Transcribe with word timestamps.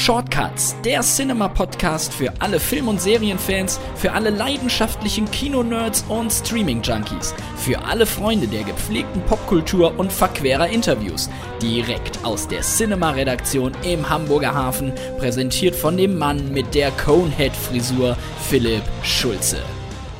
Shortcuts, 0.00 0.74
der 0.82 1.02
Cinema-Podcast 1.02 2.14
für 2.14 2.32
alle 2.38 2.58
Film- 2.58 2.88
und 2.88 3.02
Serienfans, 3.02 3.78
für 3.96 4.12
alle 4.12 4.30
leidenschaftlichen 4.30 5.30
Kinonerds 5.30 6.06
und 6.08 6.32
Streaming-Junkies, 6.32 7.34
für 7.58 7.84
alle 7.84 8.06
Freunde 8.06 8.48
der 8.48 8.64
gepflegten 8.64 9.20
Popkultur 9.26 9.92
und 9.98 10.10
verquerer 10.10 10.68
Interviews. 10.68 11.28
Direkt 11.60 12.24
aus 12.24 12.48
der 12.48 12.62
Cinema-Redaktion 12.62 13.72
im 13.82 14.08
Hamburger 14.08 14.54
Hafen, 14.54 14.94
präsentiert 15.18 15.76
von 15.76 15.98
dem 15.98 16.16
Mann 16.16 16.50
mit 16.50 16.74
der 16.74 16.92
Conehead-Frisur, 16.92 18.16
Philipp 18.48 18.84
Schulze. 19.02 19.58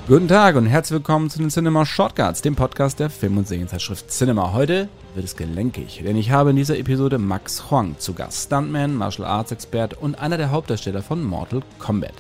Guten 0.06 0.28
Tag 0.28 0.56
und 0.56 0.66
herzlich 0.66 0.98
willkommen 0.98 1.30
zu 1.30 1.38
den 1.38 1.48
Cinema 1.48 1.86
Shortcuts, 1.86 2.42
dem 2.42 2.54
Podcast 2.54 3.00
der 3.00 3.08
Film- 3.08 3.38
und 3.38 3.48
Serienzeitschrift 3.48 4.10
Cinema. 4.10 4.52
Heute 4.52 4.90
wird 5.14 5.24
es 5.24 5.36
gelenkig, 5.36 6.02
denn 6.04 6.16
ich 6.16 6.30
habe 6.30 6.50
in 6.50 6.56
dieser 6.56 6.78
Episode 6.78 7.18
Max 7.18 7.70
Huang 7.70 7.96
zu 7.98 8.14
Gast, 8.14 8.46
Stuntman, 8.46 8.94
Martial 8.94 9.26
Arts 9.26 9.52
Expert 9.52 9.94
und 9.94 10.18
einer 10.18 10.36
der 10.36 10.50
Hauptdarsteller 10.50 11.02
von 11.02 11.24
Mortal 11.24 11.62
Kombat. 11.78 12.14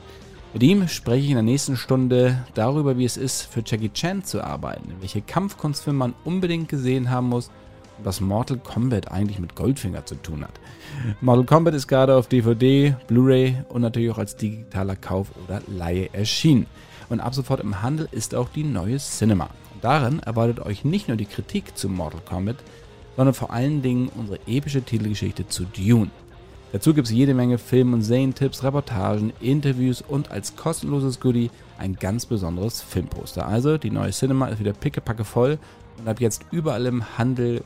Mit 0.52 0.62
ihm 0.62 0.88
spreche 0.88 1.24
ich 1.24 1.30
in 1.30 1.36
der 1.36 1.42
nächsten 1.42 1.76
Stunde 1.76 2.44
darüber, 2.54 2.98
wie 2.98 3.04
es 3.04 3.16
ist, 3.16 3.42
für 3.42 3.62
Jackie 3.64 3.92
Chan 3.92 4.24
zu 4.24 4.42
arbeiten, 4.42 4.94
welche 5.00 5.22
Kampfkunstfilme 5.22 5.98
man 5.98 6.14
unbedingt 6.24 6.68
gesehen 6.68 7.10
haben 7.10 7.28
muss 7.28 7.50
und 7.98 8.04
was 8.04 8.20
Mortal 8.20 8.58
Kombat 8.58 9.12
eigentlich 9.12 9.38
mit 9.38 9.54
Goldfinger 9.54 10.06
zu 10.06 10.16
tun 10.16 10.42
hat. 10.42 10.58
Mortal 11.20 11.44
Kombat 11.44 11.74
ist 11.74 11.86
gerade 11.86 12.16
auf 12.16 12.26
DVD, 12.26 12.96
Blu-ray 13.06 13.56
und 13.68 13.82
natürlich 13.82 14.10
auch 14.10 14.18
als 14.18 14.36
digitaler 14.36 14.96
Kauf 14.96 15.28
oder 15.46 15.62
Laie 15.68 16.10
erschienen 16.12 16.66
und 17.10 17.20
ab 17.20 17.34
sofort 17.34 17.60
im 17.60 17.82
Handel 17.82 18.08
ist 18.12 18.34
auch 18.34 18.48
die 18.48 18.64
neue 18.64 18.96
Cinema. 18.96 19.50
Und 19.74 19.84
darin 19.84 20.20
erwartet 20.20 20.60
euch 20.60 20.84
nicht 20.84 21.08
nur 21.08 21.16
die 21.16 21.26
Kritik 21.26 21.76
zu 21.76 21.88
Mortal 21.88 22.20
Kombat, 22.24 22.56
sondern 23.20 23.34
vor 23.34 23.50
allen 23.52 23.82
Dingen 23.82 24.08
unsere 24.16 24.38
epische 24.46 24.80
Titelgeschichte 24.80 25.46
zu 25.46 25.66
Dune. 25.66 26.08
Dazu 26.72 26.94
gibt 26.94 27.06
es 27.06 27.12
jede 27.12 27.34
Menge 27.34 27.58
Film- 27.58 27.92
und 27.92 28.00
Serientipps, 28.00 28.64
Reportagen, 28.64 29.34
Interviews 29.42 30.00
und 30.00 30.30
als 30.30 30.56
kostenloses 30.56 31.20
Goodie 31.20 31.50
ein 31.76 31.96
ganz 31.96 32.24
besonderes 32.24 32.80
Filmposter. 32.80 33.46
Also 33.46 33.76
die 33.76 33.90
neue 33.90 34.12
Cinema 34.12 34.46
ist 34.46 34.58
wieder 34.58 34.72
pickepacke 34.72 35.24
voll 35.24 35.58
und 35.98 36.08
ab 36.08 36.18
jetzt 36.18 36.46
überall 36.50 36.86
im 36.86 37.18
Handel 37.18 37.62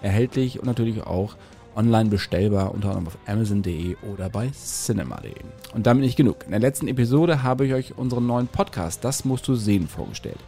erhältlich 0.00 0.58
und 0.58 0.64
natürlich 0.64 1.02
auch 1.02 1.36
online 1.76 2.08
bestellbar, 2.08 2.72
unter 2.72 2.88
anderem 2.88 3.08
auf 3.08 3.18
Amazon.de 3.26 3.96
oder 4.10 4.30
bei 4.30 4.52
Cinema.de. 4.52 5.34
Und 5.74 5.86
damit 5.86 6.02
nicht 6.02 6.16
genug. 6.16 6.44
In 6.46 6.52
der 6.52 6.60
letzten 6.60 6.88
Episode 6.88 7.42
habe 7.42 7.66
ich 7.66 7.74
euch 7.74 7.98
unseren 7.98 8.26
neuen 8.26 8.46
Podcast 8.46 9.04
Das 9.04 9.26
musst 9.26 9.46
du 9.48 9.54
sehen 9.54 9.86
vorgestellt. 9.86 10.38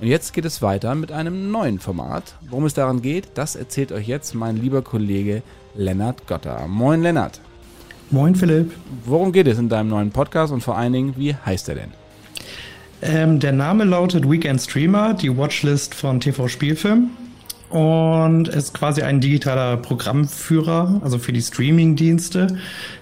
Und 0.00 0.08
jetzt 0.08 0.32
geht 0.32 0.44
es 0.44 0.60
weiter 0.60 0.94
mit 0.94 1.12
einem 1.12 1.50
neuen 1.50 1.78
Format. 1.78 2.34
Worum 2.48 2.66
es 2.66 2.74
daran 2.74 3.00
geht, 3.00 3.28
das 3.34 3.54
erzählt 3.54 3.92
euch 3.92 4.08
jetzt 4.08 4.34
mein 4.34 4.56
lieber 4.56 4.82
Kollege 4.82 5.42
Lennart 5.74 6.26
Gotter. 6.26 6.66
Moin 6.66 7.02
Lennart. 7.02 7.40
Moin 8.10 8.34
Philipp. 8.34 8.72
Worum 9.04 9.32
geht 9.32 9.46
es 9.46 9.58
in 9.58 9.68
deinem 9.68 9.88
neuen 9.88 10.10
Podcast 10.10 10.52
und 10.52 10.62
vor 10.62 10.76
allen 10.76 10.92
Dingen, 10.92 11.14
wie 11.16 11.34
heißt 11.34 11.68
er 11.68 11.76
denn? 11.76 11.90
Ähm, 13.02 13.38
der 13.38 13.52
Name 13.52 13.84
lautet 13.84 14.28
Weekend 14.28 14.60
Streamer, 14.60 15.14
die 15.14 15.36
Watchlist 15.36 15.94
von 15.94 16.20
TV 16.20 16.48
Spielfilm 16.48 17.10
und 17.74 18.46
ist 18.46 18.72
quasi 18.72 19.02
ein 19.02 19.20
digitaler 19.20 19.76
Programmführer, 19.76 21.00
also 21.02 21.18
für 21.18 21.32
die 21.32 21.42
Streaming-Dienste. 21.42 22.56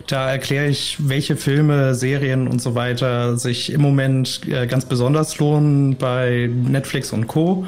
Da 0.06 0.30
erkläre 0.30 0.68
ich, 0.68 0.96
welche 0.98 1.36
Filme, 1.36 1.94
Serien 1.94 2.48
und 2.48 2.62
so 2.62 2.74
weiter 2.74 3.36
sich 3.36 3.70
im 3.70 3.82
Moment 3.82 4.40
äh, 4.48 4.66
ganz 4.66 4.86
besonders 4.86 5.38
lohnen 5.38 5.96
bei 5.96 6.50
Netflix 6.50 7.12
und 7.12 7.26
Co., 7.26 7.66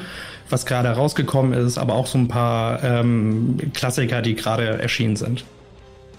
was 0.49 0.65
gerade 0.65 0.89
rausgekommen 0.89 1.53
ist, 1.53 1.77
aber 1.77 1.95
auch 1.95 2.07
so 2.07 2.17
ein 2.17 2.29
paar 2.29 2.83
ähm, 2.83 3.59
Klassiker, 3.75 4.23
die 4.23 4.35
gerade 4.35 4.65
erschienen 4.81 5.17
sind. 5.17 5.45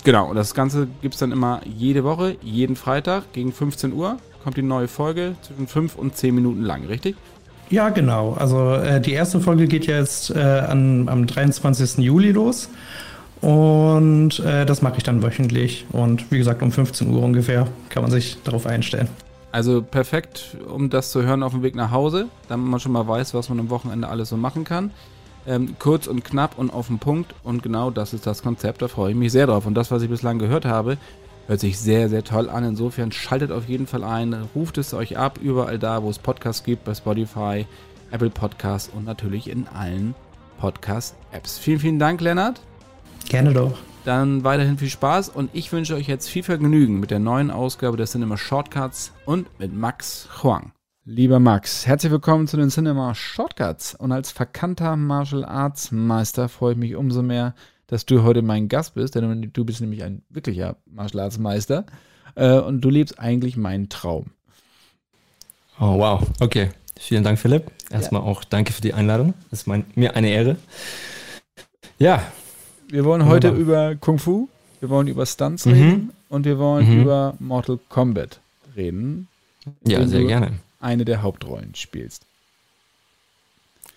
Genau, 0.03 0.30
und 0.30 0.36
das 0.36 0.53
Ganze 0.53 0.88
gibt 1.02 1.16
es 1.16 1.19
dann 1.19 1.31
immer 1.31 1.61
jede 1.66 2.03
Woche, 2.03 2.38
jeden 2.44 2.75
Freitag 2.75 3.33
gegen 3.33 3.52
15 3.52 3.91
Uhr 3.91 4.17
kommt 4.44 4.58
die 4.58 4.61
neue 4.61 4.88
Folge 4.88 5.36
zwischen 5.41 5.66
5 5.66 5.95
und 5.95 6.16
10 6.16 6.36
Minuten 6.36 6.62
lang, 6.62 6.85
richtig? 6.85 7.16
Ja, 7.69 7.89
genau. 7.89 8.33
Also 8.33 8.73
äh, 8.73 9.01
die 9.01 9.13
erste 9.13 9.39
Folge 9.39 9.67
geht 9.67 9.87
jetzt 9.87 10.29
äh, 10.29 10.39
an, 10.39 11.09
am 11.09 11.25
23. 11.25 11.97
Juli 11.97 12.31
los. 12.31 12.69
Und 13.41 14.39
äh, 14.39 14.65
das 14.65 14.81
mache 14.81 14.97
ich 14.97 15.03
dann 15.03 15.21
wöchentlich. 15.21 15.85
Und 15.91 16.31
wie 16.31 16.37
gesagt, 16.37 16.61
um 16.61 16.71
15 16.71 17.11
Uhr 17.11 17.21
ungefähr 17.21 17.67
kann 17.89 18.01
man 18.03 18.11
sich 18.11 18.37
darauf 18.43 18.65
einstellen. 18.65 19.09
Also 19.51 19.81
perfekt, 19.81 20.57
um 20.67 20.89
das 20.89 21.11
zu 21.11 21.23
hören 21.23 21.41
auf 21.41 21.53
dem 21.53 21.63
Weg 21.63 21.75
nach 21.75 21.91
Hause, 21.91 22.27
damit 22.49 22.67
man 22.67 22.79
schon 22.79 22.91
mal 22.91 23.07
weiß, 23.07 23.33
was 23.33 23.49
man 23.49 23.59
am 23.59 23.69
Wochenende 23.69 24.07
alles 24.07 24.29
so 24.29 24.37
machen 24.37 24.63
kann. 24.63 24.91
Ähm, 25.47 25.75
kurz 25.79 26.07
und 26.07 26.25
knapp 26.25 26.57
und 26.57 26.73
auf 26.73 26.87
den 26.87 26.99
Punkt. 26.99 27.33
Und 27.43 27.63
genau 27.63 27.91
das 27.91 28.13
ist 28.13 28.25
das 28.27 28.41
Konzept, 28.41 28.81
da 28.81 28.87
freue 28.87 29.11
ich 29.11 29.17
mich 29.17 29.31
sehr 29.31 29.47
drauf. 29.47 29.65
Und 29.65 29.75
das, 29.75 29.91
was 29.91 30.01
ich 30.01 30.09
bislang 30.09 30.39
gehört 30.39 30.65
habe, 30.65 30.97
hört 31.47 31.59
sich 31.59 31.79
sehr, 31.79 32.09
sehr 32.09 32.23
toll 32.23 32.50
an. 32.50 32.63
Insofern 32.63 33.11
schaltet 33.11 33.51
auf 33.51 33.67
jeden 33.67 33.88
Fall 33.88 34.03
ein, 34.03 34.33
ruft 34.56 34.78
es 34.78 34.94
euch 34.94 35.17
ab, 35.17 35.39
überall 35.41 35.79
da, 35.79 36.03
wo 36.03 36.09
es 36.09 36.19
Podcasts 36.19 36.63
gibt, 36.63 36.85
bei 36.85 36.94
Spotify, 36.94 37.66
Apple 38.11 38.29
Podcasts 38.29 38.89
und 38.94 39.06
natürlich 39.06 39.50
in 39.50 39.67
allen 39.67 40.16
Podcast-Apps. 40.59 41.57
Vielen, 41.57 41.79
vielen 41.79 42.00
Dank, 42.00 42.22
Lennart. 42.22 42.61
Gerne 43.28 43.53
doch. 43.53 43.78
Dann 44.06 44.44
weiterhin 44.44 44.78
viel 44.78 44.89
Spaß 44.89 45.29
und 45.29 45.50
ich 45.53 45.72
wünsche 45.72 45.95
euch 45.95 46.07
jetzt 46.07 46.29
viel 46.29 46.44
Vergnügen 46.44 47.00
mit 47.00 47.09
der 47.09 47.19
neuen 47.19 47.50
Ausgabe 47.50 47.97
der 47.97 48.06
Cinema 48.06 48.38
Shortcuts 48.38 49.12
und 49.25 49.47
mit 49.59 49.73
Max 49.73 50.29
Huang. 50.44 50.72
Lieber 51.07 51.39
Max, 51.39 51.85
herzlich 51.85 52.12
willkommen 52.12 52.47
zu 52.47 52.57
den 52.57 52.69
Cinema 52.69 53.13
Shortcuts 53.13 53.94
und 53.95 54.12
als 54.12 54.31
verkannter 54.31 54.95
Martial 54.95 55.45
Arts 55.45 55.91
Meister 55.91 56.50
freue 56.50 56.73
ich 56.73 56.79
mich 56.79 56.95
umso 56.95 57.22
mehr, 57.22 57.53
dass 57.88 58.06
du 58.06 58.23
heute 58.23 58.41
mein 58.41 58.68
Gast 58.68 58.96
bist, 58.96 59.16
denn 59.16 59.51
du 59.53 59.66
bist 59.66 59.81
nämlich 59.81 60.03
ein 60.03 60.23
wirklicher 60.29 60.78
Martial 60.85 61.23
Arts 61.23 61.38
Meister 61.38 61.85
äh, 62.35 62.59
und 62.59 62.81
du 62.81 62.90
lebst 62.90 63.19
eigentlich 63.19 63.57
meinen 63.57 63.90
Traum. 63.90 64.28
Oh 65.79 65.97
wow, 66.00 66.25
okay. 66.40 66.69
Vielen 66.97 67.24
Dank, 67.24 67.38
Philipp. 67.38 67.72
Erstmal 67.91 68.22
ja. 68.22 68.28
auch 68.28 68.44
danke 68.44 68.72
für 68.72 68.81
die 68.81 68.94
Einladung. 68.94 69.34
Das 69.51 69.62
ist 69.62 69.68
mein, 69.68 69.85
mir 69.95 70.16
eine 70.16 70.29
Ehre. 70.29 70.56
Ja, 72.00 72.24
wir 72.88 73.03
wollen 73.03 73.25
heute 73.25 73.50
Wunderbar. 73.50 73.91
über 73.91 73.95
Kung 73.97 74.18
Fu, 74.18 74.47
wir 74.79 74.90
wollen 74.90 75.07
über 75.07 75.25
Stunts 75.25 75.66
mhm. 75.66 75.74
reden 75.74 76.12
und 76.29 76.45
wir 76.45 76.57
wollen 76.57 76.90
mhm. 76.90 77.01
über 77.01 77.35
Mortal 77.40 77.79
Kombat 77.90 78.40
reden. 78.75 79.28
Ja, 79.85 80.06
sehr 80.07 80.24
gerne. 80.24 80.53
Eine 80.79 81.06
der 81.06 81.22
Hauptrollen 81.22 81.75
spielst. 81.75 82.25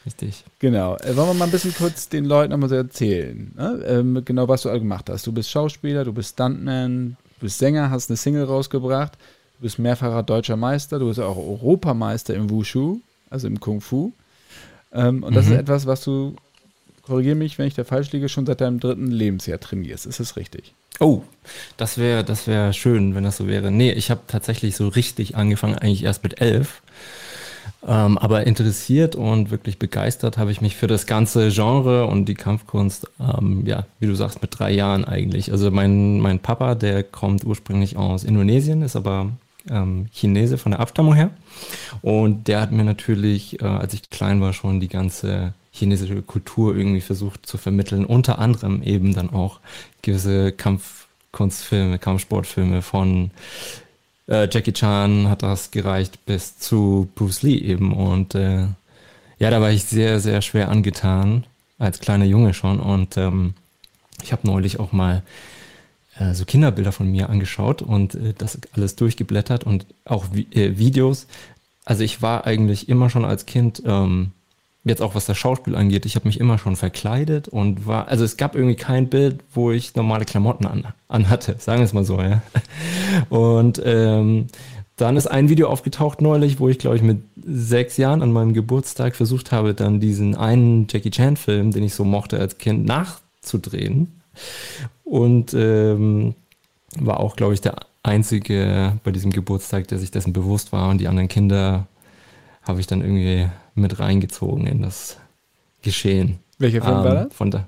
Richtig. 0.08 0.42
Genau. 0.58 0.96
Äh, 0.96 1.14
wollen 1.16 1.28
wir 1.28 1.34
mal 1.34 1.44
ein 1.44 1.50
bisschen 1.50 1.74
kurz 1.74 2.08
den 2.08 2.24
Leuten 2.24 2.52
nochmal 2.52 2.70
so 2.70 2.76
erzählen, 2.76 3.52
ne? 3.54 3.84
ähm, 3.86 4.22
genau 4.24 4.48
was 4.48 4.62
du 4.62 4.70
all 4.70 4.78
gemacht 4.78 5.10
hast. 5.10 5.26
Du 5.26 5.32
bist 5.32 5.50
Schauspieler, 5.50 6.02
du 6.02 6.14
bist 6.14 6.30
Stuntman, 6.30 7.18
du 7.34 7.40
bist 7.44 7.58
Sänger, 7.58 7.90
hast 7.90 8.08
eine 8.08 8.16
Single 8.16 8.44
rausgebracht, 8.44 9.12
du 9.58 9.62
bist 9.64 9.78
mehrfacher 9.78 10.22
deutscher 10.22 10.56
Meister, 10.56 10.98
du 10.98 11.08
bist 11.08 11.20
auch 11.20 11.36
Europameister 11.36 12.32
im 12.32 12.48
Wushu, 12.48 13.00
also 13.28 13.48
im 13.48 13.60
Kung 13.60 13.82
Fu. 13.82 14.12
Ähm, 14.94 15.22
und 15.22 15.36
das 15.36 15.44
mhm. 15.44 15.52
ist 15.52 15.58
etwas, 15.58 15.86
was 15.86 16.02
du 16.04 16.36
korrigiere 17.02 17.34
mich, 17.34 17.58
wenn 17.58 17.66
ich 17.66 17.74
da 17.74 17.84
falsch 17.84 18.10
liege, 18.12 18.30
schon 18.30 18.46
seit 18.46 18.62
deinem 18.62 18.80
dritten 18.80 19.10
Lebensjahr 19.10 19.60
trainierst. 19.60 20.06
Ist 20.06 20.20
das 20.20 20.36
richtig? 20.36 20.72
Oh, 21.00 21.22
das 21.76 21.98
wäre 21.98 22.24
das 22.24 22.46
wär 22.46 22.72
schön, 22.72 23.14
wenn 23.14 23.24
das 23.24 23.36
so 23.36 23.46
wäre. 23.46 23.70
Nee, 23.70 23.92
ich 23.92 24.10
habe 24.10 24.22
tatsächlich 24.26 24.74
so 24.74 24.88
richtig 24.88 25.36
angefangen, 25.36 25.76
eigentlich 25.76 26.04
erst 26.04 26.22
mit 26.22 26.40
elf. 26.40 26.80
Ähm, 27.86 28.18
aber 28.18 28.46
interessiert 28.46 29.14
und 29.14 29.52
wirklich 29.52 29.78
begeistert 29.78 30.36
habe 30.36 30.50
ich 30.50 30.60
mich 30.60 30.76
für 30.76 30.88
das 30.88 31.06
ganze 31.06 31.50
Genre 31.50 32.06
und 32.06 32.24
die 32.24 32.34
Kampfkunst, 32.34 33.06
ähm, 33.20 33.64
ja, 33.66 33.86
wie 34.00 34.06
du 34.06 34.14
sagst, 34.16 34.42
mit 34.42 34.58
drei 34.58 34.72
Jahren 34.72 35.04
eigentlich. 35.04 35.52
Also 35.52 35.70
mein, 35.70 36.18
mein 36.18 36.40
Papa, 36.40 36.74
der 36.74 37.04
kommt 37.04 37.44
ursprünglich 37.44 37.96
aus 37.96 38.24
Indonesien, 38.24 38.82
ist 38.82 38.96
aber 38.96 39.30
ähm, 39.70 40.06
Chinese 40.12 40.58
von 40.58 40.72
der 40.72 40.80
Abstammung 40.80 41.14
her. 41.14 41.30
Und 42.02 42.48
der 42.48 42.60
hat 42.60 42.72
mir 42.72 42.84
natürlich, 42.84 43.62
äh, 43.62 43.66
als 43.66 43.94
ich 43.94 44.10
klein 44.10 44.40
war, 44.40 44.52
schon 44.52 44.80
die 44.80 44.88
ganze 44.88 45.54
chinesische 45.70 46.22
Kultur 46.22 46.76
irgendwie 46.76 47.00
versucht 47.00 47.46
zu 47.46 47.58
vermitteln. 47.58 48.04
Unter 48.04 48.40
anderem 48.40 48.82
eben 48.82 49.14
dann 49.14 49.30
auch 49.30 49.60
gewisse 50.02 50.50
Kampfkunstfilme, 50.50 51.98
Kampfsportfilme 51.98 52.82
von 52.82 53.30
äh, 54.28 54.48
Jackie 54.50 54.72
Chan 54.72 55.28
hat 55.28 55.42
das 55.42 55.70
gereicht 55.70 56.24
bis 56.26 56.58
zu 56.58 57.08
Bruce 57.14 57.42
Lee 57.42 57.58
eben. 57.58 57.92
Und 57.92 58.34
äh, 58.34 58.66
ja, 59.38 59.50
da 59.50 59.60
war 59.60 59.70
ich 59.70 59.84
sehr, 59.84 60.20
sehr 60.20 60.42
schwer 60.42 60.68
angetan, 60.68 61.44
als 61.78 62.00
kleiner 62.00 62.24
Junge 62.24 62.54
schon. 62.54 62.80
Und 62.80 63.16
ähm, 63.16 63.54
ich 64.22 64.32
habe 64.32 64.46
neulich 64.46 64.80
auch 64.80 64.92
mal 64.92 65.22
äh, 66.18 66.34
so 66.34 66.44
Kinderbilder 66.44 66.92
von 66.92 67.10
mir 67.10 67.30
angeschaut 67.30 67.82
und 67.82 68.14
äh, 68.14 68.34
das 68.36 68.58
alles 68.72 68.96
durchgeblättert 68.96 69.64
und 69.64 69.86
auch 70.04 70.26
Vi 70.32 70.46
äh, 70.52 70.78
Videos. 70.78 71.26
Also 71.84 72.04
ich 72.04 72.20
war 72.20 72.46
eigentlich 72.46 72.88
immer 72.88 73.08
schon 73.10 73.24
als 73.24 73.46
Kind 73.46 73.82
ähm, 73.86 74.32
jetzt 74.88 75.02
auch 75.02 75.14
was 75.14 75.26
das 75.26 75.36
Schauspiel 75.38 75.74
angeht, 75.74 76.06
ich 76.06 76.16
habe 76.16 76.26
mich 76.26 76.40
immer 76.40 76.58
schon 76.58 76.76
verkleidet 76.76 77.48
und 77.48 77.86
war, 77.86 78.08
also 78.08 78.24
es 78.24 78.36
gab 78.36 78.54
irgendwie 78.54 78.76
kein 78.76 79.08
Bild, 79.08 79.40
wo 79.52 79.70
ich 79.70 79.94
normale 79.94 80.24
Klamotten 80.24 80.66
an, 80.66 80.86
an 81.08 81.28
hatte, 81.28 81.56
sagen 81.58 81.80
wir 81.80 81.84
es 81.84 81.92
mal 81.92 82.04
so, 82.04 82.20
ja. 82.20 82.42
Und 83.28 83.80
ähm, 83.84 84.46
dann 84.96 85.16
ist 85.16 85.28
ein 85.28 85.48
Video 85.48 85.68
aufgetaucht 85.68 86.20
neulich, 86.20 86.58
wo 86.58 86.68
ich, 86.68 86.78
glaube 86.78 86.96
ich, 86.96 87.02
mit 87.02 87.18
sechs 87.44 87.96
Jahren 87.96 88.20
an 88.20 88.32
meinem 88.32 88.52
Geburtstag 88.52 89.14
versucht 89.14 89.52
habe, 89.52 89.72
dann 89.72 90.00
diesen 90.00 90.34
einen 90.34 90.86
Jackie 90.90 91.10
Chan-Film, 91.10 91.70
den 91.70 91.84
ich 91.84 91.94
so 91.94 92.04
mochte 92.04 92.38
als 92.38 92.58
Kind, 92.58 92.84
nachzudrehen. 92.84 94.20
Und 95.04 95.54
ähm, 95.54 96.34
war 96.98 97.20
auch, 97.20 97.36
glaube 97.36 97.54
ich, 97.54 97.60
der 97.60 97.76
einzige 98.02 98.98
bei 99.04 99.12
diesem 99.12 99.30
Geburtstag, 99.30 99.88
der 99.88 99.98
sich 99.98 100.10
dessen 100.10 100.32
bewusst 100.32 100.72
war. 100.72 100.88
Und 100.90 100.98
die 100.98 101.08
anderen 101.08 101.28
Kinder 101.28 101.86
habe 102.68 102.80
ich 102.80 102.86
dann 102.86 103.00
irgendwie 103.00 103.48
mit 103.74 103.98
reingezogen 103.98 104.66
in 104.66 104.82
das 104.82 105.16
Geschehen. 105.82 106.38
Welcher 106.58 106.82
Film 106.82 106.98
ähm, 106.98 107.04
war 107.04 107.14
das? 107.14 107.34
Von 107.34 107.50
da. 107.50 107.66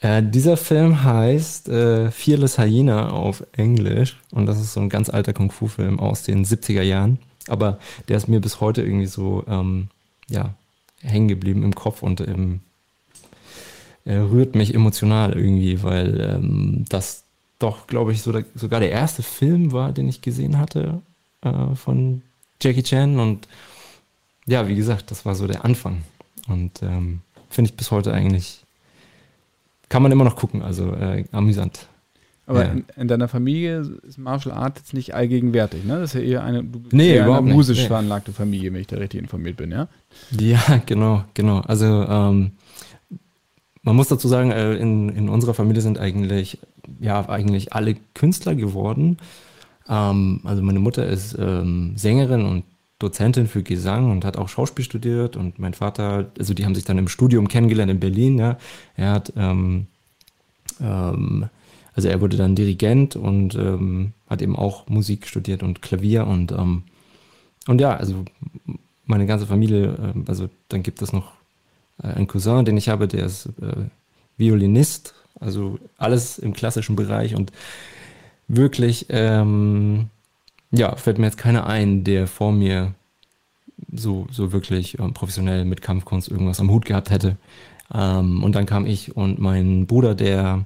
Äh, 0.00 0.22
dieser 0.22 0.56
Film 0.56 1.04
heißt 1.04 1.68
äh, 1.68 2.10
Fearless 2.10 2.58
Hyena 2.58 3.10
auf 3.10 3.44
Englisch 3.52 4.18
und 4.32 4.46
das 4.46 4.58
ist 4.58 4.72
so 4.72 4.80
ein 4.80 4.88
ganz 4.88 5.10
alter 5.10 5.32
Kung-Fu-Film 5.32 6.00
aus 6.00 6.24
den 6.24 6.44
70er 6.44 6.82
Jahren. 6.82 7.18
Aber 7.46 7.78
der 8.08 8.16
ist 8.16 8.28
mir 8.28 8.40
bis 8.40 8.60
heute 8.60 8.82
irgendwie 8.82 9.06
so 9.06 9.44
ähm, 9.46 9.88
ja, 10.28 10.54
hängen 11.02 11.28
geblieben 11.28 11.62
im 11.62 11.74
Kopf 11.74 12.02
und 12.02 12.20
ähm, 12.20 12.60
er 14.04 14.30
rührt 14.30 14.54
mich 14.56 14.74
emotional 14.74 15.34
irgendwie, 15.34 15.82
weil 15.82 16.20
ähm, 16.20 16.84
das 16.88 17.24
doch, 17.58 17.86
glaube 17.86 18.12
ich, 18.12 18.22
so 18.22 18.32
der, 18.32 18.44
sogar 18.54 18.80
der 18.80 18.90
erste 18.90 19.22
Film 19.22 19.70
war, 19.72 19.92
den 19.92 20.08
ich 20.08 20.22
gesehen 20.22 20.58
hatte 20.58 21.02
äh, 21.42 21.74
von 21.76 22.22
Jackie 22.60 22.82
Chan. 22.82 23.18
Und 23.18 23.48
ja, 24.46 24.68
wie 24.68 24.74
gesagt, 24.74 25.10
das 25.10 25.24
war 25.24 25.34
so 25.34 25.46
der 25.46 25.64
Anfang. 25.64 26.02
Und 26.48 26.82
ähm, 26.82 27.20
finde 27.48 27.70
ich 27.70 27.76
bis 27.76 27.90
heute 27.90 28.12
eigentlich, 28.12 28.64
kann 29.88 30.02
man 30.02 30.12
immer 30.12 30.24
noch 30.24 30.36
gucken, 30.36 30.62
also 30.62 30.92
äh, 30.94 31.24
amüsant. 31.32 31.86
Aber 32.46 32.64
ja. 32.64 32.72
in, 32.72 32.84
in, 32.96 33.06
deiner 33.06 33.28
Familie 33.28 33.80
ist 34.02 34.18
Martial 34.18 34.56
Art 34.56 34.78
jetzt 34.78 34.92
nicht 34.92 35.14
allgegenwärtig, 35.14 35.84
ne? 35.84 36.00
Das 36.00 36.14
ist 36.14 36.20
ja 36.20 36.26
eher 36.26 36.42
eine, 36.42 36.64
du 36.64 36.80
bist 36.80 36.92
nee, 36.92 37.14
eher 37.14 37.32
eine 37.32 37.42
musisch 37.42 37.82
nee. 37.82 37.86
veranlagte 37.86 38.32
Familie, 38.32 38.72
wenn 38.72 38.80
ich 38.80 38.88
da 38.88 38.96
richtig 38.96 39.20
informiert 39.20 39.56
bin, 39.56 39.70
ja? 39.70 39.86
Ja, 40.36 40.82
genau, 40.84 41.24
genau. 41.34 41.60
Also 41.60 41.86
ähm, 41.86 42.52
man 43.82 43.96
muss 43.96 44.08
dazu 44.08 44.26
sagen, 44.26 44.50
äh, 44.50 44.74
in, 44.74 45.10
in 45.10 45.28
unserer 45.28 45.54
Familie 45.54 45.80
sind 45.80 45.98
eigentlich, 45.98 46.58
ja, 46.98 47.28
eigentlich 47.28 47.72
alle 47.72 47.96
Künstler 48.14 48.56
geworden. 48.56 49.18
Ähm, 49.90 50.40
also 50.44 50.62
meine 50.62 50.78
Mutter 50.78 51.06
ist 51.06 51.36
ähm, 51.38 51.92
Sängerin 51.96 52.46
und 52.46 52.64
Dozentin 52.98 53.46
für 53.46 53.62
Gesang 53.62 54.10
und 54.10 54.24
hat 54.24 54.36
auch 54.36 54.48
Schauspiel 54.48 54.84
studiert 54.84 55.36
und 55.36 55.58
mein 55.58 55.74
Vater, 55.74 56.30
also 56.38 56.54
die 56.54 56.64
haben 56.64 56.74
sich 56.74 56.84
dann 56.84 56.98
im 56.98 57.08
Studium 57.08 57.48
kennengelernt 57.48 57.90
in 57.90 58.00
Berlin, 58.00 58.38
ja. 58.38 58.58
Er 58.96 59.12
hat 59.12 59.32
ähm, 59.36 59.86
ähm, 60.80 61.48
also 61.94 62.08
er 62.08 62.20
wurde 62.20 62.36
dann 62.36 62.54
Dirigent 62.54 63.16
und 63.16 63.54
ähm, 63.56 64.12
hat 64.28 64.42
eben 64.42 64.56
auch 64.56 64.88
Musik 64.88 65.26
studiert 65.26 65.62
und 65.62 65.82
Klavier 65.82 66.26
und 66.26 66.52
ähm, 66.52 66.84
und 67.66 67.80
ja, 67.80 67.94
also 67.94 68.24
meine 69.06 69.26
ganze 69.26 69.46
Familie, 69.46 70.14
äh, 70.14 70.28
also 70.28 70.48
dann 70.68 70.82
gibt 70.82 71.02
es 71.02 71.12
noch 71.12 71.32
äh, 72.02 72.08
einen 72.08 72.26
Cousin, 72.26 72.64
den 72.64 72.76
ich 72.76 72.88
habe, 72.88 73.08
der 73.08 73.26
ist 73.26 73.46
äh, 73.60 73.84
Violinist, 74.36 75.14
also 75.38 75.78
alles 75.98 76.38
im 76.38 76.52
klassischen 76.52 76.96
Bereich 76.96 77.34
und 77.34 77.52
wirklich, 78.56 79.06
ähm, 79.08 80.08
ja, 80.70 80.96
fällt 80.96 81.18
mir 81.18 81.26
jetzt 81.26 81.38
keiner 81.38 81.66
ein, 81.66 82.04
der 82.04 82.26
vor 82.26 82.52
mir 82.52 82.94
so, 83.92 84.26
so 84.30 84.52
wirklich 84.52 84.98
ähm, 84.98 85.14
professionell 85.14 85.64
mit 85.64 85.82
Kampfkunst 85.82 86.28
irgendwas 86.28 86.60
am 86.60 86.70
Hut 86.70 86.84
gehabt 86.84 87.10
hätte. 87.10 87.36
Ähm, 87.92 88.42
und 88.42 88.54
dann 88.54 88.66
kam 88.66 88.86
ich 88.86 89.16
und 89.16 89.38
mein 89.38 89.86
Bruder, 89.86 90.14
der 90.14 90.64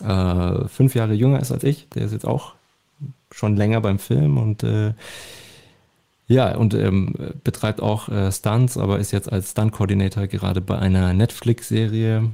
äh, 0.00 0.68
fünf 0.68 0.94
Jahre 0.94 1.14
jünger 1.14 1.40
ist 1.40 1.52
als 1.52 1.64
ich. 1.64 1.88
Der 1.90 2.04
ist 2.04 2.12
jetzt 2.12 2.26
auch 2.26 2.54
schon 3.30 3.56
länger 3.56 3.80
beim 3.80 3.98
Film 3.98 4.38
und 4.38 4.62
äh, 4.62 4.92
ja, 6.28 6.56
und 6.56 6.72
ähm, 6.72 7.14
betreibt 7.44 7.82
auch 7.82 8.08
äh, 8.08 8.30
Stunts, 8.32 8.78
aber 8.78 8.98
ist 8.98 9.10
jetzt 9.10 9.30
als 9.30 9.50
Stunt-Coordinator 9.50 10.26
gerade 10.28 10.60
bei 10.60 10.78
einer 10.78 11.12
Netflix-Serie 11.12 12.30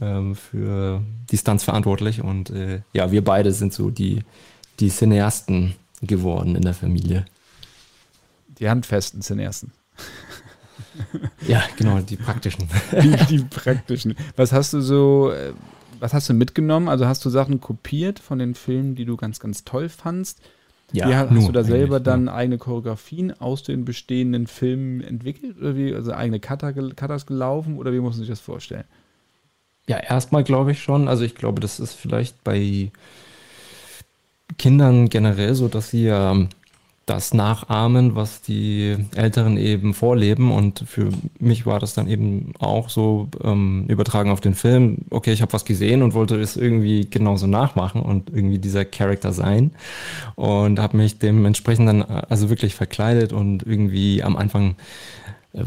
ähm, 0.00 0.34
für 0.34 1.02
die 1.30 1.38
Stunts 1.38 1.64
verantwortlich. 1.64 2.22
Und 2.22 2.50
äh, 2.50 2.82
ja, 2.92 3.10
wir 3.10 3.24
beide 3.24 3.52
sind 3.52 3.72
so 3.72 3.90
die, 3.90 4.22
die 4.80 4.88
Cineasten 4.88 5.74
geworden 6.02 6.56
in 6.56 6.62
der 6.62 6.74
Familie. 6.74 7.24
Die 8.58 8.68
handfesten 8.68 9.22
Cineasten. 9.22 9.72
ja, 11.46 11.62
genau, 11.76 12.00
die 12.00 12.16
praktischen. 12.16 12.68
Die, 13.02 13.16
die 13.26 13.44
praktischen. 13.44 14.14
Was 14.36 14.52
hast 14.52 14.72
du 14.72 14.80
so 14.80 15.30
äh, 15.30 15.52
was 16.04 16.12
hast 16.12 16.28
du 16.28 16.34
mitgenommen? 16.34 16.88
Also 16.88 17.06
hast 17.06 17.24
du 17.24 17.30
Sachen 17.30 17.60
kopiert 17.60 18.18
von 18.18 18.38
den 18.38 18.54
Filmen, 18.54 18.94
die 18.94 19.06
du 19.06 19.16
ganz, 19.16 19.40
ganz 19.40 19.64
toll 19.64 19.88
fandst? 19.88 20.40
Ja, 20.92 21.08
wie, 21.08 21.14
hast 21.14 21.48
du 21.48 21.52
da 21.52 21.64
selber 21.64 21.98
dann 21.98 22.26
ja. 22.26 22.34
eigene 22.34 22.58
Choreografien 22.58 23.32
aus 23.40 23.62
den 23.62 23.86
bestehenden 23.86 24.46
Filmen 24.46 25.00
entwickelt? 25.00 25.58
Oder 25.58 25.76
wie, 25.76 25.94
also 25.94 26.12
eigene 26.12 26.40
Cutter, 26.40 26.72
Cutters 26.72 27.26
gelaufen? 27.26 27.78
Oder 27.78 27.92
wie 27.92 28.00
muss 28.00 28.14
man 28.14 28.20
sich 28.20 28.28
das 28.28 28.40
vorstellen? 28.40 28.84
Ja, 29.86 29.98
erstmal 29.98 30.44
glaube 30.44 30.72
ich 30.72 30.82
schon. 30.82 31.08
Also 31.08 31.24
ich 31.24 31.34
glaube, 31.34 31.60
das 31.60 31.78
ist 31.80 31.94
vielleicht 31.94 32.42
bei 32.42 32.90
Kindern 34.58 35.08
generell 35.08 35.54
so, 35.54 35.68
dass 35.68 35.90
sie 35.90 36.04
ja 36.04 36.36
das 37.06 37.34
nachahmen, 37.34 38.14
was 38.14 38.40
die 38.40 38.96
Älteren 39.14 39.58
eben 39.58 39.92
vorleben. 39.92 40.50
Und 40.52 40.84
für 40.86 41.10
mich 41.38 41.66
war 41.66 41.78
das 41.78 41.94
dann 41.94 42.08
eben 42.08 42.54
auch 42.58 42.88
so 42.88 43.28
ähm, 43.42 43.84
übertragen 43.88 44.30
auf 44.30 44.40
den 44.40 44.54
Film. 44.54 44.98
Okay, 45.10 45.32
ich 45.32 45.42
habe 45.42 45.52
was 45.52 45.66
gesehen 45.66 46.02
und 46.02 46.14
wollte 46.14 46.40
es 46.40 46.56
irgendwie 46.56 47.08
genauso 47.08 47.46
nachmachen 47.46 48.00
und 48.00 48.30
irgendwie 48.30 48.58
dieser 48.58 48.84
Charakter 48.86 49.32
sein. 49.32 49.72
Und 50.34 50.78
habe 50.78 50.96
mich 50.96 51.18
dementsprechend 51.18 51.88
dann 51.88 52.02
also 52.02 52.48
wirklich 52.48 52.74
verkleidet 52.74 53.32
und 53.32 53.64
irgendwie 53.66 54.22
am 54.22 54.36
Anfang, 54.36 54.76
äh, 55.52 55.64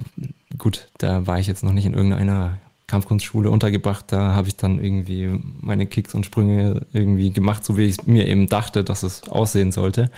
gut, 0.58 0.88
da 0.98 1.28
war 1.28 1.40
ich 1.40 1.46
jetzt 1.48 1.64
noch 1.64 1.74
nicht 1.74 1.86
in 1.86 1.94
irgendeiner 1.94 2.58
Kampfkunstschule 2.88 3.52
untergebracht. 3.52 4.06
Da 4.08 4.34
habe 4.34 4.48
ich 4.48 4.56
dann 4.56 4.84
irgendwie 4.84 5.40
meine 5.60 5.88
Kicks 5.88 6.16
und 6.16 6.26
Sprünge 6.26 6.86
irgendwie 6.94 7.32
gemacht, 7.32 7.66
so 7.66 7.78
wie 7.78 7.86
ich 7.86 8.08
mir 8.08 8.28
eben 8.28 8.48
dachte, 8.48 8.84
dass 8.84 9.04
es 9.04 9.28
aussehen 9.28 9.72
sollte. 9.72 10.10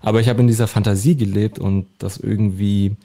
Aber 0.00 0.20
ich 0.20 0.28
habe 0.28 0.40
in 0.40 0.46
dieser 0.46 0.68
Fantasie 0.68 1.16
gelebt 1.16 1.58
und 1.58 1.86
das 1.98 2.16
irgendwie, 2.16 2.96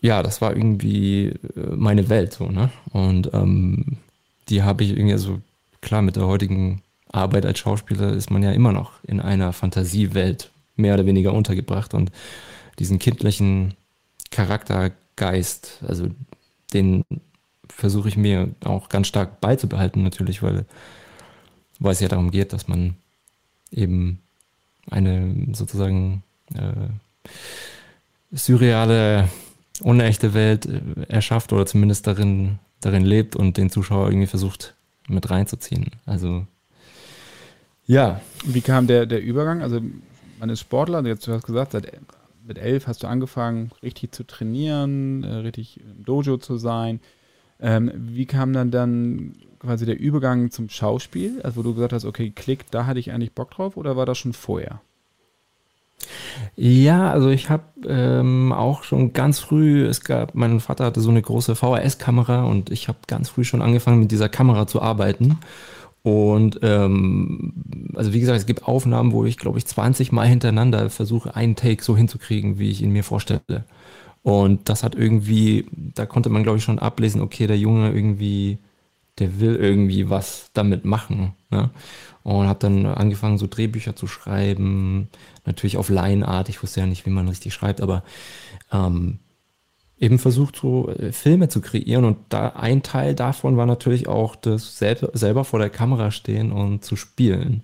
ja, 0.00 0.22
das 0.22 0.40
war 0.40 0.56
irgendwie 0.56 1.26
äh, 1.26 1.76
meine 1.76 2.08
Welt 2.08 2.32
so, 2.32 2.48
ne? 2.48 2.70
Und 2.90 3.30
ähm, 3.34 3.98
die 4.48 4.62
habe 4.62 4.82
ich 4.82 4.90
irgendwie, 4.90 5.18
so, 5.18 5.40
klar, 5.82 6.00
mit 6.00 6.16
der 6.16 6.26
heutigen 6.26 6.82
Arbeit 7.12 7.44
als 7.44 7.58
Schauspieler 7.58 8.12
ist 8.14 8.30
man 8.30 8.42
ja 8.42 8.52
immer 8.52 8.72
noch 8.72 8.92
in 9.04 9.20
einer 9.20 9.52
Fantasiewelt 9.52 10.50
mehr 10.76 10.94
oder 10.94 11.06
weniger 11.06 11.34
untergebracht 11.34 11.92
und 11.92 12.12
diesen 12.78 12.98
kindlichen 12.98 13.74
Charaktergeist, 14.30 15.82
also 15.86 16.08
den 16.72 17.02
versuche 17.68 18.08
ich 18.08 18.16
mir 18.16 18.50
auch 18.64 18.88
ganz 18.88 19.06
stark 19.06 19.40
beizubehalten, 19.40 20.02
natürlich, 20.02 20.42
weil, 20.42 20.64
weil 21.78 21.92
es 21.92 22.00
ja 22.00 22.08
darum 22.08 22.30
geht, 22.30 22.52
dass 22.52 22.68
man 22.68 22.96
eben 23.70 24.20
eine 24.90 25.48
sozusagen 25.52 26.22
äh, 26.54 26.88
surreale, 28.32 29.28
unechte 29.80 30.34
Welt 30.34 30.66
äh, 30.66 30.80
erschafft 31.08 31.52
oder 31.52 31.66
zumindest 31.66 32.06
darin, 32.06 32.58
darin 32.80 33.04
lebt 33.04 33.36
und 33.36 33.56
den 33.56 33.70
Zuschauer 33.70 34.08
irgendwie 34.08 34.26
versucht 34.26 34.74
mit 35.08 35.30
reinzuziehen. 35.30 35.90
Also 36.06 36.46
ja. 37.88 38.20
Wie 38.44 38.60
kam 38.60 38.86
der, 38.86 39.06
der 39.06 39.22
Übergang? 39.22 39.62
Also 39.62 39.80
man 40.38 40.50
ist 40.50 40.60
Sportler, 40.60 41.04
jetzt 41.04 41.26
du 41.26 41.32
hast 41.32 41.46
gesagt, 41.46 41.72
seit 41.72 41.90
mit 42.46 42.58
elf 42.58 42.86
hast 42.86 43.02
du 43.02 43.06
angefangen, 43.08 43.70
richtig 43.82 44.14
zu 44.14 44.24
trainieren, 44.24 45.24
äh, 45.24 45.34
richtig 45.36 45.80
im 45.80 46.04
Dojo 46.04 46.36
zu 46.36 46.56
sein. 46.56 47.00
Ähm, 47.60 47.90
wie 47.94 48.26
kam 48.26 48.52
dann 48.52 48.70
dann 48.70 49.34
quasi 49.58 49.86
der 49.86 49.98
Übergang 49.98 50.50
zum 50.50 50.68
Schauspiel? 50.68 51.40
Also 51.42 51.56
wo 51.56 51.62
du 51.62 51.74
gesagt 51.74 51.92
hast, 51.92 52.04
okay, 52.04 52.32
Klick, 52.34 52.70
da 52.70 52.86
hatte 52.86 53.00
ich 53.00 53.12
eigentlich 53.12 53.32
Bock 53.32 53.50
drauf 53.50 53.76
oder 53.76 53.96
war 53.96 54.06
das 54.06 54.18
schon 54.18 54.32
vorher? 54.32 54.80
Ja, 56.56 57.10
also 57.10 57.28
ich 57.28 57.50
habe 57.50 57.64
ähm, 57.86 58.52
auch 58.52 58.84
schon 58.84 59.12
ganz 59.12 59.40
früh, 59.40 59.84
es 59.84 60.02
gab, 60.02 60.34
mein 60.34 60.60
Vater 60.60 60.84
hatte 60.84 61.00
so 61.00 61.10
eine 61.10 61.22
große 61.22 61.56
VHS-Kamera 61.56 62.44
und 62.44 62.70
ich 62.70 62.88
habe 62.88 62.98
ganz 63.06 63.28
früh 63.28 63.44
schon 63.44 63.62
angefangen 63.62 64.00
mit 64.00 64.12
dieser 64.12 64.28
Kamera 64.28 64.66
zu 64.66 64.80
arbeiten. 64.80 65.38
Und 66.02 66.60
ähm, 66.62 67.52
also 67.94 68.12
wie 68.12 68.20
gesagt, 68.20 68.38
es 68.38 68.46
gibt 68.46 68.64
Aufnahmen, 68.64 69.12
wo 69.12 69.24
ich, 69.24 69.36
glaube 69.36 69.58
ich, 69.58 69.66
20 69.66 70.12
Mal 70.12 70.26
hintereinander 70.26 70.88
versuche, 70.90 71.34
einen 71.34 71.56
Take 71.56 71.82
so 71.82 71.96
hinzukriegen, 71.96 72.58
wie 72.58 72.70
ich 72.70 72.82
ihn 72.82 72.92
mir 72.92 73.04
vorstelle. 73.04 73.64
Und 74.28 74.68
das 74.68 74.82
hat 74.82 74.94
irgendwie, 74.94 75.64
da 75.72 76.04
konnte 76.04 76.28
man, 76.28 76.42
glaube 76.42 76.58
ich, 76.58 76.64
schon 76.64 76.78
ablesen, 76.78 77.22
okay, 77.22 77.46
der 77.46 77.56
Junge 77.56 77.90
irgendwie, 77.90 78.58
der 79.18 79.40
will 79.40 79.56
irgendwie 79.56 80.10
was 80.10 80.50
damit 80.52 80.84
machen. 80.84 81.32
Ne? 81.48 81.70
Und 82.24 82.46
habe 82.46 82.58
dann 82.58 82.84
angefangen, 82.84 83.38
so 83.38 83.46
Drehbücher 83.46 83.96
zu 83.96 84.06
schreiben, 84.06 85.08
natürlich 85.46 85.78
auf 85.78 85.88
Laienart. 85.88 86.50
Ich 86.50 86.62
wusste 86.62 86.80
ja 86.80 86.86
nicht, 86.86 87.06
wie 87.06 87.10
man 87.10 87.26
richtig 87.26 87.54
schreibt, 87.54 87.80
aber 87.80 88.02
ähm, 88.70 89.18
eben 89.98 90.18
versucht, 90.18 90.56
so 90.56 90.90
äh, 90.90 91.10
Filme 91.12 91.48
zu 91.48 91.62
kreieren. 91.62 92.04
Und 92.04 92.18
da 92.28 92.50
ein 92.50 92.82
Teil 92.82 93.14
davon 93.14 93.56
war 93.56 93.64
natürlich 93.64 94.08
auch 94.08 94.36
das 94.36 94.76
selber, 94.76 95.08
selber 95.14 95.44
vor 95.44 95.58
der 95.58 95.70
Kamera 95.70 96.10
stehen 96.10 96.52
und 96.52 96.84
zu 96.84 96.96
spielen. 96.96 97.62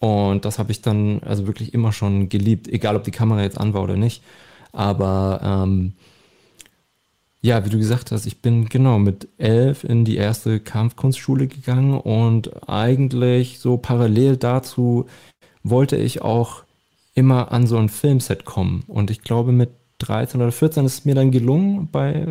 Und 0.00 0.44
das 0.44 0.58
habe 0.58 0.70
ich 0.70 0.82
dann 0.82 1.22
also 1.22 1.46
wirklich 1.46 1.72
immer 1.72 1.92
schon 1.92 2.28
geliebt, 2.28 2.68
egal 2.68 2.94
ob 2.94 3.04
die 3.04 3.10
Kamera 3.10 3.40
jetzt 3.40 3.56
an 3.56 3.72
war 3.72 3.82
oder 3.82 3.96
nicht. 3.96 4.22
Aber 4.74 5.40
ähm, 5.42 5.92
ja, 7.40 7.64
wie 7.64 7.70
du 7.70 7.78
gesagt 7.78 8.10
hast, 8.10 8.26
ich 8.26 8.40
bin 8.40 8.68
genau 8.68 8.98
mit 8.98 9.28
elf 9.38 9.84
in 9.84 10.04
die 10.04 10.16
erste 10.16 10.60
Kampfkunstschule 10.60 11.46
gegangen 11.46 11.94
und 12.00 12.68
eigentlich 12.68 13.58
so 13.58 13.76
parallel 13.76 14.36
dazu 14.36 15.06
wollte 15.62 15.96
ich 15.96 16.22
auch 16.22 16.64
immer 17.14 17.52
an 17.52 17.66
so 17.66 17.76
ein 17.76 17.88
Filmset 17.88 18.44
kommen. 18.44 18.82
Und 18.88 19.10
ich 19.10 19.22
glaube, 19.22 19.52
mit 19.52 19.70
13 19.98 20.40
oder 20.40 20.52
14 20.52 20.84
ist 20.86 21.00
es 21.00 21.04
mir 21.04 21.14
dann 21.14 21.30
gelungen 21.30 21.88
bei, 21.92 22.26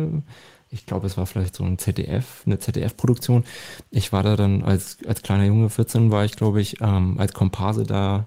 ich 0.70 0.84
glaube, 0.84 1.06
es 1.06 1.16
war 1.16 1.26
vielleicht 1.26 1.54
so 1.54 1.64
ein 1.64 1.78
ZDF, 1.78 2.42
eine 2.44 2.58
ZDF-Produktion. 2.58 3.44
Ich 3.90 4.12
war 4.12 4.22
da 4.22 4.36
dann 4.36 4.62
als, 4.62 4.98
als 5.06 5.22
kleiner 5.22 5.44
Junge, 5.44 5.70
14 5.70 6.10
war 6.10 6.24
ich, 6.24 6.36
glaube 6.36 6.60
ich, 6.60 6.80
ähm, 6.80 7.18
als 7.18 7.32
Komparse 7.32 7.84
da 7.84 8.26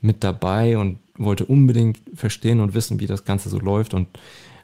mit 0.00 0.22
dabei 0.24 0.78
und 0.78 0.98
wollte 1.18 1.44
unbedingt 1.44 2.00
verstehen 2.14 2.60
und 2.60 2.74
wissen, 2.74 3.00
wie 3.00 3.06
das 3.06 3.24
Ganze 3.24 3.48
so 3.48 3.58
läuft. 3.58 3.94
Und 3.94 4.08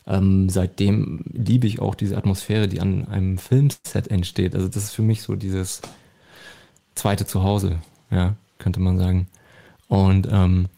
ähm, 0.07 0.49
seitdem 0.49 1.25
liebe 1.33 1.67
ich 1.67 1.81
auch 1.81 1.95
diese 1.95 2.17
Atmosphäre, 2.17 2.69
die 2.69 2.81
an 2.81 3.07
einem 3.09 3.39
Filmset 3.39 4.09
entsteht. 4.09 4.55
Also 4.55 4.69
das 4.69 4.85
ist 4.85 4.95
für 4.95 5.03
mich 5.03 5.23
so 5.23 5.35
dieses 5.37 5.83
zweite 6.95 7.27
Zuhause, 7.27 7.81
ja, 8.11 8.37
könnte 8.59 8.81
man 8.81 8.99
sagen. 8.99 9.27
Und 9.89 10.29
ähm, 10.31 10.69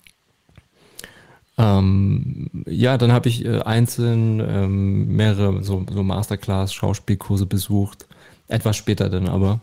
ähm, 1.59 2.51
ja, 2.67 2.99
dann 2.99 3.13
habe 3.13 3.29
ich 3.29 3.45
äh, 3.45 3.61
einzeln 3.63 4.41
ähm, 4.41 5.17
mehrere 5.17 5.63
so, 5.63 5.85
so 5.91 6.03
Masterclass-Schauspielkurse 6.03 7.47
besucht. 7.47 8.07
Etwas 8.49 8.77
später 8.77 9.09
dann 9.09 9.29
aber. 9.29 9.61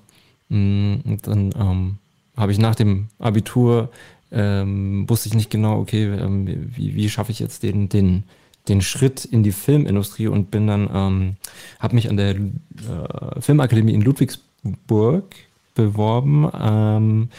Mm, 0.50 0.96
und 1.06 1.28
dann 1.28 1.54
ähm, 1.58 1.98
habe 2.36 2.52
ich 2.52 2.58
nach 2.58 2.76
dem 2.76 3.10
Abitur, 3.20 3.90
ähm, 4.34 5.06
wusste 5.08 5.30
ich 5.30 5.36
nicht 5.36 5.50
genau, 5.50 5.80
okay, 5.80 6.06
ähm, 6.06 6.48
wie, 6.76 6.96
wie 6.96 7.10
schaffe 7.10 7.32
ich 7.32 7.40
jetzt 7.40 7.64
den, 7.64 7.90
den, 7.90 8.24
den 8.68 8.82
Schritt 8.82 9.26
in 9.26 9.44
die 9.44 9.52
Filmindustrie 9.52 10.28
und 10.28 10.52
bin 10.52 10.68
dann, 10.68 10.90
ähm, 10.94 11.36
habe 11.80 11.96
mich 11.96 12.10
an 12.10 12.18
der 12.18 12.36
äh, 12.36 13.42
Filmakademie 13.42 13.94
in 13.94 14.02
Ludwigsburg 14.02 15.36
beworben 15.76 16.50
ähm, 16.60 17.30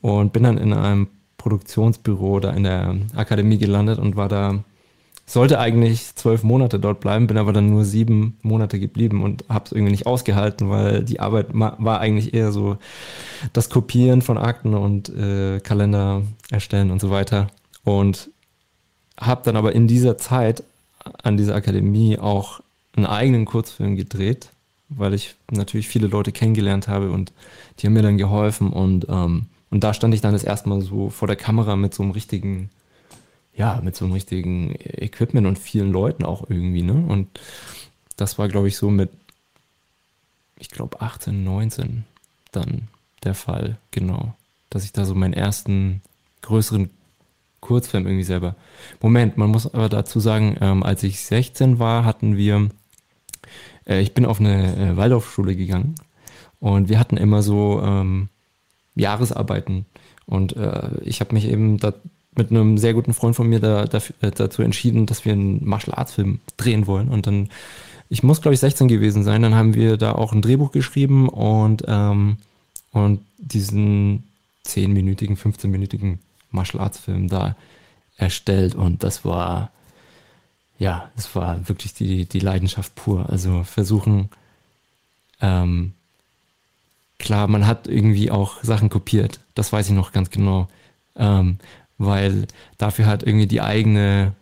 und 0.00 0.32
bin 0.32 0.42
dann 0.42 0.58
in 0.58 0.72
einem 0.72 1.08
Produktionsbüro 1.38 2.40
da 2.40 2.52
in 2.52 2.64
der 2.64 2.96
Akademie 3.14 3.58
gelandet 3.58 3.98
und 3.98 4.16
war 4.16 4.28
da, 4.28 4.64
sollte 5.26 5.58
eigentlich 5.58 6.14
zwölf 6.14 6.42
Monate 6.42 6.78
dort 6.78 7.00
bleiben, 7.00 7.26
bin 7.26 7.38
aber 7.38 7.52
dann 7.52 7.70
nur 7.70 7.84
sieben 7.84 8.38
Monate 8.42 8.78
geblieben 8.78 9.22
und 9.22 9.44
habe 9.48 9.64
es 9.66 9.72
irgendwie 9.72 9.92
nicht 9.92 10.06
ausgehalten, 10.06 10.68
weil 10.68 11.02
die 11.02 11.20
Arbeit 11.20 11.48
war 11.52 12.00
eigentlich 12.00 12.34
eher 12.34 12.52
so 12.52 12.76
das 13.52 13.70
Kopieren 13.70 14.22
von 14.22 14.36
Akten 14.36 14.74
und 14.74 15.08
äh, 15.08 15.60
Kalender 15.60 16.22
erstellen 16.50 16.90
und 16.90 17.00
so 17.00 17.10
weiter. 17.10 17.48
Und 17.84 18.30
habe 19.18 19.42
dann 19.44 19.56
aber 19.56 19.74
in 19.74 19.88
dieser 19.88 20.18
Zeit 20.18 20.62
an 21.22 21.36
dieser 21.36 21.54
Akademie 21.54 22.18
auch 22.18 22.60
einen 22.96 23.06
eigenen 23.06 23.44
Kurzfilm 23.44 23.96
gedreht, 23.96 24.50
weil 24.88 25.14
ich 25.14 25.36
natürlich 25.50 25.88
viele 25.88 26.06
Leute 26.06 26.32
kennengelernt 26.32 26.88
habe 26.88 27.10
und 27.10 27.32
die 27.78 27.86
haben 27.86 27.94
mir 27.94 28.02
dann 28.02 28.18
geholfen 28.18 28.72
und 28.72 29.06
ähm, 29.08 29.46
und 29.74 29.82
da 29.82 29.92
stand 29.92 30.14
ich 30.14 30.20
dann 30.20 30.34
das 30.34 30.44
erste 30.44 30.68
Mal 30.68 30.82
so 30.82 31.10
vor 31.10 31.26
der 31.26 31.36
Kamera 31.36 31.74
mit 31.74 31.94
so 31.94 32.04
einem 32.04 32.12
richtigen, 32.12 32.70
ja, 33.56 33.80
mit 33.82 33.96
so 33.96 34.04
einem 34.04 34.14
richtigen 34.14 34.74
Equipment 34.80 35.46
und 35.46 35.58
vielen 35.58 35.92
Leuten 35.92 36.24
auch 36.24 36.48
irgendwie, 36.48 36.82
ne? 36.82 36.94
Und 36.94 37.28
das 38.16 38.38
war, 38.38 38.48
glaube 38.48 38.68
ich, 38.68 38.76
so 38.76 38.90
mit, 38.90 39.10
ich 40.58 40.70
glaube, 40.70 41.00
18, 41.00 41.44
19 41.44 42.04
dann 42.52 42.88
der 43.22 43.34
Fall, 43.34 43.78
genau. 43.90 44.34
Dass 44.70 44.84
ich 44.84 44.92
da 44.92 45.04
so 45.04 45.14
meinen 45.14 45.34
ersten 45.34 46.02
größeren 46.42 46.90
Kurzfilm 47.60 48.06
irgendwie 48.06 48.24
selber. 48.24 48.56
Moment, 49.00 49.36
man 49.36 49.50
muss 49.50 49.72
aber 49.72 49.88
dazu 49.88 50.20
sagen, 50.20 50.56
ähm, 50.60 50.82
als 50.82 51.02
ich 51.02 51.20
16 51.24 51.78
war, 51.78 52.04
hatten 52.04 52.36
wir, 52.36 52.68
äh, 53.86 54.00
ich 54.00 54.14
bin 54.14 54.26
auf 54.26 54.40
eine 54.40 54.76
äh, 54.76 54.96
Waldorfschule 54.96 55.56
gegangen 55.56 55.94
und 56.60 56.88
wir 56.88 56.98
hatten 56.98 57.16
immer 57.16 57.42
so, 57.42 57.80
ähm, 57.82 58.28
Jahresarbeiten. 58.94 59.86
Und 60.26 60.56
äh, 60.56 60.90
ich 61.02 61.20
habe 61.20 61.34
mich 61.34 61.46
eben 61.46 61.78
da 61.78 61.92
mit 62.36 62.50
einem 62.50 62.78
sehr 62.78 62.94
guten 62.94 63.14
Freund 63.14 63.36
von 63.36 63.48
mir 63.48 63.60
da, 63.60 63.84
dafür, 63.84 64.16
äh, 64.20 64.30
dazu 64.30 64.62
entschieden, 64.62 65.06
dass 65.06 65.24
wir 65.24 65.32
einen 65.32 65.64
Martial 65.66 65.96
Arts 65.96 66.14
Film 66.14 66.40
drehen 66.56 66.86
wollen. 66.86 67.08
Und 67.08 67.26
dann, 67.26 67.48
ich 68.08 68.22
muss 68.22 68.40
glaube 68.40 68.54
ich 68.54 68.60
16 68.60 68.88
gewesen 68.88 69.24
sein, 69.24 69.42
dann 69.42 69.54
haben 69.54 69.74
wir 69.74 69.96
da 69.96 70.12
auch 70.12 70.32
ein 70.32 70.42
Drehbuch 70.42 70.72
geschrieben 70.72 71.28
und, 71.28 71.84
ähm, 71.86 72.38
und 72.92 73.20
diesen 73.38 74.24
10-minütigen, 74.66 75.36
15-minütigen 75.36 76.18
Martial 76.50 76.82
Arts 76.82 76.98
Film 76.98 77.28
da 77.28 77.56
erstellt. 78.16 78.74
Und 78.74 79.02
das 79.02 79.24
war, 79.24 79.70
ja, 80.78 81.10
das 81.16 81.34
war 81.34 81.68
wirklich 81.68 81.94
die, 81.94 82.26
die 82.26 82.40
Leidenschaft 82.40 82.94
pur. 82.94 83.28
Also 83.28 83.62
versuchen, 83.64 84.30
ähm, 85.40 85.92
klar, 87.18 87.48
man 87.48 87.66
hat 87.66 87.86
irgendwie 87.86 88.30
auch 88.30 88.62
Sachen 88.62 88.88
kopiert. 88.88 89.40
Das 89.54 89.72
weiß 89.72 89.88
ich 89.88 89.94
noch 89.94 90.12
ganz 90.12 90.30
genau. 90.30 90.68
Ähm, 91.16 91.58
weil 91.98 92.46
dafür 92.78 93.06
hat 93.06 93.22
irgendwie 93.22 93.46
die 93.46 93.60
eigene, 93.60 94.34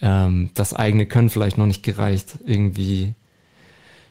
ähm, 0.00 0.50
das 0.54 0.74
eigene 0.74 1.06
Können 1.06 1.30
vielleicht 1.30 1.58
noch 1.58 1.66
nicht 1.66 1.82
gereicht, 1.82 2.38
irgendwie 2.44 3.14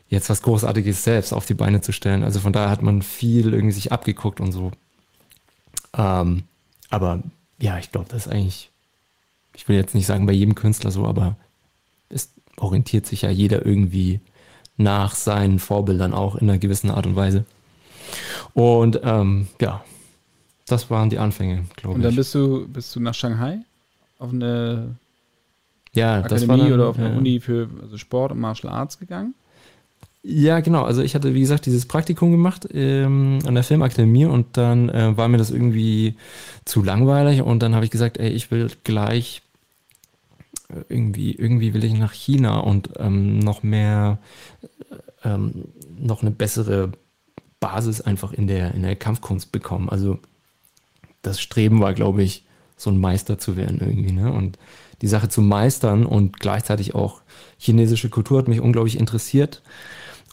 jetzt 0.10 0.30
was 0.30 0.42
Großartiges 0.42 1.04
selbst 1.04 1.34
auf 1.34 1.46
die 1.46 1.54
Beine 1.54 1.82
zu 1.82 1.92
stellen. 1.92 2.24
Also 2.24 2.40
von 2.40 2.54
daher 2.54 2.70
hat 2.70 2.82
man 2.82 3.02
viel 3.02 3.54
irgendwie 3.54 3.74
sich 3.74 3.92
abgeguckt 3.92 4.40
und 4.40 4.52
so. 4.52 4.72
Ähm, 5.98 6.44
aber 6.90 7.24
ja, 7.60 7.78
ich 7.80 7.92
glaube, 7.92 8.10
das 8.10 8.28
ist 8.28 8.32
eigentlich, 8.32 8.70
ich 9.56 9.68
will 9.68 9.76
jetzt 9.76 9.96
nicht 9.96 10.06
sagen 10.06 10.26
bei 10.26 10.34
jedem 10.34 10.56
Künstler 10.56 10.92
so, 10.92 11.06
aber 11.06 11.36
es 12.10 12.32
orientiert 12.58 13.06
sich 13.06 13.24
ja 13.24 13.30
jeder 13.30 13.66
irgendwie 13.66 14.20
nach 14.78 15.16
seinen 15.16 15.60
Vorbildern 15.60 16.14
auch 16.14 16.36
in 16.36 16.50
einer 16.50 16.60
gewissen 16.60 16.92
Art 16.92 17.06
und 17.08 17.16
Weise. 17.16 17.46
Und 18.54 19.02
ähm, 19.04 19.48
ja, 19.60 19.84
das 20.68 20.90
waren 20.90 21.10
die 21.10 21.20
Anfänge, 21.20 21.66
glaube 21.76 21.94
ich. 21.94 21.96
Und 21.96 22.02
dann 22.04 22.16
bist 22.16 22.34
du, 22.36 22.68
bist 22.68 22.96
du 22.96 23.00
nach 23.00 23.14
Shanghai 23.14 23.60
auf 24.20 24.32
eine 24.32 24.96
ja, 25.94 26.20
Akademie 26.20 26.48
dann, 26.48 26.74
oder 26.74 26.88
auf 26.88 26.98
eine 26.98 27.10
ja. 27.10 27.18
Uni 27.18 27.40
für 27.40 27.70
also 27.82 27.98
Sport 27.98 28.32
und 28.32 28.40
Martial 28.40 28.72
Arts 28.72 28.98
gegangen? 28.98 29.36
Ja, 30.26 30.62
genau. 30.62 30.84
Also 30.84 31.02
ich 31.02 31.16
hatte, 31.16 31.34
wie 31.34 31.42
gesagt, 31.42 31.66
dieses 31.66 31.86
Praktikum 31.86 32.32
gemacht 32.32 32.68
ähm, 32.74 33.40
an 33.46 33.56
der 33.56 33.64
Filmakademie 33.64 34.26
und 34.26 34.56
dann 34.56 34.88
äh, 34.88 35.18
war 35.18 35.28
mir 35.28 35.38
das 35.38 35.52
irgendwie 35.52 36.16
zu 36.64 36.82
langweilig 36.82 37.42
und 37.42 37.62
dann 37.62 37.76
habe 37.76 37.84
ich 37.84 37.92
gesagt, 37.92 38.18
ey, 38.18 38.30
ich 38.30 38.50
will 38.50 38.72
gleich 38.86 39.42
irgendwie, 40.90 41.34
irgendwie 41.34 41.74
will 41.74 41.84
ich 41.84 41.94
nach 41.94 42.14
China 42.14 42.60
und 42.60 42.90
ähm, 42.98 43.40
noch 43.40 43.64
mehr, 43.64 44.18
ähm, 45.24 45.66
noch 45.98 46.22
eine 46.22 46.32
bessere 46.32 46.92
Basis 47.60 48.02
einfach 48.02 48.34
in 48.34 48.48
der, 48.48 48.74
in 48.74 48.84
der 48.84 48.96
Kampfkunst 48.96 49.52
bekommen. 49.52 49.90
Also 49.90 50.20
das 51.24 51.42
Streben 51.42 51.82
war, 51.82 51.94
glaube 51.94 52.22
ich, 52.22 52.46
so 52.78 52.92
ein 52.92 53.00
Meister 53.00 53.40
zu 53.40 53.58
werden 53.58 53.80
irgendwie. 53.80 54.12
Ne? 54.12 54.32
Und 54.32 54.60
die 55.02 55.08
Sache 55.08 55.30
zu 55.30 55.42
meistern 55.42 56.06
und 56.06 56.40
gleichzeitig 56.40 56.94
auch 56.94 57.22
chinesische 57.58 58.10
Kultur 58.10 58.38
hat 58.38 58.48
mich 58.48 58.62
unglaublich 58.62 59.00
interessiert. 59.00 59.64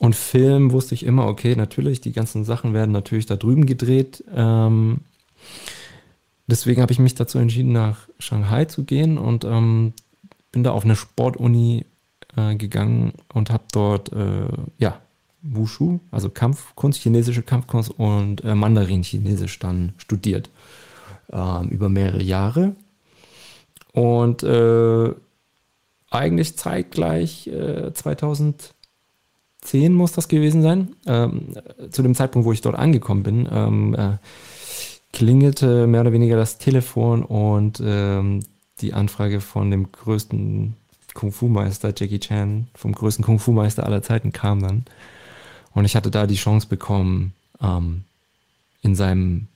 Und 0.01 0.17
Film 0.17 0.73
wusste 0.73 0.95
ich 0.95 1.05
immer, 1.05 1.27
okay, 1.27 1.55
natürlich, 1.57 2.01
die 2.01 2.13
ganzen 2.13 2.45
Sachen 2.45 2.75
werden 2.75 2.93
natürlich 2.93 3.27
da 3.27 3.37
drüben 3.37 3.67
gedreht. 3.67 4.25
Ähm, 4.35 5.01
deswegen 6.47 6.83
habe 6.83 6.93
ich 6.93 6.99
mich 6.99 7.15
dazu 7.15 7.39
entschieden, 7.39 7.73
nach 7.73 8.09
Shanghai 8.19 8.65
zu 8.65 8.85
gehen 8.85 9.19
und 9.19 9.45
ähm, 9.45 9.93
bin 10.53 10.65
da 10.65 10.73
auf 10.73 10.85
eine 10.85 10.97
Sportuni 10.97 11.85
äh, 12.37 12.57
gegangen 12.57 13.13
und 13.33 13.51
habe 13.51 13.65
dort 13.73 14.13
äh, 14.13 14.49
ja 14.79 15.01
Wushu, 15.43 16.01
also 16.11 16.31
Kampfkunst, 16.31 17.01
chinesische 17.01 17.43
Kampfkunst 17.43 17.91
und 17.91 18.45
äh, 18.45 18.55
Mandarin-Chinesisch 18.55 19.59
dann 19.59 19.93
studiert 19.99 20.51
ähm, 21.33 21.69
über 21.69 21.89
mehrere 21.89 22.23
Jahre 22.23 22.75
und 23.93 24.43
äh, 24.43 25.13
eigentlich 26.11 26.57
zeitgleich 26.57 27.51
2010 27.95 28.73
äh, 29.73 29.89
muss 29.89 30.13
das 30.13 30.29
gewesen 30.29 30.63
sein. 30.63 30.97
Ähm, 31.07 31.55
zu 31.91 32.03
dem 32.03 32.15
Zeitpunkt, 32.15 32.47
wo 32.47 32.53
ich 32.53 32.61
dort 32.61 32.77
angekommen 32.77 33.23
bin, 33.23 33.49
ähm, 33.51 33.95
äh, 33.95 34.17
klingelte 35.13 35.87
mehr 35.87 36.03
oder 36.03 36.13
weniger 36.13 36.37
das 36.37 36.59
Telefon 36.59 37.23
und 37.23 37.81
ähm, 37.85 38.41
die 38.81 38.93
Anfrage 38.93 39.41
von 39.41 39.71
dem 39.71 39.91
größten 39.93 40.77
Kung-Fu-Meister, 41.15 41.93
Jackie 41.97 42.21
Chan, 42.21 42.69
vom 42.75 42.93
größten 42.93 43.25
Kung-Fu-Meister 43.25 43.85
aller 43.85 44.03
Zeiten 44.03 44.33
kam 44.33 44.63
dann. 44.63 44.85
Und 45.75 45.85
ich 45.85 45.97
hatte 45.97 46.11
da 46.11 46.27
die 46.27 46.37
Chance 46.37 46.69
bekommen, 46.69 47.35
ähm, 47.61 48.05
in 48.83 48.95
seinem 48.95 49.49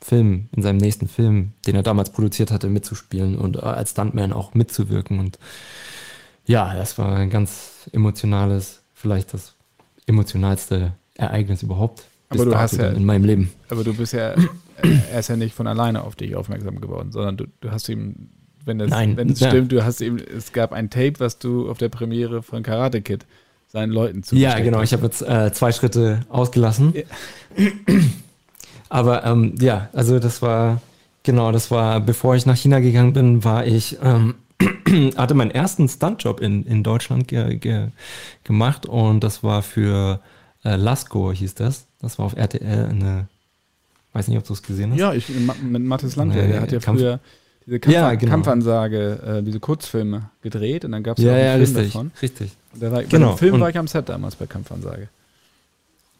Film, 0.00 0.48
in 0.54 0.62
seinem 0.62 0.78
nächsten 0.78 1.08
Film, 1.08 1.52
den 1.66 1.76
er 1.76 1.82
damals 1.82 2.10
produziert 2.10 2.50
hatte, 2.50 2.68
mitzuspielen 2.68 3.36
und 3.38 3.56
äh, 3.56 3.60
als 3.60 3.90
Stuntman 3.90 4.32
auch 4.32 4.54
mitzuwirken. 4.54 5.18
Und 5.18 5.38
ja, 6.46 6.74
das 6.74 6.98
war 6.98 7.16
ein 7.16 7.30
ganz 7.30 7.88
emotionales, 7.92 8.82
vielleicht 8.94 9.34
das 9.34 9.54
emotionalste 10.06 10.92
Ereignis 11.14 11.62
überhaupt 11.62 12.04
aber 12.30 12.44
du 12.44 12.56
hast 12.56 12.76
ja, 12.76 12.88
in 12.90 13.04
meinem 13.04 13.24
Leben. 13.24 13.52
Aber 13.68 13.82
du 13.82 13.92
bist 13.92 14.12
ja, 14.12 14.34
er 15.12 15.18
ist 15.18 15.28
ja 15.28 15.36
nicht 15.36 15.54
von 15.54 15.66
alleine 15.66 16.04
auf 16.04 16.14
dich 16.14 16.36
aufmerksam 16.36 16.80
geworden, 16.80 17.10
sondern 17.10 17.36
du, 17.36 17.46
du 17.60 17.70
hast 17.70 17.88
ihm 17.88 18.30
wenn 18.64 18.78
das, 18.78 18.90
Nein, 18.90 19.16
wenn 19.16 19.30
es 19.30 19.40
ja. 19.40 19.48
stimmt, 19.48 19.72
du 19.72 19.84
hast 19.84 20.02
eben, 20.02 20.18
es 20.18 20.52
gab 20.52 20.72
ein 20.72 20.90
Tape, 20.90 21.14
was 21.18 21.38
du 21.38 21.70
auf 21.70 21.78
der 21.78 21.88
Premiere 21.88 22.42
von 22.42 22.62
Karate 22.62 23.00
Kid 23.00 23.24
seinen 23.68 23.90
Leuten 23.90 24.22
zu 24.22 24.36
Ja, 24.36 24.58
genau. 24.60 24.82
Ich 24.82 24.92
habe 24.92 25.04
jetzt 25.04 25.22
äh, 25.22 25.50
zwei 25.52 25.72
Schritte 25.72 26.20
ausgelassen. 26.28 26.92
Ja. 26.94 27.66
Aber 28.90 29.24
ähm, 29.24 29.54
ja, 29.60 29.88
also 29.94 30.18
das 30.18 30.42
war, 30.42 30.82
genau, 31.22 31.52
das 31.52 31.70
war, 31.70 32.00
bevor 32.00 32.34
ich 32.36 32.44
nach 32.44 32.56
China 32.56 32.80
gegangen 32.80 33.12
bin, 33.14 33.42
war 33.44 33.64
ich, 33.66 33.96
ähm, 34.02 34.34
hatte 35.16 35.32
meinen 35.34 35.52
ersten 35.52 35.88
Stuntjob 35.88 36.40
in, 36.40 36.66
in 36.66 36.82
Deutschland 36.82 37.28
ge, 37.28 37.56
ge, 37.56 37.86
gemacht 38.44 38.84
und 38.86 39.20
das 39.24 39.42
war 39.42 39.62
für 39.62 40.20
äh, 40.64 40.76
Lasko, 40.76 41.32
hieß 41.32 41.54
das. 41.54 41.86
Das 42.02 42.18
war 42.18 42.26
auf 42.26 42.36
RTL 42.36 42.86
eine, 42.90 43.28
weiß 44.12 44.28
nicht, 44.28 44.36
ob 44.38 44.44
du 44.44 44.52
es 44.52 44.62
gesehen 44.62 44.90
hast. 44.92 44.98
Ja, 44.98 45.14
ich, 45.14 45.28
mit 45.28 45.82
Mathis 45.82 46.16
Landwehr, 46.16 46.46
der 46.48 46.60
hat 46.60 46.72
ja 46.72 46.78
Kampf- 46.80 46.98
früher 47.00 47.20
diese 47.66 47.78
Kampf 47.78 47.94
Ja, 47.94 48.14
genau. 48.14 48.30
Kampfansage, 48.32 49.38
äh, 49.38 49.42
diese 49.42 49.60
Kurzfilme 49.60 50.30
gedreht 50.42 50.84
und 50.84 50.92
dann 50.92 51.02
gab 51.02 51.16
es 51.18 51.24
ja, 51.24 51.30
auch 51.30 51.36
einen 51.36 51.44
ja, 51.44 51.52
Film 51.52 51.60
richtig, 51.76 51.92
davon. 51.92 52.10
richtig. 52.20 52.50
Der 52.74 52.90
war, 52.92 53.04
Genau. 53.04 53.26
Bei 53.28 53.32
dem 53.34 53.38
Film 53.38 53.54
Und- 53.54 53.60
war 53.60 53.70
ich 53.70 53.78
am 53.78 53.86
Set 53.86 54.08
damals 54.08 54.34
bei 54.34 54.46
Kampfansage. 54.46 55.08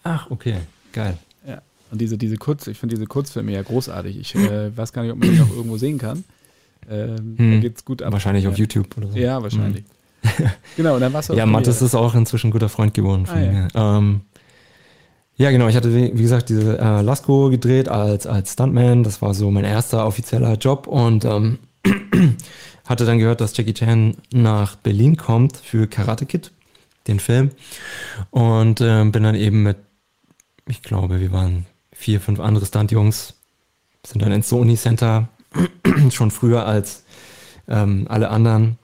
Ach, 0.05 0.31
okay, 0.31 0.57
geil. 0.93 1.19
Ja. 1.91 1.93
Und 1.93 2.01
diese, 2.01 2.17
diese 2.19 2.37
Kurz, 2.37 2.67
ich 2.67 2.79
finde 2.79 2.95
diese 2.95 3.07
Kurzfilme 3.07 3.53
ja 3.53 3.63
großartig. 3.63 4.19
Ich 4.19 4.35
äh, 4.35 4.77
weiß 4.77 4.93
gar 4.93 5.03
nicht, 5.03 5.13
ob 5.13 5.19
man 5.19 5.31
die 5.31 5.39
noch 5.39 5.51
irgendwo 5.51 5.77
sehen 5.77 5.99
kann. 5.99 6.25
Ähm, 6.89 7.37
Da 7.37 7.43
Hm. 7.45 7.61
geht's 7.61 7.85
gut 7.85 8.03
ab. 8.03 8.13
Wahrscheinlich 8.13 8.45
ja. 8.45 8.51
auf 8.51 8.59
YouTube 8.59 8.97
oder 8.97 9.09
so. 9.13 9.19
Ja, 9.19 9.43
wahrscheinlich. 9.43 9.85
genau, 10.77 10.95
und 10.95 11.01
dann 11.01 11.13
warst 11.13 11.29
du 11.31 11.33
Ja, 11.35 11.45
Premiere. 11.45 11.71
ist 11.71 11.95
auch 11.95 12.15
inzwischen 12.15 12.49
ein 12.49 12.53
guter 12.53 12.69
Freund 12.69 12.95
geworden 12.95 13.27
von 13.27 13.39
Ah, 13.39 13.43
ja. 13.45 13.53
mir. 13.53 13.69
Ähm, 13.75 14.21
ja, 15.37 15.51
genau. 15.51 15.69
Ich 15.69 15.77
hatte, 15.77 15.95
wie 15.95 16.11
gesagt, 16.23 16.49
diese 16.51 16.79
äh, 16.79 17.01
Lasko 17.01 17.49
gedreht 17.51 17.89
als, 17.89 18.27
als 18.27 18.53
Stuntman. 18.53 19.03
Das 19.03 19.23
war 19.23 19.33
so 19.35 19.51
mein 19.51 19.65
erster 19.65 20.07
offizieller 20.07 20.55
Job 20.55 20.87
und 20.87 21.25
ähm, 21.25 21.59
hatte 22.85 23.07
dann 23.07 23.19
gehört, 23.19 23.41
dass 23.41 23.57
Jackie 23.57 23.73
Chan 23.73 24.17
nach 24.33 24.77
Berlin 24.77 25.17
kommt 25.17 25.57
für 25.57 25.87
Karate 25.87 26.27
Kid, 26.27 26.53
den 27.07 27.21
Film. 27.21 27.51
Und 28.31 28.81
ähm, 28.83 29.13
bin 29.13 29.23
dann 29.23 29.35
eben 29.35 29.63
mit, 29.63 29.79
ich 30.69 30.83
glaube, 30.83 31.21
wir 31.21 31.33
waren 31.33 31.65
vier, 32.01 32.21
fünf 32.21 32.41
andere 32.41 32.65
Stuntjungs, 32.65 33.35
sind 34.07 34.23
dann 34.23 34.33
ins 34.33 34.49
Sony 34.49 34.77
Center 34.77 35.29
schon 36.11 36.31
früher 36.31 36.65
als 36.65 37.05
ähm, 37.69 38.07
alle 38.09 38.31
anderen 38.31 38.79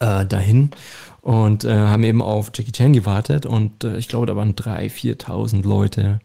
äh, 0.00 0.26
dahin 0.26 0.72
und 1.20 1.64
äh, 1.64 1.72
haben 1.72 2.02
eben 2.02 2.20
auf 2.20 2.50
Jackie 2.52 2.72
Chan 2.72 2.92
gewartet 2.92 3.46
und 3.46 3.84
äh, 3.84 3.96
ich 3.96 4.08
glaube, 4.08 4.26
da 4.26 4.34
waren 4.34 4.56
3.000, 4.56 5.22
4.000 5.22 5.62
Leute 5.62 6.18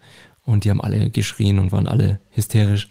und 0.44 0.64
die 0.64 0.72
haben 0.72 0.82
alle 0.82 1.12
geschrien 1.12 1.60
und 1.60 1.72
waren 1.72 1.88
alle 1.88 2.20
hysterisch. 2.32 2.90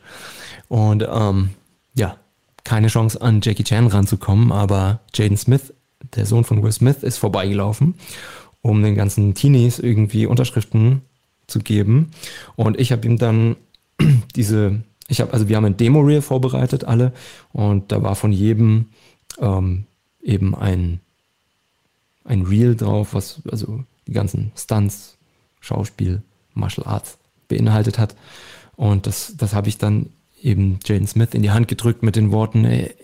Und 0.68 1.04
ähm, 1.10 1.50
ja, 1.94 2.16
keine 2.62 2.86
Chance 2.86 3.20
an 3.20 3.40
Jackie 3.42 3.64
Chan 3.64 3.88
ranzukommen, 3.88 4.52
aber 4.52 5.00
Jaden 5.12 5.36
Smith, 5.36 5.74
der 6.14 6.26
Sohn 6.26 6.44
von 6.44 6.62
Will 6.62 6.70
Smith, 6.70 7.02
ist 7.02 7.18
vorbeigelaufen, 7.18 7.96
um 8.62 8.84
den 8.84 8.94
ganzen 8.94 9.34
Teenies 9.34 9.80
irgendwie 9.80 10.26
Unterschriften 10.26 11.02
zu 11.50 11.58
geben 11.58 12.10
und 12.56 12.78
ich 12.80 12.92
habe 12.92 13.06
ihm 13.06 13.18
dann 13.18 13.56
diese, 14.36 14.82
ich 15.08 15.20
habe, 15.20 15.32
also 15.32 15.48
wir 15.48 15.56
haben 15.56 15.64
ein 15.64 15.76
Demo-Reel 15.76 16.22
vorbereitet 16.22 16.84
alle 16.84 17.12
und 17.52 17.92
da 17.92 18.02
war 18.02 18.14
von 18.14 18.32
jedem 18.32 18.86
ähm, 19.38 19.84
eben 20.22 20.54
ein, 20.54 21.00
ein 22.24 22.42
Reel 22.42 22.76
drauf, 22.76 23.14
was 23.14 23.42
also 23.50 23.84
die 24.06 24.12
ganzen 24.12 24.52
Stunts, 24.56 25.16
Schauspiel, 25.60 26.22
Martial 26.54 26.86
Arts 26.86 27.18
beinhaltet 27.48 27.98
hat. 27.98 28.16
Und 28.76 29.06
das, 29.06 29.34
das 29.36 29.54
habe 29.54 29.68
ich 29.68 29.78
dann 29.78 30.10
eben 30.42 30.80
Jaden 30.84 31.06
Smith 31.06 31.30
in 31.32 31.42
die 31.42 31.50
Hand 31.50 31.68
gedrückt 31.68 32.02
mit 32.02 32.16
den 32.16 32.32
Worten, 32.32 32.64
"Ey, 32.64 32.94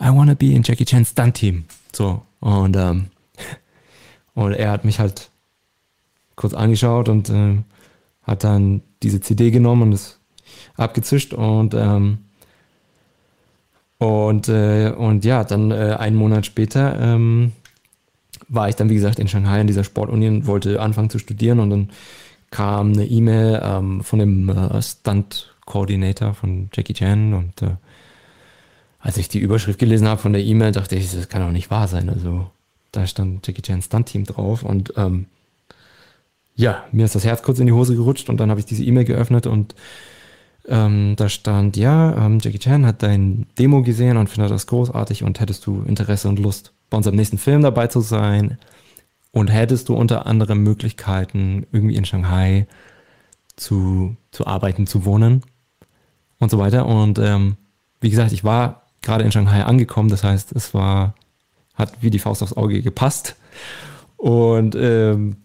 I 0.00 0.08
wanna 0.08 0.34
be 0.34 0.52
in 0.52 0.62
Jackie 0.62 0.84
Chan's 0.84 1.10
Stunt 1.10 1.34
Team. 1.34 1.64
So, 1.92 2.22
und, 2.40 2.76
ähm, 2.76 3.06
und 4.34 4.52
er 4.52 4.70
hat 4.70 4.84
mich 4.84 4.98
halt 4.98 5.29
kurz 6.40 6.54
angeschaut 6.54 7.10
und 7.10 7.28
äh, 7.28 7.58
hat 8.22 8.44
dann 8.44 8.80
diese 9.02 9.20
CD 9.20 9.50
genommen 9.50 9.82
und 9.82 9.92
es 9.92 10.18
abgezischt 10.76 11.34
und 11.34 11.74
ähm, 11.74 12.18
und, 13.98 14.48
äh, 14.48 14.94
und 14.96 15.26
ja, 15.26 15.44
dann 15.44 15.70
äh, 15.70 15.96
einen 15.98 16.16
Monat 16.16 16.46
später 16.46 16.98
ähm, 16.98 17.52
war 18.48 18.70
ich 18.70 18.76
dann, 18.76 18.88
wie 18.88 18.94
gesagt, 18.94 19.18
in 19.18 19.28
Shanghai 19.28 19.60
in 19.60 19.66
dieser 19.66 19.84
Sportuni 19.84 20.26
und 20.26 20.46
wollte 20.46 20.80
anfangen 20.80 21.10
zu 21.10 21.18
studieren 21.18 21.60
und 21.60 21.68
dann 21.68 21.90
kam 22.50 22.92
eine 22.94 23.04
E-Mail 23.04 23.60
ähm, 23.62 24.02
von 24.02 24.18
dem 24.18 24.48
äh, 24.48 24.80
Stunt-Coordinator 24.80 26.32
von 26.32 26.70
Jackie 26.72 26.94
Chan 26.94 27.34
und 27.34 27.60
äh, 27.60 27.76
als 28.98 29.18
ich 29.18 29.28
die 29.28 29.40
Überschrift 29.40 29.78
gelesen 29.78 30.08
habe 30.08 30.22
von 30.22 30.32
der 30.32 30.42
E-Mail, 30.42 30.72
dachte 30.72 30.96
ich, 30.96 31.12
das 31.12 31.28
kann 31.28 31.42
doch 31.42 31.52
nicht 31.52 31.70
wahr 31.70 31.86
sein. 31.86 32.08
Also 32.08 32.50
da 32.92 33.06
stand 33.06 33.46
Jackie 33.46 33.62
Chan 33.62 33.82
Stunt-Team 33.82 34.24
drauf 34.24 34.62
und 34.62 34.94
ähm, 34.96 35.26
ja, 36.60 36.84
mir 36.92 37.06
ist 37.06 37.14
das 37.14 37.24
Herz 37.24 37.42
kurz 37.42 37.58
in 37.58 37.66
die 37.66 37.72
Hose 37.72 37.96
gerutscht 37.96 38.28
und 38.28 38.38
dann 38.38 38.50
habe 38.50 38.60
ich 38.60 38.66
diese 38.66 38.84
E-Mail 38.84 39.06
geöffnet 39.06 39.46
und 39.46 39.74
ähm, 40.68 41.14
da 41.16 41.30
stand, 41.30 41.78
ja, 41.78 42.26
ähm, 42.26 42.38
Jackie 42.38 42.58
Chan 42.58 42.84
hat 42.84 43.02
dein 43.02 43.46
Demo 43.58 43.82
gesehen 43.82 44.18
und 44.18 44.28
findet 44.28 44.50
das 44.50 44.66
großartig 44.66 45.24
und 45.24 45.40
hättest 45.40 45.64
du 45.66 45.82
Interesse 45.82 46.28
und 46.28 46.38
Lust, 46.38 46.74
bei 46.90 46.98
unserem 46.98 47.16
nächsten 47.16 47.38
Film 47.38 47.62
dabei 47.62 47.86
zu 47.86 48.00
sein 48.02 48.58
und 49.32 49.48
hättest 49.48 49.88
du 49.88 49.94
unter 49.94 50.26
anderem 50.26 50.62
Möglichkeiten, 50.62 51.66
irgendwie 51.72 51.96
in 51.96 52.04
Shanghai 52.04 52.66
zu, 53.56 54.16
zu 54.30 54.46
arbeiten, 54.46 54.86
zu 54.86 55.06
wohnen 55.06 55.42
und 56.40 56.50
so 56.50 56.58
weiter. 56.58 56.84
Und 56.84 57.18
ähm, 57.18 57.56
wie 58.02 58.10
gesagt, 58.10 58.32
ich 58.32 58.44
war 58.44 58.82
gerade 59.00 59.24
in 59.24 59.32
Shanghai 59.32 59.64
angekommen, 59.64 60.10
das 60.10 60.24
heißt, 60.24 60.52
es 60.52 60.74
war, 60.74 61.14
hat 61.74 61.94
wie 62.02 62.10
die 62.10 62.18
Faust 62.18 62.42
aufs 62.42 62.52
Auge 62.52 62.82
gepasst. 62.82 63.36
Und 64.18 64.74
ähm, 64.74 65.36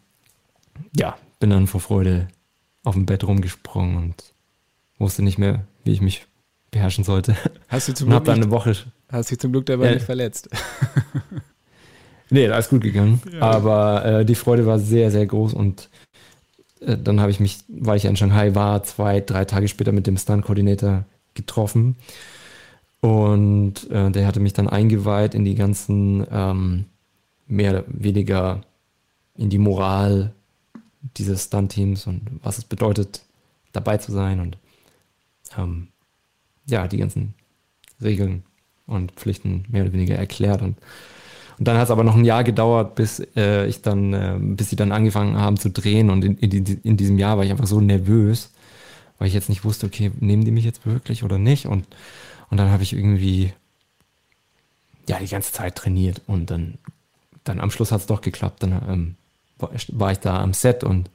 ja, 0.95 1.17
bin 1.39 1.49
dann 1.49 1.67
vor 1.67 1.81
Freude 1.81 2.27
auf 2.83 2.95
dem 2.95 3.05
Bett 3.05 3.23
rumgesprungen 3.25 3.97
und 3.97 4.33
wusste 4.99 5.23
nicht 5.23 5.37
mehr, 5.37 5.65
wie 5.83 5.91
ich 5.91 6.01
mich 6.01 6.25
beherrschen 6.71 7.03
sollte. 7.03 7.35
Hast 7.67 7.87
du 7.87 7.93
zum 7.93 8.09
Glück, 8.09 8.25
dann 8.25 8.41
eine 8.41 8.51
Woche. 8.51 8.75
hast 9.11 9.31
dich 9.31 9.39
zum 9.39 9.51
Glück 9.51 9.65
dabei 9.65 9.87
Ja. 9.87 9.93
nicht 9.93 10.05
verletzt. 10.05 10.49
Nee, 12.31 12.47
da 12.47 12.57
ist 12.57 12.71
gut 12.71 12.81
gegangen. 12.81 13.21
Aber 13.39 14.03
äh, 14.03 14.25
die 14.25 14.33
Freude 14.33 14.65
war 14.65 14.79
sehr, 14.79 15.11
sehr 15.11 15.27
groß 15.27 15.53
und 15.53 15.89
äh, 16.81 16.97
dann 16.97 17.19
habe 17.21 17.29
ich 17.29 17.39
mich, 17.39 17.59
weil 17.67 17.97
ich 17.97 18.03
ja 18.03 18.09
in 18.09 18.15
Shanghai 18.17 18.55
war, 18.55 18.81
zwei, 18.83 19.21
drei 19.21 19.45
Tage 19.45 19.67
später 19.67 19.91
mit 19.91 20.07
dem 20.07 20.17
Stunt-Koordinator 20.17 21.05
getroffen. 21.35 21.97
Und 22.99 23.89
äh, 23.91 24.09
der 24.09 24.25
hatte 24.25 24.39
mich 24.39 24.53
dann 24.53 24.67
eingeweiht 24.67 25.35
in 25.35 25.45
die 25.45 25.53
ganzen, 25.53 26.25
ähm, 26.31 26.85
mehr 27.45 27.71
oder 27.73 27.83
weniger 27.87 28.61
in 29.37 29.51
die 29.51 29.59
Moral 29.59 30.33
dieses 31.17 31.45
Stunt-Teams 31.45 32.07
und 32.07 32.21
was 32.43 32.57
es 32.57 32.63
bedeutet, 32.63 33.23
dabei 33.73 33.97
zu 33.97 34.11
sein 34.11 34.39
und 34.39 34.57
ähm, 35.57 35.87
ja, 36.67 36.87
die 36.87 36.97
ganzen 36.97 37.33
Regeln 38.01 38.43
und 38.87 39.11
Pflichten 39.13 39.65
mehr 39.69 39.83
oder 39.83 39.93
weniger 39.93 40.15
erklärt. 40.15 40.61
Und, 40.61 40.77
und 41.57 41.67
dann 41.67 41.77
hat 41.77 41.85
es 41.85 41.91
aber 41.91 42.03
noch 42.03 42.15
ein 42.15 42.25
Jahr 42.25 42.43
gedauert, 42.43 42.95
bis 42.95 43.21
äh, 43.35 43.67
ich 43.67 43.81
dann, 43.81 44.13
äh, 44.13 44.37
bis 44.39 44.69
sie 44.69 44.75
dann 44.75 44.91
angefangen 44.91 45.37
haben 45.37 45.57
zu 45.57 45.69
drehen. 45.69 46.09
Und 46.09 46.23
in, 46.23 46.37
in, 46.37 46.65
in 46.83 46.97
diesem 46.97 47.17
Jahr 47.17 47.37
war 47.37 47.45
ich 47.45 47.51
einfach 47.51 47.67
so 47.67 47.81
nervös, 47.81 48.51
weil 49.17 49.27
ich 49.27 49.33
jetzt 49.33 49.49
nicht 49.49 49.63
wusste, 49.63 49.85
okay, 49.85 50.11
nehmen 50.19 50.45
die 50.45 50.51
mich 50.51 50.65
jetzt 50.65 50.85
wirklich 50.85 51.23
oder 51.23 51.37
nicht? 51.37 51.65
Und, 51.67 51.87
und 52.49 52.57
dann 52.57 52.71
habe 52.71 52.83
ich 52.83 52.93
irgendwie 52.93 53.53
ja 55.07 55.19
die 55.19 55.27
ganze 55.27 55.53
Zeit 55.53 55.75
trainiert 55.75 56.21
und 56.25 56.49
dann, 56.49 56.77
dann 57.43 57.59
am 57.59 57.71
Schluss 57.71 57.91
hat 57.91 58.01
es 58.01 58.07
doch 58.07 58.21
geklappt. 58.21 58.63
Dann 58.63 58.81
ähm, 58.87 59.15
war, 59.57 60.11
ich 60.11 60.19
da 60.19 60.41
am 60.41 60.53
Set 60.53 60.83
und 60.83 61.09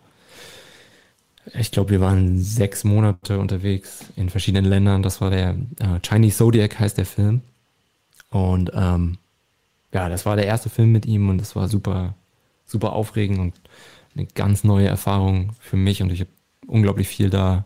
ich 1.54 1.70
glaube, 1.70 1.90
wir 1.90 2.00
waren 2.00 2.38
sechs 2.38 2.84
Monate 2.84 3.38
unterwegs 3.38 4.04
in 4.16 4.30
verschiedenen 4.30 4.66
Ländern. 4.66 5.02
Das 5.02 5.20
war 5.20 5.30
der 5.30 5.56
äh, 5.78 5.98
Chinese 6.02 6.36
Zodiac 6.36 6.78
heißt 6.78 6.98
der 6.98 7.06
Film. 7.06 7.42
Und 8.30 8.70
ähm, 8.74 9.18
ja, 9.92 10.08
das 10.08 10.26
war 10.26 10.36
der 10.36 10.46
erste 10.46 10.70
Film 10.70 10.92
mit 10.92 11.06
ihm 11.06 11.28
und 11.28 11.38
das 11.38 11.56
war 11.56 11.68
super, 11.68 12.14
super 12.66 12.92
aufregend 12.92 13.38
und 13.40 13.54
eine 14.14 14.26
ganz 14.26 14.64
neue 14.64 14.88
Erfahrung 14.88 15.52
für 15.58 15.76
mich 15.76 16.02
und 16.02 16.12
ich 16.12 16.20
habe 16.20 16.30
unglaublich 16.66 17.08
viel 17.08 17.30
da 17.30 17.64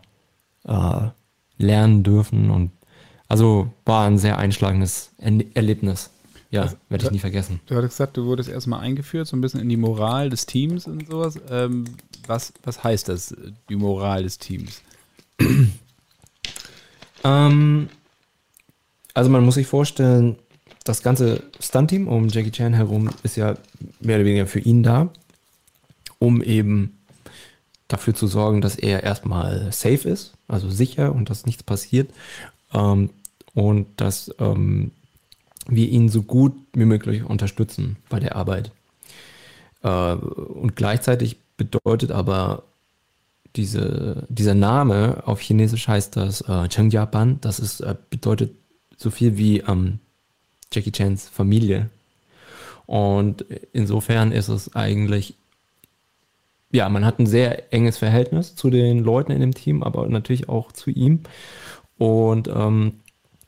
äh, 0.63 1.09
lernen 1.57 2.03
dürfen 2.03 2.49
und 2.49 2.71
also 3.27 3.71
war 3.85 4.07
ein 4.07 4.17
sehr 4.17 4.37
einschlagendes 4.37 5.11
Er 5.17 5.33
Erlebnis. 5.55 6.11
Ja, 6.51 6.71
werde 6.89 7.05
ich 7.05 7.11
nie 7.11 7.19
vergessen. 7.19 7.59
Du 7.65 7.75
hattest 7.75 7.93
gesagt, 7.93 8.17
du 8.17 8.25
wurdest 8.25 8.49
erstmal 8.49 8.79
eingeführt, 8.79 9.27
so 9.27 9.35
ein 9.35 9.41
bisschen 9.41 9.59
in 9.59 9.69
die 9.69 9.77
Moral 9.77 10.29
des 10.29 10.45
Teams 10.45 10.87
und 10.87 11.07
sowas. 11.09 11.39
Ähm, 11.49 11.85
was, 12.27 12.53
was 12.63 12.83
heißt 12.83 13.09
das, 13.09 13.35
die 13.69 13.75
Moral 13.75 14.23
des 14.23 14.37
Teams? 14.37 14.81
Ähm, 17.23 17.89
also 19.13 19.29
man 19.29 19.43
muss 19.43 19.55
sich 19.55 19.67
vorstellen, 19.67 20.35
das 20.83 21.01
ganze 21.01 21.41
Stunt-Team 21.59 22.07
um 22.07 22.29
Jackie 22.29 22.51
Chan 22.51 22.73
herum 22.73 23.09
ist 23.23 23.35
ja 23.35 23.55
mehr 23.99 24.17
oder 24.17 24.25
weniger 24.25 24.45
für 24.45 24.59
ihn 24.59 24.83
da, 24.83 25.09
um 26.19 26.43
eben 26.43 26.99
dafür 27.87 28.13
zu 28.13 28.27
sorgen, 28.27 28.61
dass 28.61 28.75
er 28.75 29.03
erstmal 29.03 29.71
safe 29.71 30.07
ist, 30.07 30.33
also 30.47 30.69
sicher 30.69 31.13
und 31.13 31.29
dass 31.29 31.45
nichts 31.45 31.63
passiert. 31.63 32.11
Ähm, 32.73 33.09
und 33.55 33.87
dass 33.97 34.35
ähm, 34.39 34.91
wir 35.67 35.89
ihn 35.89 36.09
so 36.09 36.23
gut 36.23 36.53
wie 36.73 36.85
möglich 36.85 37.23
unterstützen 37.23 37.97
bei 38.09 38.19
der 38.19 38.35
Arbeit. 38.35 38.71
Äh, 39.83 40.13
und 40.13 40.75
gleichzeitig 40.75 41.37
bedeutet 41.57 42.11
aber 42.11 42.63
diese, 43.55 44.25
dieser 44.29 44.53
Name 44.53 45.23
auf 45.25 45.39
Chinesisch 45.39 45.87
heißt 45.87 46.17
das 46.17 46.41
äh, 46.41 46.67
Chengjiaban, 46.67 47.39
das 47.41 47.59
ist, 47.59 47.79
äh, 47.79 47.95
bedeutet 48.09 48.53
so 48.97 49.09
viel 49.09 49.37
wie 49.37 49.59
ähm, 49.59 49.99
Jackie 50.71 50.91
Chans 50.91 51.29
Familie. 51.29 51.89
Und 52.85 53.45
insofern 53.73 54.31
ist 54.31 54.49
es 54.49 54.75
eigentlich, 54.75 55.35
ja, 56.71 56.87
man 56.89 57.05
hat 57.05 57.19
ein 57.19 57.25
sehr 57.25 57.73
enges 57.73 57.97
Verhältnis 57.97 58.55
zu 58.55 58.69
den 58.69 58.99
Leuten 58.99 59.31
in 59.31 59.39
dem 59.39 59.53
Team, 59.53 59.81
aber 59.81 60.07
natürlich 60.07 60.49
auch 60.49 60.71
zu 60.71 60.91
ihm. 60.91 61.21
Und 61.97 62.47
ähm, 62.47 62.99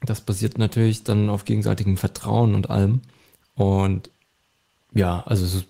das 0.02 0.22
basiert 0.22 0.58
natürlich 0.58 1.04
dann 1.04 1.30
auf 1.30 1.46
gegenseitigem 1.46 1.98
Vertrauen 1.98 2.56
und 2.56 2.70
allem. 2.70 3.02
Und 3.56 4.10
ja, 4.94 5.24
also 5.26 5.46
es 5.46 5.56
ist 5.56 5.66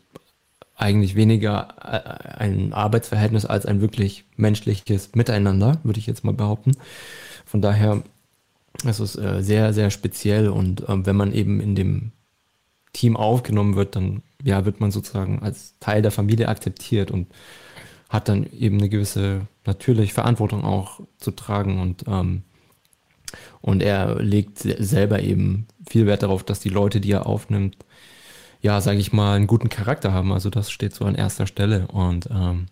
eigentlich 0.75 1.15
weniger 1.15 1.69
äh, 1.81 2.37
ein 2.37 2.73
Arbeitsverhältnis 2.73 3.45
als 3.45 3.65
ein 3.65 3.81
wirklich 3.81 4.25
menschliches 4.35 5.15
Miteinander, 5.15 5.79
würde 5.83 5.99
ich 5.99 6.07
jetzt 6.07 6.23
mal 6.23 6.33
behaupten. 6.33 6.73
Von 7.45 7.61
daher 7.61 8.03
ist 8.85 8.99
es 8.99 9.15
äh, 9.15 9.41
sehr, 9.41 9.73
sehr 9.73 9.89
speziell 9.89 10.49
und 10.49 10.83
ähm, 10.87 11.05
wenn 11.05 11.15
man 11.15 11.33
eben 11.33 11.59
in 11.59 11.75
dem 11.75 12.11
Team 12.93 13.17
aufgenommen 13.17 13.75
wird, 13.75 13.95
dann 13.95 14.21
ja, 14.43 14.65
wird 14.65 14.79
man 14.79 14.91
sozusagen 14.91 15.39
als 15.41 15.73
Teil 15.79 16.01
der 16.01 16.11
Familie 16.11 16.47
akzeptiert 16.47 17.09
und 17.09 17.27
hat 18.09 18.29
dann 18.29 18.45
eben 18.53 18.77
eine 18.77 18.89
gewisse 18.89 19.47
natürlich 19.65 20.13
Verantwortung 20.13 20.63
auch 20.63 21.01
zu 21.17 21.31
tragen 21.31 21.79
und 21.79 22.05
ähm, 22.07 22.43
und 23.61 23.83
er 23.83 24.21
legt 24.21 24.59
selber 24.59 25.21
eben 25.21 25.67
viel 25.87 26.05
Wert 26.05 26.23
darauf, 26.23 26.43
dass 26.43 26.59
die 26.59 26.69
Leute, 26.69 27.01
die 27.01 27.11
er 27.11 27.25
aufnimmt, 27.25 27.77
ja, 28.61 28.81
sage 28.81 28.99
ich 28.99 29.13
mal, 29.13 29.35
einen 29.35 29.47
guten 29.47 29.69
Charakter 29.69 30.11
haben. 30.11 30.31
Also 30.31 30.49
das 30.49 30.71
steht 30.71 30.93
so 30.93 31.05
an 31.05 31.15
erster 31.15 31.47
Stelle. 31.47 31.87
Und 31.87 32.27
ähm, 32.31 32.67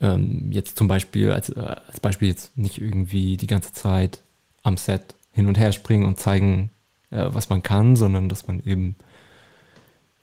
ähm, 0.00 0.50
jetzt 0.50 0.76
zum 0.76 0.88
Beispiel, 0.88 1.30
als, 1.32 1.48
äh, 1.48 1.60
als 1.60 2.00
Beispiel 2.00 2.28
jetzt 2.28 2.56
nicht 2.56 2.80
irgendwie 2.80 3.36
die 3.36 3.46
ganze 3.46 3.72
Zeit 3.72 4.20
am 4.62 4.76
Set 4.76 5.14
hin 5.32 5.46
und 5.46 5.58
her 5.58 5.72
springen 5.72 6.04
und 6.04 6.20
zeigen, 6.20 6.70
äh, 7.10 7.26
was 7.28 7.48
man 7.48 7.62
kann, 7.62 7.96
sondern 7.96 8.28
dass 8.28 8.46
man 8.46 8.62
eben, 8.64 8.96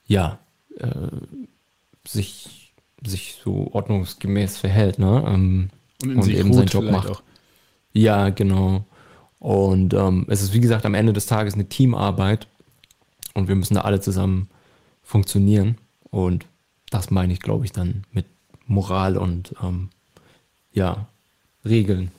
ja, 0.06 0.38
äh, 0.78 0.88
sich, 2.06 2.72
sich 3.04 3.38
so 3.42 3.70
ordnungsgemäß 3.72 4.56
verhält, 4.56 4.98
ne? 4.98 5.24
Ähm, 5.26 5.70
und, 6.02 6.16
und 6.16 6.28
eben 6.28 6.52
seinen 6.52 6.66
Job 6.66 6.84
macht. 6.90 7.08
Auch. 7.08 7.22
Ja, 7.92 8.30
genau. 8.30 8.84
Und 9.38 9.94
ähm, 9.94 10.26
es 10.28 10.42
ist, 10.42 10.52
wie 10.52 10.60
gesagt, 10.60 10.86
am 10.86 10.94
Ende 10.94 11.12
des 11.12 11.26
Tages 11.26 11.54
eine 11.54 11.68
Teamarbeit 11.68 12.46
und 13.34 13.48
wir 13.48 13.56
müssen 13.56 13.74
da 13.74 13.80
alle 13.82 14.00
zusammen 14.00 14.48
funktionieren. 15.02 15.78
Und 16.10 16.46
das 16.90 17.10
meine 17.10 17.32
ich, 17.32 17.40
glaube 17.40 17.64
ich, 17.64 17.72
dann 17.72 18.04
mit 18.12 18.26
Moral 18.66 19.16
und 19.16 19.54
ähm, 19.62 19.90
ja, 20.72 21.06
Regeln. 21.64 22.10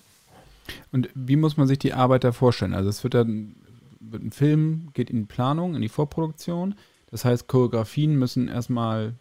Und 0.91 1.09
wie 1.15 1.36
muss 1.36 1.57
man 1.57 1.67
sich 1.67 1.79
die 1.79 1.93
Arbeit 1.93 2.23
da 2.23 2.31
vorstellen? 2.31 2.73
Also 2.73 2.89
es 2.89 3.03
wird 3.03 3.13
dann 3.13 3.55
wird 3.99 4.23
ein 4.23 4.31
Film, 4.31 4.89
geht 4.93 5.09
in 5.09 5.19
die 5.21 5.25
Planung, 5.25 5.75
in 5.75 5.81
die 5.81 5.89
Vorproduktion. 5.89 6.75
Das 7.09 7.25
heißt, 7.25 7.47
Choreografien 7.47 8.15
müssen 8.15 8.47
erstmal 8.47 9.13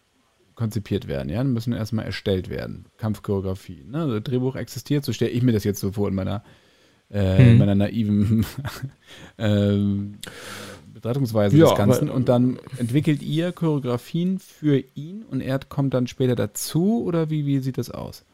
konzipiert 0.55 1.09
werden, 1.09 1.29
ja, 1.29 1.43
müssen 1.45 1.73
erstmal 1.73 2.05
erstellt 2.05 2.49
werden. 2.49 2.87
Kampfchoreografien. 2.99 3.91
Ne? 3.91 3.99
Also 3.99 4.21
Drehbuch 4.21 4.57
existiert, 4.57 5.05
so 5.05 5.13
stelle 5.13 5.31
ich 5.31 5.43
mir 5.43 5.53
das 5.53 5.65
jetzt 5.65 5.81
so 5.81 5.93
vor 5.93 6.09
in 6.09 6.15
meiner, 6.15 6.43
äh, 7.11 7.39
hm. 7.39 7.49
in 7.53 7.59
meiner 7.59 7.75
naiven 7.75 8.47
äh, 9.39 9.77
Betrachtungsweise 10.95 11.57
ja, 11.57 11.67
des 11.67 11.77
Ganzen. 11.77 12.09
Aber, 12.09 12.17
und 12.17 12.29
dann 12.29 12.59
entwickelt 12.79 13.23
ihr 13.23 13.53
Choreografien 13.53 14.39
für 14.39 14.83
ihn 14.95 15.25
und 15.31 15.41
er 15.41 15.59
kommt 15.59 15.95
dann 15.95 16.07
später 16.07 16.37
dazu 16.37 17.03
oder 17.05 17.29
wie, 17.29 17.45
wie 17.45 17.59
sieht 17.59 17.79
das 17.79 17.91
aus? 17.91 18.25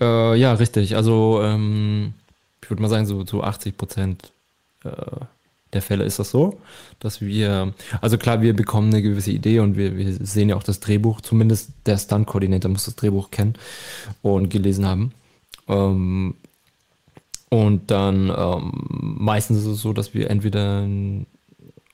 Äh, 0.00 0.36
ja, 0.36 0.52
richtig. 0.54 0.96
Also 0.96 1.40
ähm, 1.42 2.14
ich 2.62 2.70
würde 2.70 2.82
mal 2.82 2.88
sagen, 2.88 3.06
so, 3.06 3.26
so 3.26 3.42
80 3.42 3.76
Prozent 3.76 4.32
äh, 4.84 4.90
der 5.72 5.82
Fälle 5.82 6.04
ist 6.04 6.18
das 6.18 6.30
so, 6.30 6.58
dass 6.98 7.20
wir, 7.20 7.72
also 8.00 8.18
klar, 8.18 8.42
wir 8.42 8.54
bekommen 8.54 8.88
eine 8.88 9.02
gewisse 9.02 9.30
Idee 9.30 9.60
und 9.60 9.76
wir, 9.76 9.96
wir 9.96 10.12
sehen 10.24 10.48
ja 10.48 10.56
auch 10.56 10.62
das 10.62 10.80
Drehbuch, 10.80 11.20
zumindest 11.20 11.70
der 11.86 11.98
Stunt-Koordinator 11.98 12.70
muss 12.70 12.86
das 12.86 12.96
Drehbuch 12.96 13.30
kennen 13.30 13.54
und 14.22 14.50
gelesen 14.50 14.86
haben. 14.86 15.12
Ähm, 15.68 16.34
und 17.50 17.90
dann 17.90 18.32
ähm, 18.36 18.72
meistens 19.18 19.58
ist 19.58 19.66
es 19.66 19.80
so, 19.80 19.92
dass 19.92 20.14
wir 20.14 20.30
entweder 20.30 20.82
ein, 20.82 21.26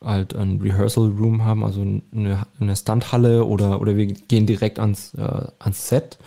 halt 0.03 0.35
ein 0.35 0.61
Rehearsal 0.61 1.09
Room 1.09 1.45
haben, 1.45 1.65
also 1.65 1.81
eine, 1.81 2.47
eine 2.61 2.77
Stunthalle 2.77 3.45
oder, 3.45 3.81
oder 3.81 3.97
wir 3.97 4.07
gehen 4.07 4.47
direkt 4.47 4.79
ans, 4.79 5.15
äh, 5.15 5.47
ans 5.59 5.89
Set 5.89 6.19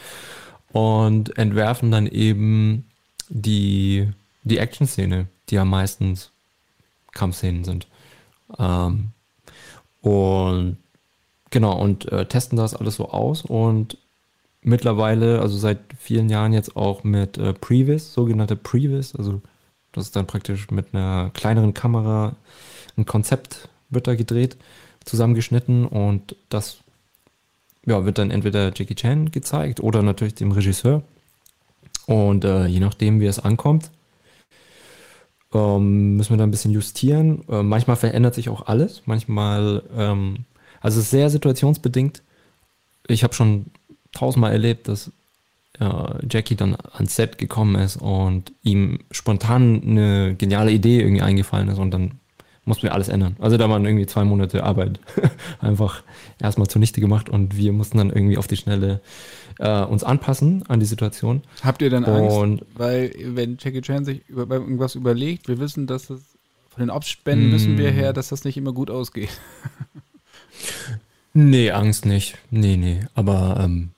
und 0.72 1.38
entwerfen 1.38 1.92
dann 1.92 2.08
eben 2.08 2.86
die, 3.30 4.08
die 4.44 4.58
Action-Szene, 4.58 5.28
die 5.50 5.56
ja 5.56 5.66
meistens 5.66 6.32
Kampfszenen 7.14 7.64
sind. 7.64 7.88
Ähm, 8.58 9.10
und 10.02 10.78
genau, 11.50 11.80
und 11.80 12.12
äh, 12.12 12.26
testen 12.26 12.58
das 12.58 12.74
alles 12.74 12.96
so 12.96 13.10
aus 13.10 13.44
und 13.44 13.98
mittlerweile, 14.62 15.42
also 15.42 15.58
seit 15.58 15.80
vielen 15.98 16.30
Jahren 16.30 16.54
jetzt 16.54 16.76
auch 16.76 17.04
mit 17.04 17.38
äh, 17.38 17.54
Previs, 17.54 18.14
sogenannte 18.14 18.56
Previs, 18.56 19.16
also 19.16 19.42
das 19.92 20.06
ist 20.06 20.16
dann 20.16 20.28
praktisch 20.28 20.70
mit 20.72 20.94
einer 20.94 21.32
kleineren 21.34 21.74
Kamera 21.74 22.36
ein 22.98 23.06
Konzept 23.06 23.70
wird 23.90 24.08
da 24.08 24.16
gedreht, 24.16 24.58
zusammengeschnitten 25.06 25.86
und 25.86 26.36
das 26.50 26.80
ja, 27.86 28.06
wird 28.06 28.18
dann 28.18 28.32
entweder 28.32 28.72
Jackie 28.76 28.96
Chan 28.96 29.32
gezeigt 29.32 29.80
oder 29.80 30.04
natürlich 30.04 30.36
dem 30.36 30.52
Regisseur. 30.52 31.02
Und 32.06 32.44
äh, 32.44 32.66
je 32.66 32.80
nachdem, 32.80 33.20
wie 33.20 33.26
es 33.26 33.40
ankommt, 33.40 33.92
ähm, 35.54 36.18
müssen 36.18 36.32
wir 36.32 36.38
da 36.38 36.44
ein 36.44 36.52
bisschen 36.52 36.72
justieren. 36.72 37.44
Äh, 37.50 37.64
manchmal 37.64 37.96
verändert 37.96 38.36
sich 38.36 38.50
auch 38.50 38.68
alles. 38.68 39.04
Manchmal, 39.06 39.84
ähm, 39.96 40.46
also 40.82 41.02
sehr 41.02 41.30
situationsbedingt. 41.30 42.22
Ich 43.08 43.24
habe 43.24 43.34
schon 43.34 43.68
tausendmal 44.12 44.52
erlebt, 44.52 44.88
dass 44.88 45.12
äh, 45.80 46.28
Jackie 46.30 46.56
dann 46.56 46.76
ans 46.94 47.16
Set 47.16 47.38
gekommen 47.38 47.76
ist 47.76 47.98
und 47.98 48.52
ihm 48.64 49.00
spontan 49.12 49.82
eine 49.84 50.36
geniale 50.36 50.72
Idee 50.72 51.00
irgendwie 51.02 51.22
eingefallen 51.22 51.70
ist 51.70 51.80
und 51.80 51.92
dann 51.92 52.20
mussten 52.70 52.84
wir 52.84 52.94
alles 52.94 53.10
ändern. 53.10 53.36
Also 53.40 53.58
da 53.58 53.70
waren 53.70 53.84
irgendwie 53.84 54.06
zwei 54.06 54.24
Monate 54.24 54.64
Arbeit 54.64 55.00
einfach 55.60 56.04
erstmal 56.40 56.68
zunichte 56.68 57.02
gemacht 57.02 57.30
und 57.30 57.58
wir 57.58 57.74
mussten 57.74 57.98
dann 57.98 58.10
irgendwie 58.10 58.38
auf 58.38 58.48
die 58.48 58.56
Schnelle 58.56 59.02
äh, 59.58 59.84
uns 59.84 60.06
anpassen 60.06 60.64
an 60.70 60.80
die 60.80 60.86
Situation. 60.86 61.42
Habt 61.64 61.82
ihr 61.82 61.90
dann 61.90 62.06
Angst? 62.06 62.64
Weil 62.76 63.14
wenn 63.22 63.58
Jackie 63.60 63.82
Chan 63.82 64.06
sich 64.06 64.22
über, 64.30 64.50
irgendwas 64.50 64.96
überlegt, 64.96 65.50
wir 65.50 65.60
wissen, 65.60 65.88
dass 65.88 66.08
das 66.08 66.22
von 66.70 66.82
den 66.82 66.92
Obstspenden 66.92 67.50
mm. 67.50 67.54
wissen 67.54 67.78
wir 67.78 67.92
her, 67.92 68.14
dass 68.14 68.30
das 68.30 68.46
nicht 68.46 68.56
immer 68.56 68.72
gut 68.72 68.90
ausgeht. 68.90 69.30
nee, 71.34 71.72
Angst 71.72 72.06
nicht. 72.06 72.38
Nee, 72.52 72.78
nee. 72.78 73.00
Aber 73.16 73.60
ähm, 73.60 73.90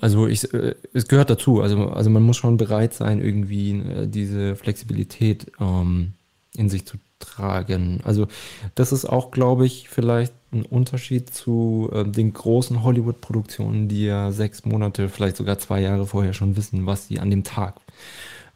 also 0.00 0.28
ich, 0.28 0.54
äh, 0.54 0.76
es 0.92 1.08
gehört 1.08 1.30
dazu. 1.30 1.60
Also, 1.60 1.88
also 1.88 2.10
man 2.10 2.22
muss 2.22 2.36
schon 2.36 2.56
bereit 2.56 2.94
sein, 2.94 3.20
irgendwie 3.20 3.72
äh, 3.72 4.06
diese 4.06 4.54
Flexibilität 4.54 5.50
ähm, 5.60 6.12
in 6.56 6.70
sich 6.70 6.86
zu 6.86 6.96
tragen. 7.24 8.00
Also 8.04 8.26
das 8.74 8.92
ist 8.92 9.04
auch, 9.04 9.30
glaube 9.30 9.66
ich, 9.66 9.88
vielleicht 9.88 10.32
ein 10.52 10.64
Unterschied 10.64 11.30
zu 11.30 11.90
äh, 11.92 12.04
den 12.04 12.32
großen 12.32 12.82
Hollywood-Produktionen, 12.82 13.88
die 13.88 14.04
ja 14.04 14.30
sechs 14.32 14.64
Monate, 14.64 15.08
vielleicht 15.08 15.36
sogar 15.36 15.58
zwei 15.58 15.80
Jahre 15.80 16.06
vorher 16.06 16.32
schon 16.32 16.56
wissen, 16.56 16.86
was 16.86 17.08
sie 17.08 17.18
an 17.18 17.30
dem 17.30 17.44
Tag 17.44 17.76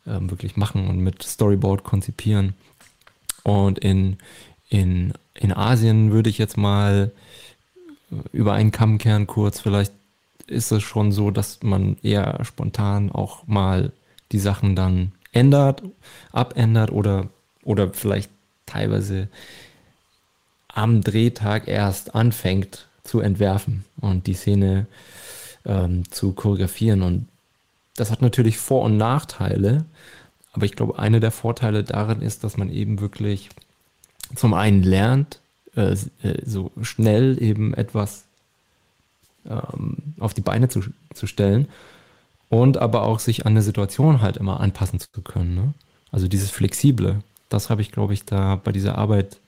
äh, 0.07 0.19
wirklich 0.21 0.57
machen 0.57 0.89
und 0.89 0.99
mit 0.99 1.23
Storyboard 1.23 1.85
konzipieren. 1.85 2.55
Und 3.43 3.79
in, 3.79 4.19
in, 4.69 5.13
in 5.35 5.53
Asien 5.53 6.13
würde 6.13 6.31
ich 6.31 6.39
jetzt 6.39 6.57
mal 6.57 7.13
äh, 8.11 8.17
über 8.33 8.53
einen 8.53 8.71
Kamm 8.71 8.99
kehren 8.99 9.27
kurz, 9.27 9.61
vielleicht 9.61 9.93
ist 10.47 10.73
es 10.73 10.83
schon 10.83 11.13
so, 11.13 11.31
dass 11.31 11.63
man 11.63 11.99
eher 12.03 12.43
spontan 12.45 13.13
auch 13.13 13.47
mal 13.47 13.93
die 14.33 14.39
Sachen 14.39 14.77
dann 14.77 15.13
ändert, 15.33 15.83
abändert 16.33 16.91
oder, 16.91 17.29
oder 17.63 17.93
vielleicht 17.93 18.31
teilweise 18.69 19.29
am 20.69 21.03
Drehtag 21.03 21.67
erst 21.67 22.15
anfängt 22.15 22.87
zu 23.03 23.21
entwerfen 23.21 23.85
und 24.01 24.27
die 24.27 24.35
Szene 24.35 24.87
ähm, 25.65 26.11
zu 26.11 26.33
choreografieren. 26.33 27.03
Und 27.03 27.29
das 27.97 28.11
hat 28.11 28.23
natürlich 28.23 28.59
Vor- 28.59 28.85
und 28.85 28.97
Nachteile, 28.97 29.85
aber 30.53 30.67
ich 30.67 30.77
glaube, 30.77 30.99
einer 30.99 31.21
der 31.21 31.31
Vorteile 31.31 31.85
darin 31.85 32.21
ist, 32.21 32.45
dass 32.45 32.57
man 32.57 32.71
eben 32.71 33.01
wirklich 33.01 33.49
zum 34.35 34.55
einen 34.55 34.83
lernt, 34.83 35.41
äh, 35.77 35.97
äh 36.23 36.43
so 36.45 36.71
schnell 36.83 37.43
eben 37.43 37.75
etwas 37.75 38.25
ähm, 39.49 39.97
auf 40.19 40.35
die 40.35 40.41
Beine 40.41 40.69
zu, 40.69 40.83
zu 41.15 41.27
stellen 41.27 41.69
und 42.49 42.77
aber 42.77 43.03
auch 43.03 43.19
sich 43.19 43.47
an 43.47 43.53
eine 43.53 43.63
Situation 43.63 44.21
halt 44.21 44.37
immer 44.37 44.61
anpassen 44.61 45.01
zu 45.01 45.23
können. 45.23 45.55
Ne? 45.55 45.75
Also 46.11 46.29
dieses 46.29 46.51
Flexible 46.51 47.23
das 47.49 47.71
habe 47.71 47.83
ich, 47.83 47.93
glaube 47.93 48.15
ich, 48.15 48.25
da 48.25 48.57
bei 48.57 48.73
dieser 48.73 48.99
Arbeit 48.99 49.39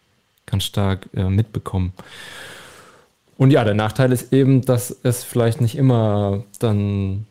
ganz 0.47 0.65
stark 0.65 1.09
äh, 1.15 1.29
mitbekommen. 1.29 1.93
Und 3.37 3.53
ja, 3.53 3.65
der 3.65 3.75
Nachteil 3.75 4.13
ist 4.13 4.33
eben, 4.33 4.63
dass 4.63 4.95
es 5.03 5.25
vielleicht 5.25 5.61
nicht 5.61 5.77
immer 5.77 6.45
dann, 6.59 7.27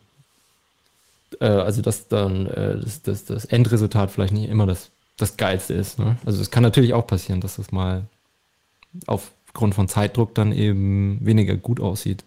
äh, 1.39 1.45
also 1.45 1.81
dass 1.81 2.07
dann 2.07 2.47
äh, 2.47 2.79
das, 2.79 3.03
das, 3.03 3.25
das, 3.25 3.45
Endresultat 3.45 4.09
vielleicht 4.09 4.33
nicht 4.33 4.49
immer 4.49 4.65
das, 4.65 4.89
das 5.17 5.37
Geilste 5.37 5.75
ist. 5.75 5.99
Ne? 5.99 6.17
Also 6.25 6.41
es 6.41 6.49
kann 6.49 6.63
natürlich 6.63 6.93
auch 6.93 7.05
passieren, 7.05 7.41
dass 7.41 7.57
das 7.57 7.71
mal 7.71 8.05
aufgrund 9.05 9.75
von 9.75 9.87
Zeitdruck 9.87 10.33
dann 10.33 10.51
eben 10.51 11.23
weniger 11.23 11.55
gut 11.55 11.79
aussieht. 11.79 12.23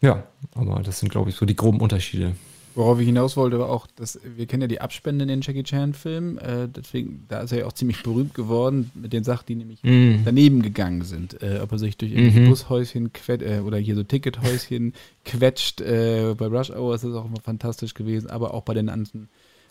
Ja, 0.00 0.22
aber 0.54 0.80
das 0.80 1.00
sind, 1.00 1.08
glaube 1.08 1.30
ich, 1.30 1.36
so 1.36 1.46
die 1.46 1.56
groben 1.56 1.80
Unterschiede. 1.80 2.36
Worauf 2.78 3.00
ich 3.00 3.06
hinaus 3.06 3.36
wollte, 3.36 3.58
war 3.58 3.70
auch, 3.70 3.88
dass 3.88 4.20
wir 4.22 4.46
kennen 4.46 4.60
ja 4.60 4.68
die 4.68 4.80
Abspende 4.80 5.24
in 5.24 5.28
den 5.28 5.40
Jackie 5.40 5.64
Chan-Filmen. 5.64 6.38
Äh, 6.38 6.68
deswegen, 6.68 7.24
da 7.26 7.40
ist 7.40 7.50
er 7.50 7.58
ja 7.58 7.66
auch 7.66 7.72
ziemlich 7.72 8.04
berühmt 8.04 8.34
geworden 8.34 8.92
mit 8.94 9.12
den 9.12 9.24
Sachen, 9.24 9.46
die 9.48 9.56
nämlich 9.56 9.82
mm. 9.82 10.22
daneben 10.24 10.62
gegangen 10.62 11.02
sind. 11.02 11.42
Äh, 11.42 11.58
ob 11.60 11.72
er 11.72 11.78
sich 11.80 11.96
durch 11.96 12.12
irgendwelche 12.12 12.38
mhm. 12.38 12.50
Bushäuschen 12.50 13.12
quetscht, 13.12 13.44
äh, 13.44 13.62
oder 13.64 13.78
hier 13.78 13.96
so 13.96 14.04
Tickethäuschen 14.04 14.92
quetscht. 15.24 15.80
Äh, 15.80 16.36
bei 16.38 16.46
Rush 16.46 16.70
Hour 16.70 16.94
ist 16.94 17.02
das 17.02 17.14
auch 17.14 17.24
immer 17.24 17.40
fantastisch 17.42 17.94
gewesen, 17.94 18.30
aber 18.30 18.54
auch 18.54 18.62
bei 18.62 18.74
den 18.74 18.90
anderen 18.90 19.28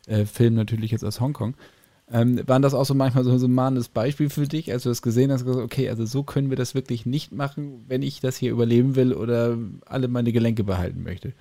äh, 0.07 0.25
Filmen 0.25 0.57
natürlich 0.57 0.91
jetzt 0.91 1.05
aus 1.05 1.21
Hongkong. 1.21 1.55
Ähm, 2.11 2.41
waren 2.45 2.61
das 2.61 2.73
auch 2.73 2.85
so 2.85 2.93
manchmal 2.93 3.23
so, 3.23 3.37
so 3.37 3.47
ein 3.47 3.53
mahnendes 3.53 3.87
Beispiel 3.87 4.29
für 4.29 4.49
dich, 4.49 4.69
als 4.73 4.83
du 4.83 4.89
das 4.89 5.01
gesehen 5.01 5.31
hast, 5.31 5.45
gesagt, 5.45 5.63
okay, 5.63 5.87
also 5.87 6.05
so 6.05 6.23
können 6.23 6.49
wir 6.49 6.57
das 6.57 6.75
wirklich 6.75 7.05
nicht 7.05 7.31
machen, 7.31 7.85
wenn 7.87 8.01
ich 8.01 8.19
das 8.19 8.35
hier 8.35 8.51
überleben 8.51 8.97
will 8.97 9.13
oder 9.13 9.57
alle 9.85 10.09
meine 10.09 10.33
Gelenke 10.33 10.65
behalten 10.65 11.03
möchte? 11.03 11.31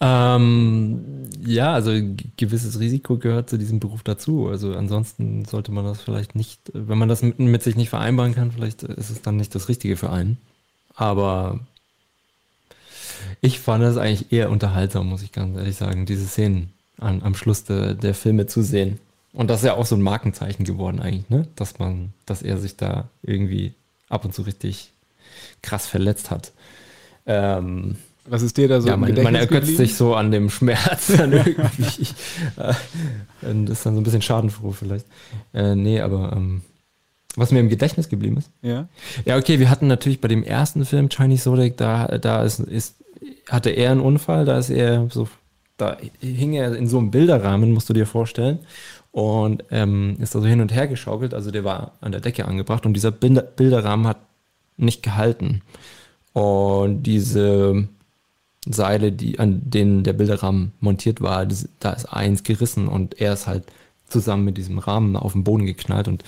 Ähm, 0.00 1.28
ja, 1.44 1.72
also 1.72 1.90
gewisses 2.36 2.78
Risiko 2.78 3.18
gehört 3.18 3.50
zu 3.50 3.58
diesem 3.58 3.80
Beruf 3.80 4.02
dazu. 4.02 4.48
Also 4.48 4.74
ansonsten 4.74 5.44
sollte 5.44 5.72
man 5.72 5.84
das 5.84 6.00
vielleicht 6.00 6.34
nicht, 6.34 6.60
wenn 6.72 6.98
man 6.98 7.08
das 7.08 7.22
mit, 7.22 7.38
mit 7.38 7.62
sich 7.62 7.74
nicht 7.74 7.90
vereinbaren 7.90 8.34
kann, 8.34 8.52
vielleicht 8.52 8.84
ist 8.84 9.10
es 9.10 9.22
dann 9.22 9.36
nicht 9.36 9.54
das 9.54 9.68
Richtige 9.68 9.96
für 9.96 10.10
einen. 10.10 10.38
Aber 10.94 11.60
ich 13.40 13.60
fand 13.60 13.84
es 13.84 13.96
eigentlich 13.96 14.32
eher 14.32 14.50
unterhaltsam, 14.50 15.08
muss 15.08 15.22
ich 15.22 15.32
ganz 15.32 15.56
ehrlich 15.56 15.76
sagen, 15.76 16.06
diese 16.06 16.26
Szenen 16.26 16.72
an, 16.98 17.22
am 17.22 17.34
Schluss 17.34 17.64
de, 17.64 17.94
der 17.94 18.14
Filme 18.14 18.46
zu 18.46 18.62
sehen. 18.62 18.98
Und 19.32 19.48
das 19.50 19.60
ist 19.60 19.66
ja 19.66 19.74
auch 19.74 19.86
so 19.86 19.94
ein 19.94 20.02
Markenzeichen 20.02 20.64
geworden 20.64 21.00
eigentlich, 21.00 21.28
ne? 21.28 21.46
Dass 21.54 21.78
man, 21.78 22.12
dass 22.26 22.42
er 22.42 22.58
sich 22.58 22.76
da 22.76 23.08
irgendwie 23.22 23.74
ab 24.08 24.24
und 24.24 24.34
zu 24.34 24.42
richtig 24.42 24.90
krass 25.62 25.86
verletzt 25.86 26.30
hat. 26.30 26.52
Ähm, 27.26 27.96
was 28.28 28.42
ist 28.42 28.56
dir 28.56 28.68
da 28.68 28.80
so? 28.80 28.88
Ja, 28.88 28.96
man, 28.96 29.14
man 29.22 29.34
ergötzt 29.34 29.76
sich 29.76 29.94
so 29.94 30.14
an 30.14 30.30
dem 30.30 30.50
Schmerz 30.50 31.08
dann 31.16 31.32
irgendwie. 31.32 32.06
äh, 32.56 32.74
und 33.42 33.68
ist 33.70 33.84
dann 33.86 33.94
so 33.94 34.00
ein 34.00 34.04
bisschen 34.04 34.22
schadenfroh 34.22 34.72
vielleicht. 34.72 35.06
Äh, 35.52 35.74
nee, 35.74 36.00
aber 36.00 36.32
ähm, 36.36 36.62
was 37.36 37.52
mir 37.52 37.60
im 37.60 37.68
Gedächtnis 37.68 38.08
geblieben 38.08 38.36
ist. 38.38 38.50
Ja. 38.62 38.88
Ja, 39.24 39.36
okay, 39.36 39.58
wir 39.58 39.70
hatten 39.70 39.86
natürlich 39.86 40.20
bei 40.20 40.28
dem 40.28 40.42
ersten 40.42 40.84
Film 40.84 41.08
Chinese 41.08 41.44
Zodiac, 41.44 41.76
da, 41.76 42.06
da 42.18 42.42
ist, 42.42 42.60
ist, 42.60 42.96
hatte 43.48 43.70
er 43.70 43.92
einen 43.92 44.00
Unfall, 44.00 44.44
da 44.44 44.58
ist 44.58 44.70
er 44.70 45.08
so, 45.10 45.28
da 45.76 45.96
hing 46.20 46.54
er 46.54 46.74
in 46.74 46.88
so 46.88 46.98
einem 46.98 47.10
Bilderrahmen, 47.10 47.72
musst 47.72 47.88
du 47.88 47.92
dir 47.92 48.06
vorstellen. 48.06 48.60
Und 49.10 49.64
ähm, 49.70 50.16
ist 50.20 50.34
da 50.34 50.40
so 50.40 50.46
hin 50.46 50.60
und 50.60 50.72
her 50.72 50.86
geschaukelt, 50.86 51.32
also 51.32 51.50
der 51.50 51.64
war 51.64 51.92
an 52.00 52.12
der 52.12 52.20
Decke 52.20 52.44
angebracht 52.44 52.84
und 52.86 52.94
dieser 52.94 53.10
Bilder, 53.10 53.42
Bilderrahmen 53.42 54.06
hat 54.06 54.18
nicht 54.76 55.02
gehalten. 55.02 55.62
Und 56.34 57.02
diese 57.04 57.88
Seile, 58.66 59.12
die, 59.12 59.38
an 59.38 59.62
denen 59.64 60.04
der 60.04 60.12
Bilderrahmen 60.12 60.72
montiert 60.80 61.20
war, 61.20 61.46
das, 61.46 61.68
da 61.78 61.92
ist 61.92 62.06
eins 62.06 62.42
gerissen 62.42 62.88
und 62.88 63.20
er 63.20 63.32
ist 63.32 63.46
halt 63.46 63.64
zusammen 64.08 64.44
mit 64.44 64.56
diesem 64.56 64.78
Rahmen 64.78 65.16
auf 65.16 65.32
den 65.32 65.44
Boden 65.44 65.66
geknallt 65.66 66.08
und, 66.08 66.24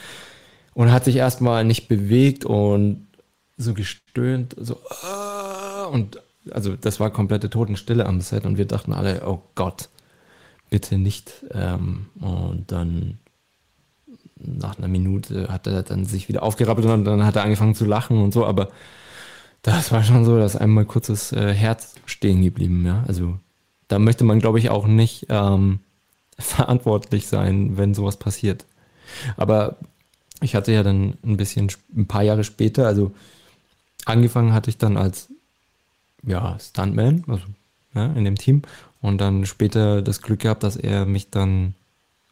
und 0.75 0.93
hat 0.93 1.05
sich 1.05 1.17
erstmal 1.17 1.65
nicht 1.65 1.89
bewegt 1.89 2.45
und 2.45 3.07
so 3.57 3.75
gestöhnt, 3.75 4.55
so 4.59 4.75
uh, 4.75 5.89
und 5.91 6.21
also 6.51 6.77
das 6.77 7.01
war 7.01 7.11
komplette 7.11 7.51
Totenstille 7.51 8.07
am 8.07 8.21
Set 8.21 8.47
und 8.47 8.57
wir 8.57 8.67
dachten 8.67 8.93
alle, 8.93 9.27
oh 9.27 9.43
Gott, 9.55 9.89
bitte 10.71 10.97
nicht. 10.97 11.45
Ähm, 11.53 12.07
und 12.21 12.73
dann 12.73 13.19
nach 14.37 14.79
einer 14.79 14.89
Minute 14.89 15.49
hat 15.49 15.67
er 15.67 15.83
dann 15.83 16.07
sich 16.07 16.29
wieder 16.29 16.43
aufgerappelt 16.43 16.87
und 16.87 17.05
dann 17.05 17.27
hat 17.27 17.37
er 17.37 17.43
angefangen 17.43 17.75
zu 17.75 17.85
lachen 17.85 18.23
und 18.23 18.33
so, 18.33 18.47
aber 18.47 18.71
das 19.63 19.93
war 19.93 20.03
schon 20.03 20.25
so, 20.25 20.39
dass 20.39 20.57
einmal 20.57 20.85
kurzes 20.85 21.33
äh, 21.33 21.53
Herz 21.53 21.95
stehen 22.07 22.43
geblieben, 22.43 22.85
ja. 22.87 23.05
Also 23.07 23.39
da 23.89 23.99
möchte 23.99 24.25
man, 24.25 24.39
glaube 24.39 24.59
ich, 24.59 24.71
auch 24.71 24.87
nicht 24.87 25.27
ähm, 25.29 25.81
verantwortlich 26.39 27.27
sein, 27.27 27.77
wenn 27.77 27.95
sowas 27.95 28.17
passiert. 28.17 28.65
Aber 29.37 29.77
ich 30.41 30.55
hatte 30.55 30.73
ja 30.73 30.83
dann 30.83 31.15
ein 31.25 31.37
bisschen, 31.37 31.71
ein 31.95 32.07
paar 32.07 32.23
Jahre 32.23 32.45
später, 32.45 32.87
also 32.87 33.13
angefangen 34.07 34.53
hatte 34.53 34.71
ich 34.71 34.79
dann 34.79 34.97
als 34.97 35.29
ja, 36.23 36.59
Stuntman, 36.59 37.25
also 37.27 37.45
ja, 37.95 38.07
in 38.07 38.25
dem 38.25 38.37
Team 38.37 38.63
und 39.01 39.21
dann 39.21 39.47
später 39.47 40.03
das 40.03 40.23
Glück 40.23 40.41
gehabt, 40.41 40.63
dass 40.63 40.77
er 40.77 41.07
mich 41.07 41.31
dann 41.31 41.75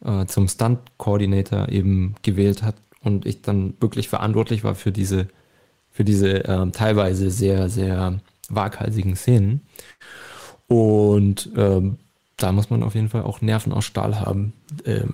äh, 0.03 0.25
zum 0.25 0.47
Stunt-Coordinator 0.47 1.69
eben 1.69 2.15
gewählt 2.21 2.63
hat 2.63 2.75
und 3.01 3.25
ich 3.25 3.41
dann 3.41 3.73
wirklich 3.79 4.09
verantwortlich 4.09 4.63
war 4.63 4.75
für 4.75 4.91
diese 4.91 5.27
für 5.91 6.03
diese 6.03 6.29
ähm, 6.45 6.71
teilweise 6.71 7.29
sehr, 7.31 7.69
sehr 7.69 8.19
waghalsigen 8.49 9.15
Szenen. 9.15 9.61
Und 10.67 11.49
ähm, 11.57 11.97
da 12.37 12.51
muss 12.51 12.69
man 12.69 12.83
auf 12.83 12.95
jeden 12.95 13.09
Fall 13.09 13.23
auch 13.23 13.41
Nerven 13.41 13.73
aus 13.73 13.85
Stahl 13.85 14.19
haben, 14.19 14.53
ähm, 14.85 15.07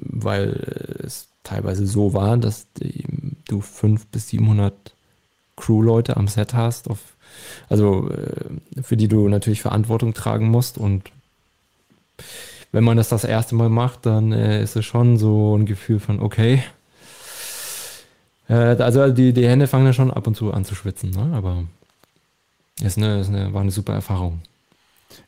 weil 0.00 1.00
es 1.04 1.28
teilweise 1.42 1.86
so 1.86 2.12
war, 2.12 2.36
dass 2.36 2.66
die, 2.74 3.04
du 3.48 3.60
500 3.60 4.10
bis 4.10 4.28
700 4.28 4.74
Crew-Leute 5.56 6.16
am 6.16 6.28
Set 6.28 6.54
hast, 6.54 6.88
auf, 6.88 6.98
also 7.68 8.10
äh, 8.10 8.82
für 8.82 8.96
die 8.96 9.08
du 9.08 9.28
natürlich 9.28 9.62
Verantwortung 9.62 10.14
tragen 10.14 10.48
musst. 10.48 10.78
Und 10.78 11.10
wenn 12.72 12.84
man 12.84 12.96
das 12.96 13.08
das 13.08 13.24
erste 13.24 13.54
Mal 13.54 13.68
macht, 13.68 14.06
dann 14.06 14.32
äh, 14.32 14.62
ist 14.62 14.76
es 14.76 14.84
schon 14.84 15.16
so 15.16 15.56
ein 15.56 15.66
Gefühl 15.66 15.98
von, 15.98 16.20
okay, 16.20 16.62
äh, 18.48 18.54
also 18.54 19.10
die, 19.10 19.32
die 19.32 19.46
Hände 19.46 19.66
fangen 19.66 19.86
ja 19.86 19.92
schon 19.92 20.10
ab 20.10 20.26
und 20.26 20.36
zu 20.36 20.52
an 20.52 20.64
zu 20.64 20.74
schwitzen, 20.74 21.10
ne? 21.10 21.34
aber 21.34 21.64
ist 22.82 22.96
eine, 22.96 23.20
ist 23.20 23.28
eine, 23.28 23.52
war 23.52 23.60
eine 23.60 23.70
super 23.70 23.94
Erfahrung. 23.94 24.40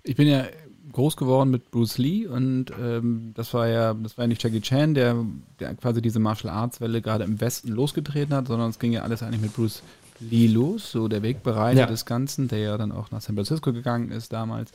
Ich 0.02 0.16
bin 0.16 0.28
ja 0.28 0.44
groß 0.92 1.16
geworden 1.16 1.50
mit 1.50 1.70
Bruce 1.70 1.98
Lee 1.98 2.26
und 2.26 2.66
ähm, 2.80 3.32
das 3.34 3.54
war 3.54 3.68
ja, 3.68 3.94
das 3.94 4.18
war 4.18 4.24
ja 4.24 4.28
nicht 4.28 4.42
Jackie 4.42 4.60
Chan, 4.60 4.94
der, 4.94 5.16
der 5.58 5.74
quasi 5.74 6.02
diese 6.02 6.18
Martial 6.18 6.52
Arts 6.52 6.80
Welle 6.80 7.00
gerade 7.00 7.24
im 7.24 7.40
Westen 7.40 7.68
losgetreten 7.68 8.34
hat, 8.34 8.48
sondern 8.48 8.70
es 8.70 8.78
ging 8.78 8.92
ja 8.92 9.02
alles 9.02 9.22
eigentlich 9.22 9.42
mit 9.42 9.54
Bruce 9.54 9.82
Lee 10.20 10.48
los, 10.48 10.90
so 10.90 11.08
der 11.08 11.22
Wegbereiter 11.22 11.80
ja. 11.80 11.86
des 11.86 12.04
Ganzen, 12.06 12.48
der 12.48 12.58
ja 12.58 12.78
dann 12.78 12.92
auch 12.92 13.10
nach 13.10 13.20
San 13.20 13.36
Francisco 13.36 13.72
gegangen 13.72 14.10
ist 14.10 14.32
damals. 14.32 14.72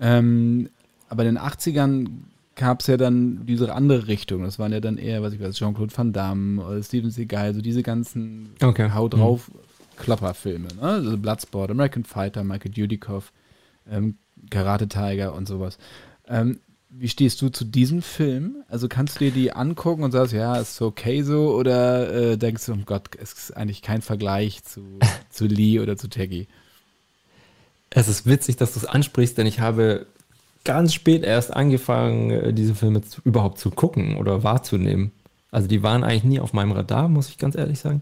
Ähm, 0.00 0.70
aber 1.08 1.24
in 1.24 1.34
den 1.34 1.42
80ern 1.42 2.08
gab 2.54 2.80
es 2.80 2.86
ja 2.86 2.96
dann 2.96 3.46
diese 3.46 3.74
andere 3.74 4.08
Richtung. 4.08 4.42
Das 4.42 4.58
waren 4.58 4.72
ja 4.72 4.80
dann 4.80 4.98
eher, 4.98 5.22
was 5.22 5.32
ich 5.32 5.40
weiß, 5.40 5.56
Jean-Claude 5.56 5.96
Van 5.96 6.12
Damme 6.12 6.62
oder 6.62 6.82
Steven 6.82 7.10
Seagal, 7.10 7.54
so 7.54 7.60
diese 7.62 7.82
ganzen 7.82 8.50
okay. 8.62 8.90
Hau 8.94 9.08
drauf 9.08 9.50
Klapperfilme. 9.96 10.68
Ne? 10.80 10.82
Also 10.82 11.18
Bloodsport, 11.18 11.70
American 11.70 12.04
Fighter, 12.04 12.44
Michael 12.44 12.72
Dudikoff, 12.72 13.32
ähm, 13.90 14.16
Karate 14.50 14.88
Tiger 14.88 15.34
und 15.34 15.46
sowas. 15.46 15.78
Ähm, 16.28 16.60
wie 16.90 17.08
stehst 17.08 17.40
du 17.40 17.48
zu 17.48 17.64
diesem 17.64 18.02
Film? 18.02 18.64
Also 18.68 18.86
kannst 18.86 19.16
du 19.16 19.24
dir 19.24 19.30
die 19.30 19.52
angucken 19.52 20.02
und 20.02 20.12
sagst, 20.12 20.34
ja, 20.34 20.56
ist 20.56 20.80
okay 20.82 21.22
so, 21.22 21.54
oder 21.54 22.12
äh, 22.12 22.36
denkst 22.36 22.66
du, 22.66 22.72
oh 22.72 22.78
Gott, 22.84 23.08
es 23.18 23.32
ist 23.32 23.56
eigentlich 23.56 23.80
kein 23.80 24.02
Vergleich 24.02 24.62
zu, 24.64 24.98
zu 25.30 25.46
Lee 25.46 25.80
oder 25.80 25.96
zu 25.96 26.08
Teggy? 26.08 26.48
Es 27.90 28.08
ist 28.08 28.26
witzig, 28.26 28.56
dass 28.56 28.72
du 28.72 28.80
es 28.80 28.86
ansprichst, 28.86 29.36
denn 29.38 29.46
ich 29.46 29.60
habe 29.60 30.06
ganz 30.64 30.94
spät 30.94 31.24
erst 31.24 31.54
angefangen, 31.54 32.30
äh, 32.30 32.52
diese 32.52 32.74
Filme 32.74 33.02
zu, 33.02 33.20
überhaupt 33.24 33.58
zu 33.58 33.70
gucken 33.70 34.16
oder 34.16 34.42
wahrzunehmen. 34.42 35.12
Also 35.50 35.68
die 35.68 35.82
waren 35.82 36.02
eigentlich 36.02 36.24
nie 36.24 36.40
auf 36.40 36.54
meinem 36.54 36.72
Radar, 36.72 37.08
muss 37.08 37.28
ich 37.28 37.36
ganz 37.36 37.56
ehrlich 37.56 37.78
sagen. 37.78 38.00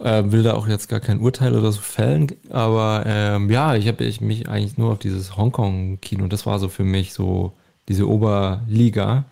Äh, 0.00 0.24
will 0.26 0.42
da 0.42 0.52
auch 0.52 0.68
jetzt 0.68 0.88
gar 0.88 1.00
kein 1.00 1.20
Urteil 1.20 1.56
oder 1.56 1.72
so 1.72 1.80
fällen. 1.80 2.28
Aber 2.50 3.04
ähm, 3.06 3.50
ja, 3.50 3.74
ich 3.74 3.88
habe 3.88 4.04
ich 4.04 4.20
mich 4.20 4.48
eigentlich 4.48 4.76
nur 4.76 4.92
auf 4.92 4.98
dieses 4.98 5.36
Hongkong-Kino, 5.36 6.26
das 6.26 6.44
war 6.44 6.58
so 6.58 6.68
für 6.68 6.84
mich 6.84 7.14
so 7.14 7.54
diese 7.88 8.06
Oberliga. 8.06 9.24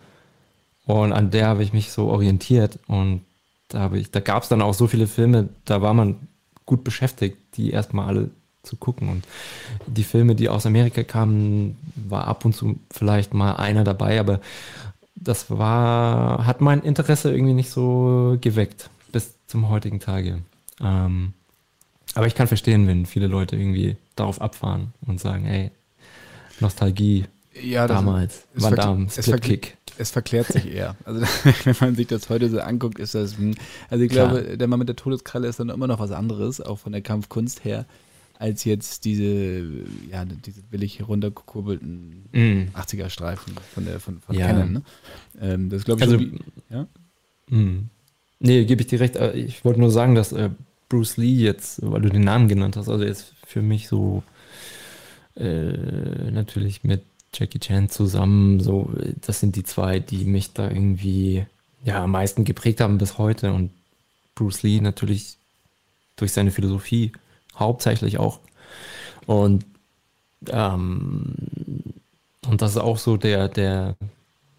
Und 0.86 1.12
an 1.12 1.30
der 1.30 1.48
habe 1.48 1.62
ich 1.62 1.74
mich 1.74 1.92
so 1.92 2.06
orientiert. 2.08 2.78
Und 2.86 3.22
da 3.68 3.88
da 3.88 4.20
gab 4.20 4.42
es 4.44 4.48
dann 4.48 4.62
auch 4.62 4.74
so 4.74 4.86
viele 4.86 5.06
Filme, 5.06 5.50
da 5.66 5.82
war 5.82 5.92
man 5.92 6.28
gut 6.64 6.84
beschäftigt, 6.84 7.36
die 7.56 7.70
erstmal 7.70 8.08
alle 8.08 8.30
zu 8.66 8.76
gucken. 8.76 9.08
Und 9.08 9.24
die 9.86 10.04
Filme, 10.04 10.34
die 10.34 10.48
aus 10.48 10.66
Amerika 10.66 11.02
kamen, 11.02 11.76
war 11.94 12.26
ab 12.26 12.44
und 12.44 12.54
zu 12.54 12.78
vielleicht 12.90 13.34
mal 13.34 13.56
einer 13.56 13.84
dabei, 13.84 14.20
aber 14.20 14.40
das 15.14 15.50
war, 15.50 16.46
hat 16.46 16.60
mein 16.60 16.82
Interesse 16.82 17.32
irgendwie 17.32 17.54
nicht 17.54 17.70
so 17.70 18.36
geweckt 18.40 18.90
bis 19.12 19.34
zum 19.46 19.68
heutigen 19.68 20.00
Tage. 20.00 20.40
Ähm, 20.80 21.32
aber 22.14 22.26
ich 22.26 22.34
kann 22.34 22.48
verstehen, 22.48 22.86
wenn 22.86 23.06
viele 23.06 23.26
Leute 23.26 23.56
irgendwie 23.56 23.96
darauf 24.14 24.40
abfahren 24.40 24.92
und 25.06 25.20
sagen, 25.20 25.46
ey, 25.46 25.70
Nostalgie 26.60 27.26
ja, 27.62 27.86
damals, 27.86 28.44
Van 28.54 28.74
Damme, 28.74 29.08
Split 29.10 29.42
Kick. 29.42 29.76
Es 29.98 30.10
verklärt 30.10 30.48
sich 30.48 30.66
eher. 30.66 30.96
Also 31.04 31.20
wenn 31.64 31.76
man 31.80 31.94
sich 31.94 32.06
das 32.06 32.28
heute 32.28 32.50
so 32.50 32.60
anguckt, 32.60 32.98
ist 32.98 33.14
das, 33.14 33.38
hm. 33.38 33.54
also 33.88 34.04
ich 34.04 34.10
Klar. 34.10 34.28
glaube, 34.28 34.58
der 34.58 34.68
Mann 34.68 34.78
mit 34.78 34.88
der 34.88 34.96
Todeskralle 34.96 35.48
ist 35.48 35.58
dann 35.58 35.70
immer 35.70 35.86
noch 35.86 35.98
was 35.98 36.10
anderes, 36.10 36.60
auch 36.60 36.78
von 36.78 36.92
der 36.92 37.00
Kampfkunst 37.00 37.64
her, 37.64 37.86
als 38.38 38.64
jetzt 38.64 39.04
diese, 39.04 39.84
ja, 40.10 40.24
diese 40.24 40.62
billig 40.62 40.98
heruntergekurbelten 40.98 42.24
mm. 42.32 42.68
80er-Streifen 42.74 43.54
von 43.74 43.84
der 43.84 44.00
von, 44.00 44.20
von 44.20 44.36
ja. 44.36 44.48
Canon. 44.48 44.72
Ne? 44.72 44.82
Ähm, 45.40 45.70
das 45.70 45.84
glaube 45.84 46.00
ich. 46.00 46.06
Also, 46.06 46.20
wie, 46.20 46.38
ja? 46.70 46.86
Mm. 47.48 47.88
Nee, 48.38 48.64
gebe 48.64 48.82
ich 48.82 48.88
dir 48.88 49.00
recht. 49.00 49.16
Äh, 49.16 49.32
ich 49.32 49.64
wollte 49.64 49.80
nur 49.80 49.90
sagen, 49.90 50.14
dass 50.14 50.32
äh, 50.32 50.50
Bruce 50.88 51.16
Lee 51.16 51.34
jetzt, 51.34 51.80
weil 51.82 52.02
du 52.02 52.10
den 52.10 52.24
Namen 52.24 52.48
genannt 52.48 52.76
hast, 52.76 52.88
also 52.88 53.04
jetzt 53.04 53.32
für 53.46 53.62
mich 53.62 53.88
so 53.88 54.22
äh, 55.36 56.30
natürlich 56.30 56.84
mit 56.84 57.02
Jackie 57.34 57.58
Chan 57.58 57.90
zusammen, 57.90 58.60
so, 58.60 58.90
das 59.20 59.40
sind 59.40 59.56
die 59.56 59.64
zwei, 59.64 59.98
die 59.98 60.24
mich 60.24 60.52
da 60.52 60.70
irgendwie 60.70 61.44
ja 61.84 62.02
am 62.02 62.12
meisten 62.12 62.44
geprägt 62.44 62.80
haben 62.80 62.98
bis 62.98 63.18
heute. 63.18 63.52
Und 63.52 63.70
Bruce 64.34 64.62
Lee 64.62 64.80
natürlich 64.80 65.36
durch 66.16 66.32
seine 66.32 66.50
Philosophie 66.50 67.12
hauptsächlich 67.58 68.18
auch. 68.18 68.40
Und 69.26 69.64
ähm, 70.48 71.34
und 72.48 72.62
das 72.62 72.72
ist 72.72 72.78
auch 72.78 72.98
so 72.98 73.16
der, 73.16 73.48
der 73.48 73.96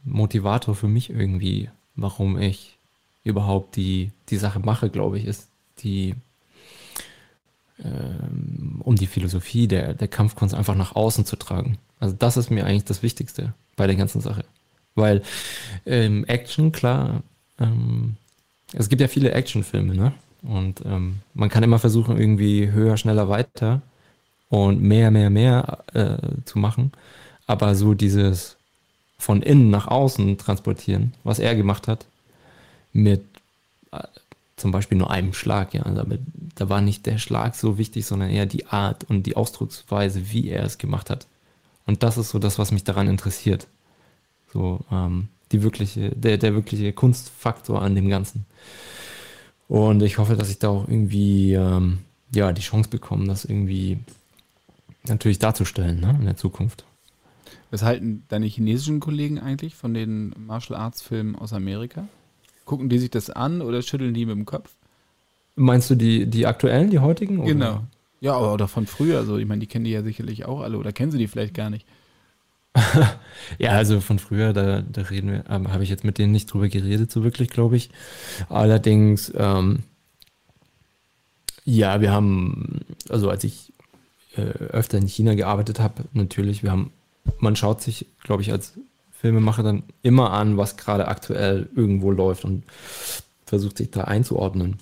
Motivator 0.04 0.76
für 0.76 0.88
mich 0.88 1.10
irgendwie, 1.10 1.70
warum 1.96 2.40
ich 2.40 2.78
überhaupt 3.24 3.76
die, 3.76 4.12
die 4.30 4.38
Sache 4.38 4.60
mache, 4.60 4.90
glaube 4.90 5.20
ich, 5.20 5.26
ist 5.26 5.50
die, 5.80 6.16
ähm, 7.84 8.82
um 8.84 8.96
die 8.96 9.08
Philosophie 9.08 9.68
der, 9.68 9.94
der 9.94 10.08
Kampfkunst 10.08 10.56
einfach 10.56 10.76
nach 10.76 10.96
außen 10.96 11.26
zu 11.26 11.36
tragen. 11.36 11.78
Also 12.00 12.16
das 12.18 12.38
ist 12.38 12.50
mir 12.50 12.66
eigentlich 12.66 12.86
das 12.86 13.04
Wichtigste 13.04 13.54
bei 13.76 13.88
der 13.88 13.96
ganzen 13.96 14.22
Sache. 14.22 14.46
Weil 14.96 15.22
ähm, 15.86 16.26
Action, 16.26 16.72
klar, 16.72 17.22
ähm, 17.60 18.16
es 18.74 18.90
gibt 18.90 19.02
ja 19.02 19.08
viele 19.08 19.32
Actionfilme, 19.32 19.96
ne? 19.96 20.14
Und 20.44 20.82
ähm, 20.86 21.20
man 21.34 21.50
kann 21.50 21.64
immer 21.64 21.80
versuchen, 21.80 22.18
irgendwie 22.18 22.72
höher, 22.72 22.98
schneller, 22.98 23.30
weiter 23.30 23.82
und 24.50 24.82
mehr, 24.82 25.12
mehr, 25.12 25.30
mehr 25.30 25.80
äh, 25.94 26.18
zu 26.46 26.60
machen. 26.60 26.92
Aber 27.48 27.76
so 27.76 27.94
dieses 27.94 28.58
von 29.18 29.42
innen 29.42 29.70
nach 29.70 29.88
außen 29.88 30.38
transportieren, 30.38 31.14
was 31.24 31.40
er 31.40 31.56
gemacht 31.56 31.88
hat, 31.88 32.06
mit 32.94 33.24
äh, 33.92 34.04
zum 34.56 34.72
Beispiel 34.72 34.98
nur 34.98 35.12
einem 35.12 35.34
Schlag, 35.34 35.74
ja. 35.74 35.84
Also, 35.84 36.04
da 36.56 36.70
war 36.70 36.82
nicht 36.82 37.06
der 37.06 37.18
Schlag 37.18 37.56
so 37.56 37.78
wichtig, 37.78 38.06
sondern 38.06 38.30
eher 38.30 38.46
die 38.46 38.66
Art 38.68 39.04
und 39.06 39.24
die 39.24 39.36
Ausdrucksweise, 39.36 40.32
wie 40.32 40.50
er 40.50 40.64
es 40.64 40.78
gemacht 40.78 41.10
hat. 41.10 41.28
Und 41.86 42.04
das 42.04 42.18
ist 42.18 42.30
so 42.30 42.40
das, 42.40 42.60
was 42.60 42.72
mich 42.72 42.84
daran 42.84 43.08
interessiert. 43.08 43.68
So, 44.52 44.82
ähm, 44.92 45.30
die 45.52 45.64
wirkliche, 45.64 46.10
der, 46.10 46.38
der 46.38 46.54
wirkliche 46.56 46.92
Kunstfaktor 46.94 47.82
an 47.82 47.96
dem 47.96 48.10
Ganzen. 48.10 48.46
Und 49.68 50.02
ich 50.02 50.18
hoffe, 50.18 50.36
dass 50.36 50.50
ich 50.50 50.60
da 50.60 50.70
auch 50.70 50.88
irgendwie 50.88 51.54
ähm, 51.54 52.00
ja, 52.34 52.52
die 52.52 52.62
Chance 52.62 52.90
bekomme, 52.90 53.28
das 53.28 53.46
irgendwie 53.46 54.00
natürlich 55.08 55.40
darzustellen 55.40 56.00
ne, 56.00 56.16
in 56.20 56.26
der 56.26 56.38
Zukunft. 56.38 56.86
Was 57.70 57.84
halten 57.84 58.24
deine 58.30 58.46
chinesischen 58.46 59.00
Kollegen 59.00 59.40
eigentlich 59.40 59.76
von 59.76 59.94
den 59.94 60.34
Martial 60.38 60.80
Arts 60.80 61.02
Filmen 61.02 61.36
aus 61.36 61.52
Amerika? 61.54 62.08
Gucken 62.66 62.90
die 62.90 63.00
sich 63.00 63.10
das 63.10 63.30
an 63.30 63.62
oder 63.62 63.82
schütteln 63.82 64.14
die 64.14 64.26
mit 64.26 64.36
dem 64.36 64.46
Kopf? 64.46 64.74
Meinst 65.56 65.90
du 65.90 65.96
die, 65.96 66.28
die 66.28 66.46
aktuellen, 66.46 66.90
die 66.90 67.00
heutigen? 67.00 67.40
Oder? 67.40 67.48
Genau. 67.48 67.84
Ja, 68.20 68.38
oder 68.38 68.68
von 68.68 68.88
früher. 68.88 69.20
Also, 69.20 69.38
ich 69.38 69.46
meine, 69.46 69.60
die 69.60 69.68
kennen 69.68 69.86
die 69.86 69.92
ja 69.92 70.04
sicherlich 70.04 70.46
auch 70.46 70.62
alle 70.62 70.78
oder 70.78 70.92
kennen 70.92 71.12
sie 71.12 71.18
die 71.18 71.28
vielleicht 71.28 71.54
gar 71.54 71.70
nicht. 71.70 71.86
ja, 73.60 73.72
also 73.72 74.00
von 74.02 74.20
früher, 74.20 74.54
da, 74.54 74.82
da 74.82 75.02
reden 75.04 75.32
wir, 75.32 75.44
ähm, 75.50 75.72
habe 75.72 75.84
ich 75.84 75.90
jetzt 75.90 76.04
mit 76.04 76.18
denen 76.18 76.32
nicht 76.32 76.52
drüber 76.52 76.68
geredet, 76.68 77.12
so 77.12 77.24
wirklich, 77.24 77.50
glaube 77.50 77.78
ich. 77.78 77.90
Allerdings, 78.50 79.32
ähm, 79.36 79.84
ja, 81.66 82.02
wir 82.02 82.12
haben, 82.12 82.82
also 83.10 83.30
als 83.30 83.44
ich 83.44 83.74
äh, 84.36 84.42
öfter 84.42 84.98
in 84.98 85.08
China 85.08 85.34
gearbeitet 85.34 85.80
habe, 85.80 86.06
natürlich, 86.14 86.64
wir 86.64 86.72
haben, 86.72 86.92
man 87.40 87.56
schaut 87.56 87.82
sich, 87.82 88.06
glaube 88.24 88.42
ich, 88.42 88.52
als 88.52 88.74
Filmemacher 89.12 89.64
dann 89.64 89.84
immer 90.04 90.32
an, 90.32 90.58
was 90.58 90.78
gerade 90.78 91.08
aktuell 91.08 91.70
irgendwo 91.76 92.12
läuft 92.12 92.46
und 92.46 92.64
versucht 93.46 93.78
sich 93.78 93.92
da 93.92 94.04
einzuordnen. 94.04 94.78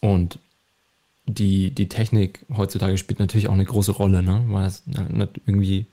Und 0.00 0.38
die, 1.26 1.70
die 1.70 1.88
Technik 1.88 2.44
heutzutage 2.54 2.98
spielt 2.98 3.20
natürlich 3.20 3.48
auch 3.48 3.54
eine 3.54 3.64
große 3.64 3.92
Rolle, 3.92 4.22
ne? 4.22 4.44
weil 4.48 4.66
es 4.66 4.82
irgendwie 5.46 5.86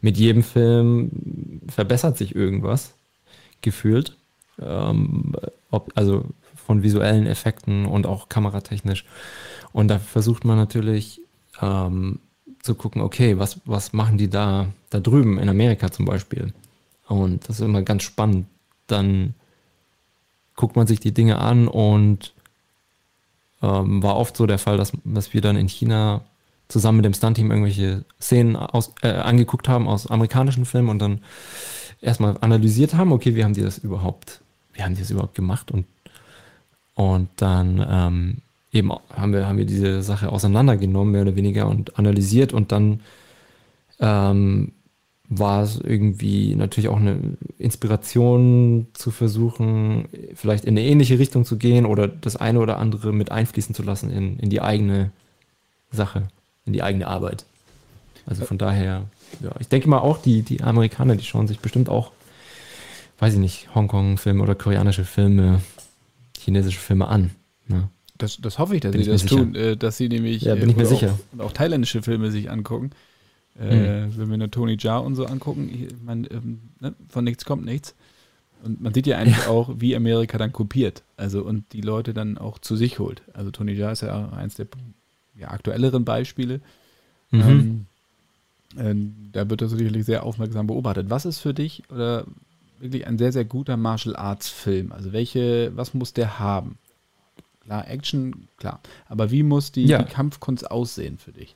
mit 0.00 0.16
jedem 0.16 0.42
Film 0.42 1.60
verbessert 1.68 2.16
sich 2.16 2.34
irgendwas, 2.34 2.94
gefühlt. 3.62 4.16
Ähm, 4.60 5.34
ob, 5.70 5.92
also 5.94 6.24
von 6.54 6.82
visuellen 6.82 7.26
Effekten 7.26 7.86
und 7.86 8.06
auch 8.06 8.28
kameratechnisch. 8.28 9.04
Und 9.72 9.88
da 9.88 9.98
versucht 9.98 10.44
man 10.44 10.56
natürlich 10.56 11.20
ähm, 11.62 12.20
zu 12.62 12.74
gucken, 12.74 13.02
okay, 13.02 13.38
was, 13.38 13.60
was 13.64 13.92
machen 13.92 14.18
die 14.18 14.28
da, 14.28 14.66
da 14.90 15.00
drüben 15.00 15.38
in 15.38 15.48
Amerika 15.48 15.90
zum 15.90 16.04
Beispiel? 16.04 16.52
Und 17.06 17.48
das 17.48 17.60
ist 17.60 17.64
immer 17.64 17.82
ganz 17.82 18.02
spannend. 18.02 18.46
Dann 18.86 19.34
guckt 20.56 20.76
man 20.76 20.86
sich 20.86 21.00
die 21.00 21.14
Dinge 21.14 21.38
an 21.38 21.68
und 21.68 22.34
ähm, 23.62 24.02
war 24.02 24.16
oft 24.16 24.36
so 24.36 24.46
der 24.46 24.58
Fall, 24.58 24.76
dass, 24.76 24.92
dass 25.04 25.32
wir 25.32 25.40
dann 25.40 25.56
in 25.56 25.68
China 25.68 26.22
zusammen 26.68 26.98
mit 26.98 27.06
dem 27.06 27.14
Stunt-Team 27.14 27.50
irgendwelche 27.50 28.04
Szenen 28.20 28.56
aus, 28.56 28.92
äh, 29.02 29.08
angeguckt 29.08 29.68
haben 29.68 29.88
aus 29.88 30.06
amerikanischen 30.06 30.66
Filmen 30.66 30.90
und 30.90 30.98
dann 31.00 31.20
erstmal 32.00 32.36
analysiert 32.40 32.94
haben, 32.94 33.12
okay, 33.12 33.34
wie 33.34 33.44
haben 33.44 33.54
die 33.54 33.62
das 33.62 33.78
überhaupt, 33.78 34.42
wie 34.74 34.82
haben 34.82 34.94
die 34.94 35.00
das 35.00 35.10
überhaupt 35.10 35.34
gemacht? 35.34 35.70
Und, 35.70 35.86
und 36.94 37.28
dann 37.36 37.84
ähm, 37.88 38.36
eben 38.72 38.92
haben 38.92 39.32
wir, 39.32 39.46
haben 39.46 39.58
wir 39.58 39.64
diese 39.64 40.02
Sache 40.02 40.30
auseinandergenommen, 40.30 41.12
mehr 41.12 41.22
oder 41.22 41.36
weniger, 41.36 41.66
und 41.68 41.98
analysiert. 41.98 42.52
Und 42.52 42.70
dann 42.70 43.00
ähm, 43.98 44.72
war 45.30 45.62
es 45.62 45.80
irgendwie 45.80 46.54
natürlich 46.54 46.88
auch 46.88 46.98
eine 46.98 47.18
Inspiration 47.58 48.88
zu 48.92 49.10
versuchen, 49.10 50.08
vielleicht 50.34 50.64
in 50.64 50.76
eine 50.76 50.86
ähnliche 50.86 51.18
Richtung 51.18 51.44
zu 51.44 51.56
gehen 51.56 51.86
oder 51.86 52.08
das 52.08 52.36
eine 52.36 52.60
oder 52.60 52.78
andere 52.78 53.12
mit 53.12 53.32
einfließen 53.32 53.74
zu 53.74 53.82
lassen 53.82 54.10
in, 54.10 54.38
in 54.38 54.50
die 54.50 54.62
eigene 54.62 55.10
Sache 55.90 56.28
in 56.68 56.72
die 56.74 56.82
eigene 56.82 57.08
Arbeit. 57.08 57.44
Also 58.26 58.44
von 58.44 58.58
daher, 58.58 59.06
ja, 59.40 59.50
ich 59.58 59.68
denke 59.68 59.88
mal 59.88 59.98
auch, 59.98 60.18
die, 60.18 60.42
die 60.42 60.62
Amerikaner, 60.62 61.16
die 61.16 61.24
schauen 61.24 61.48
sich 61.48 61.60
bestimmt 61.60 61.88
auch, 61.88 62.12
weiß 63.18 63.34
ich 63.34 63.40
nicht, 63.40 63.74
Hongkong-Filme 63.74 64.42
oder 64.42 64.54
koreanische 64.54 65.04
Filme, 65.04 65.62
chinesische 66.38 66.78
Filme 66.78 67.08
an. 67.08 67.30
Ne? 67.66 67.88
Das, 68.18 68.36
das 68.36 68.58
hoffe 68.58 68.74
ich, 68.74 68.82
dass 68.82 68.92
bin 68.92 69.02
sie 69.02 69.10
das 69.10 69.24
tun, 69.24 69.54
äh, 69.54 69.76
dass 69.76 69.96
sie 69.96 70.08
nämlich 70.08 70.42
ja, 70.42 70.54
bin 70.56 70.68
ich 70.68 70.76
mir 70.76 70.84
auch, 70.84 70.90
sicher. 70.90 71.18
auch 71.38 71.52
thailändische 71.52 72.02
Filme 72.02 72.30
sich 72.30 72.50
angucken. 72.50 72.90
Äh, 73.58 74.06
mhm. 74.06 74.18
Wenn 74.18 74.28
wir 74.28 74.34
eine 74.34 74.50
Tony 74.50 74.76
Jaa 74.78 74.98
und 74.98 75.14
so 75.14 75.24
angucken, 75.24 75.70
ich 75.72 75.94
mein, 76.04 76.28
ähm, 76.30 76.60
ne, 76.80 76.94
von 77.08 77.24
nichts 77.24 77.44
kommt 77.44 77.64
nichts. 77.64 77.94
Und 78.62 78.80
man 78.80 78.92
sieht 78.92 79.06
ja 79.06 79.18
eigentlich 79.18 79.44
ja. 79.44 79.48
auch, 79.48 79.70
wie 79.78 79.96
Amerika 79.96 80.36
dann 80.36 80.52
kopiert. 80.52 81.02
Also 81.16 81.42
und 81.42 81.72
die 81.72 81.80
Leute 81.80 82.12
dann 82.12 82.36
auch 82.36 82.58
zu 82.58 82.76
sich 82.76 82.98
holt. 82.98 83.22
Also 83.32 83.50
Tony 83.50 83.72
Jaa 83.72 83.92
ist 83.92 84.02
ja 84.02 84.28
eins 84.30 84.56
der 84.56 84.66
ja, 85.38 85.50
aktuelleren 85.50 86.04
Beispiele. 86.04 86.60
Mhm. 87.30 87.86
Ähm, 88.76 89.12
äh, 89.30 89.30
da 89.32 89.48
wird 89.48 89.62
das 89.62 89.70
sicherlich 89.70 90.04
sehr 90.04 90.24
aufmerksam 90.24 90.66
beobachtet. 90.66 91.10
Was 91.10 91.24
ist 91.24 91.40
für 91.40 91.54
dich 91.54 91.82
oder 91.90 92.24
wirklich 92.80 93.06
ein 93.06 93.18
sehr, 93.18 93.32
sehr 93.32 93.44
guter 93.44 93.76
Martial 93.76 94.16
Arts 94.16 94.48
Film? 94.48 94.92
Also 94.92 95.12
welche, 95.12 95.72
was 95.76 95.94
muss 95.94 96.12
der 96.12 96.38
haben? 96.38 96.78
Klar, 97.64 97.88
Action, 97.88 98.48
klar. 98.56 98.80
Aber 99.08 99.30
wie 99.30 99.42
muss 99.42 99.72
die, 99.72 99.84
ja. 99.84 100.02
die 100.02 100.10
Kampfkunst 100.10 100.70
aussehen 100.70 101.18
für 101.18 101.32
dich? 101.32 101.54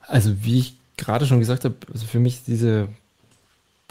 Also 0.00 0.44
wie 0.44 0.58
ich 0.58 0.76
gerade 0.96 1.26
schon 1.26 1.38
gesagt 1.38 1.64
habe, 1.64 1.76
also 1.92 2.06
für 2.06 2.20
mich 2.20 2.44
diese, 2.44 2.88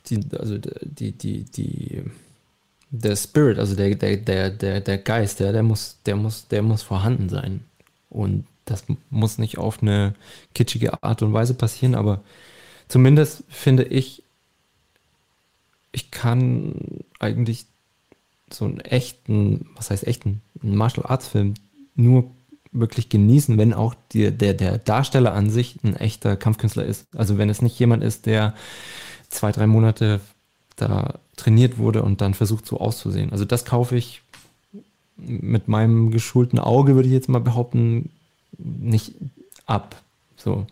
die, 0.08 0.22
also 0.38 0.58
die, 0.58 1.12
die, 1.12 1.44
die, 1.44 2.04
der 2.90 3.16
Spirit, 3.16 3.60
also 3.60 3.76
der, 3.76 3.96
der, 3.96 4.18
der, 4.18 4.50
der, 4.50 4.82
der 4.82 4.98
Geist, 4.98 5.40
der, 5.40 5.52
der, 5.52 5.64
muss, 5.64 5.98
der, 6.06 6.16
muss, 6.16 6.48
der 6.48 6.62
muss 6.62 6.84
vorhanden 6.84 7.30
sein. 7.30 7.62
Und 8.10 8.46
das 8.66 8.86
muss 9.10 9.38
nicht 9.38 9.58
auf 9.58 9.82
eine 9.82 10.14
kitschige 10.54 11.04
Art 11.04 11.22
und 11.22 11.34
Weise 11.34 11.54
passieren, 11.54 11.96
aber 11.96 12.22
zumindest 12.88 13.44
finde 13.50 13.84
ich, 13.84 14.24
ich 15.92 16.12
kann 16.12 17.04
eigentlich 17.20 17.66
so 18.52 18.66
einen 18.66 18.80
echten, 18.82 19.70
was 19.76 19.90
heißt 19.90 20.06
echten, 20.06 20.42
einen 20.62 20.76
Martial 20.76 21.06
Arts 21.06 21.28
Film 21.28 21.56
nur 21.96 22.32
wirklich 22.72 23.10
genießen, 23.10 23.58
wenn 23.58 23.74
auch 23.74 23.96
die, 24.12 24.32
der, 24.32 24.54
der 24.54 24.78
Darsteller 24.78 25.34
an 25.34 25.50
sich 25.50 25.78
ein 25.84 25.96
echter 25.96 26.36
Kampfkünstler 26.36 26.86
ist. 26.86 27.06
Also 27.16 27.38
wenn 27.38 27.50
es 27.50 27.62
nicht 27.62 27.78
jemand 27.80 28.04
ist, 28.04 28.26
der 28.26 28.54
zwei, 29.30 29.52
drei 29.52 29.68
Monate 29.68 30.22
da 30.78 31.20
trainiert 31.36 31.78
wurde 31.78 32.04
und 32.04 32.22
dann 32.22 32.34
versucht 32.34 32.66
so 32.66 32.80
auszusehen. 32.80 33.32
Also 33.32 33.44
das 33.44 33.66
kaufe 33.66 33.98
ich 33.98 34.22
mit 35.18 35.68
meinem 35.68 36.12
geschulten 36.12 36.60
Auge, 36.60 36.96
würde 36.96 37.08
ich 37.08 37.14
jetzt 37.14 37.28
mal 37.28 37.40
behaupten, 37.40 38.12
nicht 38.58 39.14
ab. 39.66 40.02
So. 40.38 40.68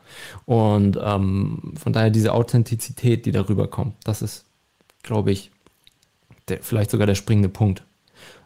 Und 0.45 0.97
ähm, 1.01 1.73
von 1.75 1.91
daher 1.91 2.11
diese 2.11 2.33
Authentizität, 2.33 3.25
die 3.25 3.31
darüber 3.31 3.67
kommt, 3.67 3.95
das 4.03 4.21
ist, 4.21 4.45
glaube 5.03 5.31
ich, 5.31 5.51
der, 6.47 6.61
vielleicht 6.61 6.91
sogar 6.91 7.07
der 7.07 7.15
springende 7.15 7.49
Punkt. 7.49 7.83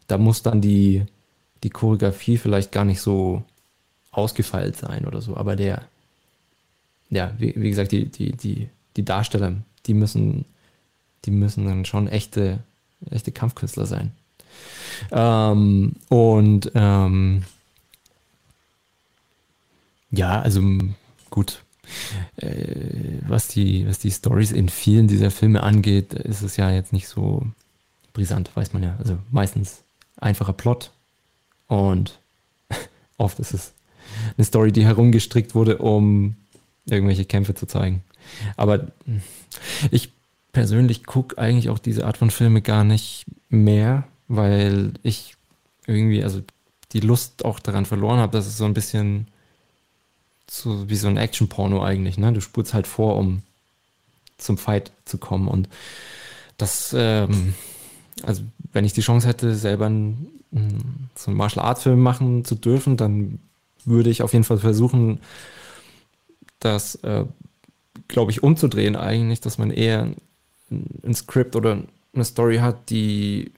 Da 0.08 0.18
muss 0.18 0.42
dann 0.42 0.62
die, 0.62 1.04
die 1.64 1.70
Choreografie 1.70 2.38
vielleicht 2.38 2.72
gar 2.72 2.86
nicht 2.86 3.02
so 3.02 3.44
ausgefeilt 4.12 4.78
sein 4.78 5.06
oder 5.06 5.22
so, 5.22 5.38
aber 5.38 5.56
der, 5.56 5.84
ja, 7.10 7.34
wie, 7.38 7.54
wie 7.56 7.70
gesagt, 7.70 7.92
die, 7.92 8.06
die, 8.06 8.32
die, 8.32 8.70
die 8.96 9.06
Darsteller, 9.06 9.54
die 9.86 9.94
müssen, 9.94 10.46
die 11.26 11.32
müssen 11.32 11.66
dann 11.66 11.86
schon 11.86 12.08
echte, 12.08 12.60
echte 13.10 13.32
Kampfkünstler 13.32 13.86
sein. 13.86 14.12
Ähm, 15.12 15.94
und 16.10 16.72
ähm, 16.76 17.44
ja, 20.12 20.42
also 20.42 20.62
gut. 21.30 21.64
Äh, 22.38 23.20
was 23.28 23.48
die, 23.48 23.88
was 23.88 24.00
die 24.00 24.12
Stories 24.12 24.52
in 24.52 24.70
vielen 24.70 25.08
dieser 25.08 25.32
Filme 25.32 25.64
angeht, 25.64 26.14
ist 26.14 26.42
es 26.42 26.58
ja 26.58 26.72
jetzt 26.72 26.94
nicht 26.94 27.08
so 27.08 27.46
brisant, 28.14 28.56
weiß 28.56 28.74
man 28.74 28.84
ja. 28.84 28.96
Also 29.00 29.18
meistens 29.32 29.84
einfacher 30.18 30.54
Plot 30.54 30.92
und 31.68 32.20
oft 33.18 33.40
ist 33.40 33.54
es 33.54 33.74
eine 34.38 34.46
Story, 34.46 34.72
die 34.72 34.86
herumgestrickt 34.86 35.56
wurde, 35.56 35.78
um 35.78 36.36
irgendwelche 36.86 37.26
Kämpfe 37.26 37.56
zu 37.56 37.66
zeigen. 37.66 38.04
Aber 38.56 38.88
ich 39.92 40.12
persönlich 40.52 41.06
gucke 41.06 41.38
eigentlich 41.38 41.70
auch 41.70 41.80
diese 41.80 42.06
Art 42.06 42.18
von 42.18 42.32
Filme 42.32 42.62
gar 42.62 42.84
nicht 42.84 43.26
mehr, 43.50 44.08
weil 44.28 44.94
ich 45.04 45.36
irgendwie, 45.86 46.24
also 46.24 46.42
die 46.92 47.00
Lust 47.00 47.46
auch 47.46 47.60
daran 47.60 47.86
verloren 47.86 48.20
habe, 48.20 48.32
dass 48.32 48.48
es 48.48 48.58
so 48.58 48.66
ein 48.66 48.74
bisschen 48.74 49.28
so 50.50 50.90
wie 50.90 50.96
so 50.96 51.08
ein 51.08 51.18
Action-Porno 51.18 51.84
eigentlich, 51.84 52.18
ne? 52.18 52.34
Du 52.34 52.42
spurst 52.42 52.74
halt 52.74 52.88
vor, 52.88 53.18
um 53.18 53.44
zum 54.38 54.58
Fight 54.58 54.92
zu 55.06 55.18
kommen. 55.18 55.48
Und 55.48 55.70
das, 56.58 56.96
ähm, 56.98 57.54
also 58.24 58.44
wenn 58.74 58.86
ich 58.86 58.94
die 58.94 59.02
Chance 59.02 59.28
hätte, 59.28 59.56
selber 59.56 59.86
einen, 59.86 61.10
so 61.16 61.28
einen 61.28 61.38
Martial 61.38 61.66
Arts 61.66 61.84
Film 61.84 62.00
machen 62.00 62.46
zu 62.46 62.56
dürfen, 62.56 62.98
dann 62.98 63.40
würde 63.86 64.10
ich 64.10 64.24
auf 64.24 64.34
jeden 64.34 64.46
Fall 64.46 64.58
versuchen, 64.58 65.20
das, 66.60 66.96
äh, 66.96 67.26
glaube 68.08 68.32
ich, 68.32 68.44
umzudrehen 68.44 68.96
eigentlich, 68.96 69.42
dass 69.42 69.58
man 69.58 69.72
eher 69.72 70.10
ein, 70.72 71.14
Skript 71.14 71.56
oder 71.56 71.84
eine 72.14 72.26
Story 72.26 72.58
hat, 72.58 72.90
die 72.90 73.52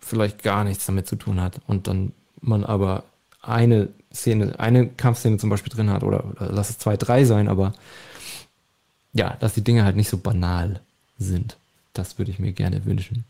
vielleicht 0.00 0.42
gar 0.42 0.64
nichts 0.64 0.86
damit 0.86 1.06
zu 1.06 1.16
tun 1.16 1.40
hat 1.40 1.60
und 1.66 1.86
dann 1.86 2.12
man 2.40 2.64
aber 2.64 3.04
eine 3.42 3.88
Szene, 4.12 4.58
eine 4.58 4.88
Kampfszene 4.88 5.38
zum 5.38 5.50
Beispiel 5.50 5.72
drin 5.72 5.90
hat 5.90 6.02
oder, 6.02 6.24
oder 6.24 6.52
lass 6.52 6.70
es 6.70 6.78
zwei, 6.78 6.96
drei 6.96 7.24
sein, 7.24 7.48
aber 7.48 7.74
ja, 9.12 9.36
dass 9.40 9.54
die 9.54 9.64
Dinge 9.64 9.84
halt 9.84 9.96
nicht 9.96 10.08
so 10.08 10.18
banal 10.18 10.80
sind. 11.18 11.56
Das 11.92 12.18
würde 12.18 12.30
ich 12.30 12.38
mir 12.38 12.52
gerne 12.52 12.84
wünschen. 12.84 13.24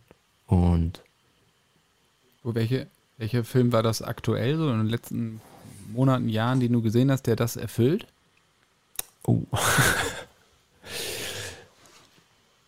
Und 0.46 1.00
Wo, 2.42 2.54
welche, 2.54 2.86
welcher 3.18 3.44
Film 3.44 3.72
war 3.72 3.82
das 3.82 4.02
aktuell 4.02 4.56
so 4.56 4.70
in 4.70 4.78
den 4.78 4.88
letzten 4.88 5.40
Monaten, 5.92 6.28
Jahren, 6.28 6.60
den 6.60 6.72
du 6.72 6.82
gesehen 6.82 7.10
hast, 7.10 7.26
der 7.26 7.36
das 7.36 7.56
erfüllt? 7.56 8.06
oh. 9.24 9.42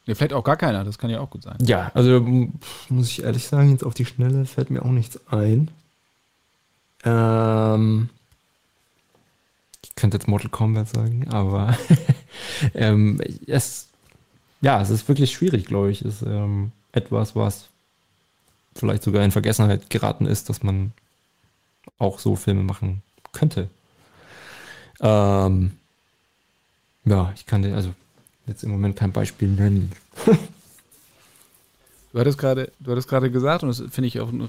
Nee, 0.06 0.14
vielleicht 0.14 0.32
auch 0.32 0.44
gar 0.44 0.56
keiner, 0.56 0.84
das 0.84 0.98
kann 0.98 1.10
ja 1.10 1.20
auch 1.20 1.30
gut 1.30 1.44
sein. 1.44 1.58
ja, 1.60 1.90
also 1.94 2.20
muss 2.88 3.08
ich 3.08 3.22
ehrlich 3.22 3.46
sagen, 3.46 3.70
jetzt 3.70 3.84
auf 3.84 3.94
die 3.94 4.04
Schnelle 4.04 4.46
fällt 4.46 4.70
mir 4.70 4.82
auch 4.84 4.90
nichts 4.90 5.20
ein. 5.28 5.70
Ähm, 7.04 8.08
ich 9.84 9.94
könnte 9.94 10.16
jetzt 10.16 10.26
Mortal 10.26 10.50
Kombat 10.50 10.88
sagen, 10.88 11.28
aber 11.30 11.76
ähm, 12.74 13.20
es, 13.46 13.88
ja, 14.60 14.80
es 14.80 14.90
ist 14.90 15.06
wirklich 15.08 15.32
schwierig, 15.32 15.66
glaube 15.66 15.90
ich. 15.90 16.02
Es 16.02 16.22
ist 16.22 16.22
ähm, 16.22 16.72
etwas, 16.92 17.36
was 17.36 17.68
vielleicht 18.74 19.02
sogar 19.02 19.24
in 19.24 19.30
Vergessenheit 19.30 19.90
geraten 19.90 20.26
ist, 20.26 20.48
dass 20.48 20.62
man 20.62 20.92
auch 21.98 22.18
so 22.18 22.36
Filme 22.36 22.62
machen 22.62 23.02
könnte. 23.32 23.68
Ähm, 25.00 25.72
ja, 27.04 27.32
ich 27.34 27.46
kann 27.46 27.64
also 27.72 27.92
jetzt 28.46 28.64
im 28.64 28.70
Moment 28.70 28.96
kein 28.96 29.12
Beispiel 29.12 29.48
nennen. 29.48 29.92
Du 32.12 32.18
hattest 32.18 32.38
gerade, 32.38 32.70
du 32.80 32.90
hattest 32.90 33.08
gerade 33.08 33.30
gesagt, 33.30 33.62
und 33.62 33.68
das 33.70 33.78
finde 33.90 34.08
ich 34.08 34.20
auch 34.20 34.28
ein 34.30 34.46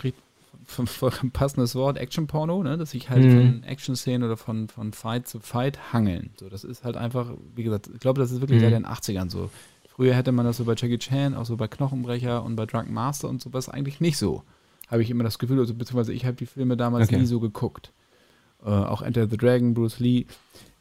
vollkommen 0.85 1.31
passendes 1.31 1.75
Wort, 1.75 1.97
Action-Porno, 1.97 2.63
ne? 2.63 2.77
dass 2.77 2.91
sich 2.91 3.09
halt 3.09 3.23
Mhm. 3.25 3.31
von 3.31 3.63
Action-Szenen 3.63 4.23
oder 4.23 4.37
von, 4.37 4.67
von 4.67 4.91
Fight 4.93 5.27
zu 5.27 5.39
Fight 5.39 5.93
hangeln. 5.93 6.31
So, 6.39 6.49
das 6.49 6.63
ist 6.63 6.83
halt 6.83 6.97
einfach, 6.97 7.31
wie 7.55 7.63
gesagt, 7.63 7.89
ich 7.93 7.99
glaube, 7.99 8.19
das 8.19 8.31
ist 8.31 8.41
wirklich 8.41 8.57
Mhm. 8.59 8.61
seit 8.61 8.73
den 8.73 8.85
80ern 8.85 9.29
so. 9.29 9.49
Früher 9.95 10.15
hätte 10.15 10.31
man 10.31 10.45
das 10.45 10.57
so 10.57 10.65
bei 10.65 10.73
Jackie 10.75 10.97
Chan, 10.97 11.35
auch 11.35 11.45
so 11.45 11.55
bei 11.55 11.67
Knochenbrecher 11.67 12.43
und 12.43 12.55
bei 12.55 12.65
Drunken 12.65 12.93
Master 12.93 13.29
und 13.29 13.41
sowas 13.41 13.69
eigentlich 13.69 14.01
nicht 14.01 14.17
so. 14.17 14.43
Habe 14.89 15.01
ich 15.03 15.09
immer 15.09 15.23
das 15.23 15.39
Gefühl, 15.39 15.59
also 15.59 15.73
beziehungsweise 15.73 16.13
ich 16.13 16.25
habe 16.25 16.35
die 16.35 16.45
Filme 16.47 16.75
damals 16.75 17.07
Okay. 17.09 17.19
nie 17.19 17.25
so 17.25 17.39
geguckt. 17.39 17.91
Äh, 18.65 18.69
auch 18.69 19.01
Enter 19.01 19.27
the 19.29 19.37
Dragon, 19.37 19.73
Bruce 19.73 19.99
Lee 19.99 20.25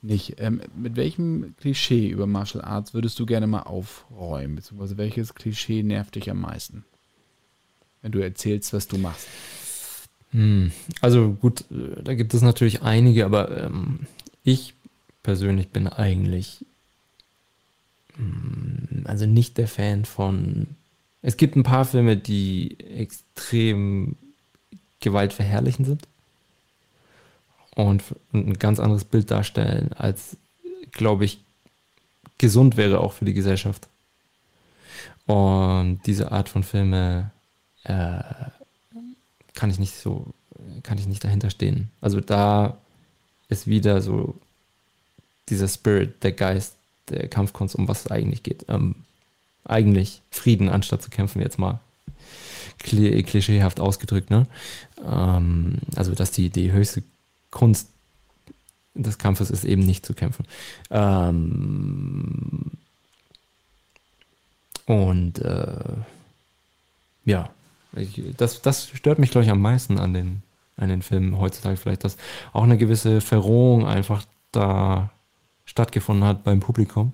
nicht. 0.03 0.35
Ähm, 0.39 0.61
mit 0.77 0.97
welchem 0.97 1.55
Klischee 1.61 2.09
über 2.09 2.27
Martial 2.27 2.65
Arts 2.65 2.95
würdest 2.95 3.19
du 3.19 3.27
gerne 3.27 3.47
mal 3.47 3.63
aufräumen? 3.63 4.57
Beziehungsweise 4.57 4.97
welches 4.97 5.35
Klischee 5.35 5.83
nervt 5.83 6.15
dich 6.15 6.31
am 6.31 6.41
meisten? 6.41 6.85
Wenn 8.03 8.13
du 8.13 8.19
erzählst, 8.19 8.73
was 8.73 8.89
du 8.89 8.99
machst. 8.99 9.29
Hm, 10.33 10.73
Also 11.01 11.33
gut, 11.33 11.65
äh, 11.71 12.03
da 12.03 12.15
gibt 12.15 12.35
es 12.35 12.43
natürlich 12.43 12.83
einige, 12.83 13.25
aber 13.25 13.65
ähm, 13.65 14.01
ich 14.45 14.75
persönlich 15.23 15.69
bin 15.69 15.87
eigentlich 15.87 16.65
mm, 18.17 19.05
also 19.05 19.27
nicht 19.27 19.59
der 19.59 19.69
Fan 19.69 20.05
von. 20.05 20.69
Es 21.21 21.37
gibt 21.37 21.55
ein 21.55 21.63
paar 21.63 21.85
Filme, 21.85 22.17
die 22.17 22.81
extrem 22.81 24.17
gewaltverherrlichend 25.01 25.87
sind 25.87 26.09
und 27.75 28.03
ein 28.33 28.55
ganz 28.55 28.79
anderes 28.81 29.05
Bild 29.05 29.31
darstellen, 29.31 29.93
als, 29.95 30.37
glaube 30.93 31.25
ich, 31.25 31.41
gesund 32.39 32.77
wäre 32.77 33.01
auch 33.01 33.13
für 33.13 33.25
die 33.25 33.35
Gesellschaft. 33.35 33.89
Und 35.27 36.01
diese 36.07 36.33
Art 36.33 36.49
von 36.49 36.65
Filme 36.65 37.31
äh, 37.85 38.23
kann 39.55 39.71
ich 39.71 39.79
nicht 39.79 39.95
so, 39.95 40.27
kann 40.83 40.99
ich 40.99 41.07
nicht 41.07 41.25
dahinter 41.25 41.51
stehen. 41.51 41.91
Also 42.01 42.21
da 42.21 42.77
ist 43.49 43.67
wieder 43.67 44.03
so 44.03 44.35
dieser 45.49 45.69
Spirit, 45.69 46.23
der 46.23 46.33
Geist 46.33 46.75
der 47.09 47.29
Kampfkunst, 47.29 47.75
um 47.77 47.89
was 47.89 48.07
es 48.07 48.11
eigentlich 48.11 48.43
geht. 48.43 48.67
Ähm, 48.69 48.97
eigentlich 49.65 50.23
Frieden, 50.31 50.69
anstatt 50.69 51.03
zu 51.03 51.11
kämpfen, 51.11 51.41
jetzt 51.41 51.59
mal 51.59 51.81
kli 52.79 53.23
klischeehaft 53.23 53.81
ausgedrückt. 53.81 54.31
Ne? 54.31 54.47
Ähm, 55.05 55.79
also, 55.95 56.15
dass 56.15 56.31
die, 56.31 56.51
die 56.51 56.73
höchste 56.73 57.03
Kunst 57.53 57.89
des 58.95 59.19
Kampfes 59.19 59.51
ist 59.51 59.65
eben 59.65 59.87
nicht 59.87 60.05
zu 60.05 60.15
kämpfen. 60.15 60.45
Ähm, 60.91 62.73
und 64.87 65.39
äh, 65.39 65.95
ja, 67.25 67.49
ich, 67.95 68.21
das, 68.37 68.61
das 68.63 68.89
stört 68.89 69.21
mich, 69.21 69.31
glaube 69.31 69.45
ich, 69.45 69.51
am 69.51 69.61
meisten 69.61 70.01
an 70.01 70.13
den, 70.13 70.43
an 70.77 70.89
den 70.89 71.03
Filmen 71.03 71.39
heutzutage 71.39 71.77
vielleicht, 71.77 72.03
dass 72.03 72.17
auch 72.53 72.65
eine 72.65 72.77
gewisse 72.77 73.21
Verrohung 73.21 73.87
einfach 73.87 74.25
da 74.51 75.11
stattgefunden 75.65 76.27
hat 76.27 76.43
beim 76.43 76.59
Publikum 76.59 77.13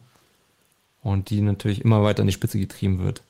und 1.02 1.28
die 1.28 1.42
natürlich 1.42 1.84
immer 1.84 2.02
weiter 2.02 2.22
an 2.22 2.26
die 2.26 2.32
Spitze 2.32 2.58
getrieben 2.58 3.00
wird. 3.00 3.22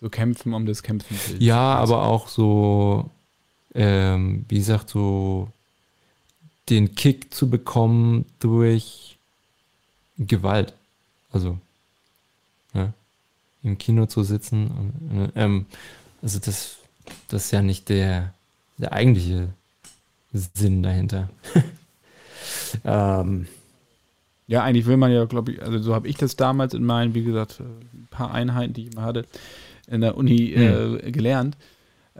So 0.00 0.08
kämpfen 0.08 0.54
um 0.54 0.64
des 0.64 0.84
Kämpfens 0.84 1.28
willen. 1.28 1.40
Ja, 1.40 1.74
aber 1.74 2.04
auch 2.04 2.28
so, 2.28 3.10
ähm, 3.78 4.44
wie 4.48 4.58
gesagt, 4.58 4.90
so 4.90 5.48
den 6.68 6.94
Kick 6.96 7.32
zu 7.32 7.48
bekommen 7.48 8.26
durch 8.40 9.16
Gewalt. 10.18 10.74
Also, 11.32 11.58
ja, 12.74 12.92
im 13.62 13.78
Kino 13.78 14.06
zu 14.06 14.24
sitzen. 14.24 14.66
Und, 15.10 15.32
ähm, 15.36 15.66
also 16.22 16.40
das, 16.40 16.78
das 17.28 17.46
ist 17.46 17.50
ja 17.52 17.62
nicht 17.62 17.88
der, 17.88 18.34
der 18.78 18.92
eigentliche 18.92 19.48
Sinn 20.32 20.82
dahinter. 20.82 21.30
ähm, 22.84 23.46
Ja, 24.46 24.62
eigentlich 24.64 24.86
will 24.86 24.96
man 24.96 25.12
ja, 25.12 25.26
glaube 25.26 25.52
ich, 25.52 25.62
also 25.62 25.78
so 25.78 25.94
habe 25.94 26.08
ich 26.08 26.16
das 26.16 26.36
damals 26.36 26.74
in 26.74 26.84
meinen, 26.84 27.14
wie 27.14 27.22
gesagt, 27.22 27.60
äh, 27.60 27.64
ein 27.64 28.08
paar 28.10 28.32
Einheiten, 28.32 28.72
die 28.74 28.86
ich 28.86 28.92
immer 28.92 29.02
hatte, 29.02 29.26
in 29.86 30.00
der 30.00 30.16
Uni 30.16 30.52
äh, 30.54 31.10
gelernt. 31.12 31.56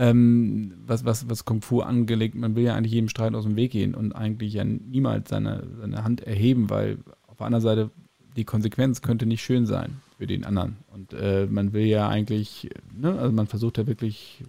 Ähm, 0.01 0.75
was, 0.87 1.05
was, 1.05 1.29
was 1.29 1.45
Kung 1.45 1.61
Fu 1.61 1.81
angelegt, 1.81 2.37
man 2.37 2.55
will 2.55 2.63
ja 2.63 2.77
eigentlich 2.77 2.93
jedem 2.93 3.09
Streit 3.09 3.35
aus 3.35 3.45
dem 3.45 3.57
Weg 3.57 3.73
gehen 3.73 3.97
und 3.97 4.13
eigentlich 4.13 4.55
ja 4.55 4.65
niemals 4.65 5.29
seine, 5.29 5.67
seine 5.81 6.05
Hand 6.05 6.21
erheben, 6.21 6.71
weil 6.71 6.99
auf 7.27 7.39
der 7.39 7.47
anderen 7.47 7.63
Seite 7.63 7.91
die 8.37 8.45
Konsequenz 8.45 9.03
könnte 9.03 9.27
nicht 9.27 9.43
schön 9.43 9.67
sein 9.67 10.01
für 10.17 10.29
den 10.29 10.45
anderen. 10.45 10.77
Und 10.93 11.13
äh, 11.15 11.47
man 11.47 11.73
will 11.73 11.85
ja 11.85 12.09
eigentlich, 12.09 12.71
ne, 12.97 13.19
also 13.19 13.33
man 13.33 13.49
versucht 13.49 13.79
ja 13.79 13.89
wirklich 13.89 14.45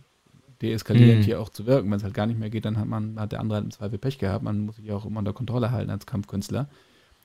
deeskalierend 0.62 1.22
mm. 1.22 1.26
hier 1.26 1.40
auch 1.40 1.50
zu 1.50 1.66
wirken. 1.66 1.90
Wenn 1.90 1.98
es 1.98 2.04
halt 2.04 2.14
gar 2.14 2.28
nicht 2.28 2.40
mehr 2.40 2.50
geht, 2.50 2.66
dann 2.66 2.78
hat 2.78 2.88
man, 2.88 3.20
hat 3.20 3.32
der 3.32 3.40
andere 3.40 3.56
halt 3.56 3.66
im 3.66 3.72
Zweifel 3.72 3.98
Pech 3.98 4.20
gehabt. 4.20 4.44
Man 4.44 4.66
muss 4.66 4.76
sich 4.76 4.92
auch 4.92 5.06
immer 5.06 5.20
unter 5.20 5.34
Kontrolle 5.34 5.72
halten 5.72 5.90
als 5.90 6.06
Kampfkünstler. 6.06 6.70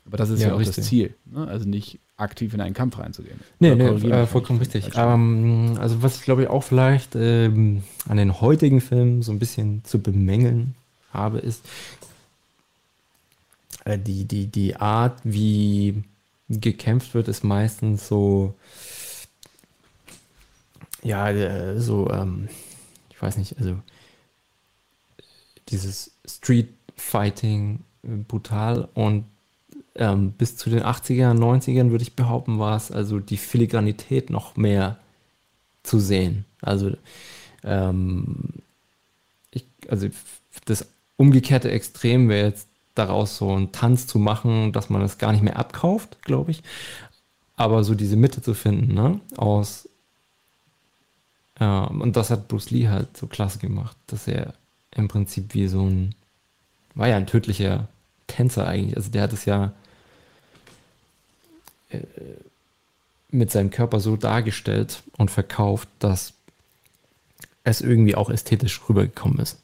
Aber 0.07 0.17
das 0.17 0.31
ist 0.31 0.41
ja, 0.41 0.49
ja 0.49 0.55
auch 0.55 0.59
richtig. 0.59 0.77
das 0.77 0.87
Ziel. 0.87 1.15
Ne? 1.25 1.47
Also 1.47 1.67
nicht 1.67 1.99
aktiv 2.17 2.53
in 2.55 2.61
einen 2.61 2.75
Kampf 2.75 2.99
reinzugehen. 2.99 3.41
Nee, 3.59 3.75
nee 3.75 3.87
äh, 3.87 4.27
vollkommen 4.27 4.59
richtig. 4.59 4.91
Ähm, 4.95 5.77
also 5.81 6.03
was 6.03 6.17
ich 6.17 6.23
glaube 6.23 6.43
ich 6.43 6.49
auch 6.49 6.63
vielleicht 6.63 7.17
ähm, 7.17 7.83
an 8.09 8.17
den 8.17 8.41
heutigen 8.41 8.81
Filmen 8.81 9.23
so 9.23 9.33
ein 9.33 9.39
bisschen 9.39 9.83
zu 9.85 10.01
bemängeln 10.01 10.75
habe, 11.13 11.39
ist 11.39 11.65
äh, 13.85 13.99
die, 13.99 14.25
die, 14.25 14.47
die 14.47 14.77
Art, 14.77 15.21
wie 15.25 16.03
gekämpft 16.49 17.15
wird, 17.15 17.29
ist 17.29 17.45
meistens 17.45 18.09
so, 18.09 18.55
ja, 21.03 21.31
äh, 21.31 21.81
so, 21.81 22.11
ähm, 22.11 22.49
ich 23.11 23.21
weiß 23.21 23.37
nicht, 23.37 23.59
also 23.59 23.79
dieses 25.69 26.13
Street 26.27 26.69
Fighting 26.97 27.81
brutal 28.03 28.89
und 28.95 29.25
ähm, 29.97 30.33
bis 30.33 30.57
zu 30.57 30.71
den 30.71 30.83
80ern, 30.83 31.39
90ern 31.39 31.91
würde 31.91 32.03
ich 32.03 32.17
behaupten, 32.17 32.59
war 32.59 32.77
es 32.77 32.91
also 32.91 33.21
die 33.21 33.37
Filigranität 33.37 34.31
noch 34.31 34.57
mehr 34.57 34.99
zu 35.83 36.01
sehen. 36.01 36.45
Also, 36.61 36.93
ähm, 37.63 38.55
ich, 39.51 39.67
also 39.89 40.09
das 40.65 40.87
umgekehrte 41.17 41.71
Extrem 41.71 42.29
wäre 42.29 42.49
jetzt 42.49 42.69
daraus 42.95 43.37
so 43.37 43.53
einen 43.53 43.73
Tanz 43.73 44.07
zu 44.07 44.19
machen, 44.19 44.73
dass 44.73 44.91
man 44.91 45.03
es 45.03 45.19
gar 45.19 45.33
nicht 45.33 45.43
mehr 45.43 45.59
abkauft, 45.59 46.23
glaube 46.23 46.51
ich. 46.51 46.63
Aber 47.57 47.85
so 47.85 47.95
diese 47.95 48.17
Mitte 48.17 48.43
zu 48.43 48.55
finden, 48.55 48.95
ne? 48.95 49.21
Aus 49.37 49.89
ja, 51.61 51.85
und 51.85 52.17
das 52.17 52.31
hat 52.31 52.49
Bruce 52.49 52.71
Lee 52.71 52.89
halt 52.89 53.17
so 53.17 53.29
klasse 53.29 53.59
gemacht, 53.59 53.97
dass 54.09 54.27
er 54.27 54.55
im 54.91 55.07
Prinzip 55.07 55.55
wie 55.55 55.69
so 55.69 55.87
ein, 55.87 56.15
war 56.97 57.09
ja 57.09 57.17
ein 57.17 57.29
tödlicher 57.29 57.89
Tänzer 58.27 58.67
eigentlich. 58.67 58.97
Also 58.97 59.11
der 59.11 59.23
hat 59.23 59.33
es 59.33 59.45
ja 59.45 59.67
äh, 59.67 59.84
mit 63.31 63.51
seinem 63.51 63.71
Körper 63.71 64.01
so 64.01 64.17
dargestellt 64.17 65.03
und 65.17 65.31
verkauft, 65.31 65.89
dass 65.99 66.35
es 67.65 67.81
irgendwie 67.81 68.15
auch 68.15 68.31
ästhetisch 68.31 68.81
rübergekommen 68.89 69.39
ist. 69.39 69.59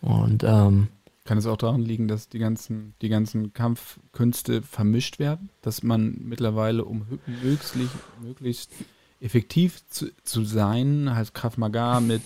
Und 0.00 0.44
ähm, 0.44 0.88
kann 1.24 1.38
es 1.38 1.46
auch 1.46 1.56
daran 1.56 1.80
liegen, 1.80 2.08
dass 2.08 2.28
die 2.28 2.38
ganzen, 2.38 2.94
die 3.00 3.08
ganzen 3.08 3.52
Kampfkünste 3.52 4.62
vermischt 4.62 5.18
werden, 5.18 5.48
dass 5.62 5.82
man 5.82 6.16
mittlerweile, 6.20 6.84
um 6.84 7.06
möglichst, 7.26 7.76
möglichst 8.22 8.70
effektiv 9.20 9.80
zu, 9.88 10.06
zu 10.22 10.44
sein, 10.44 11.14
heißt 11.14 11.34
Krav 11.34 11.56
Maga 11.56 12.00
mit, 12.00 12.22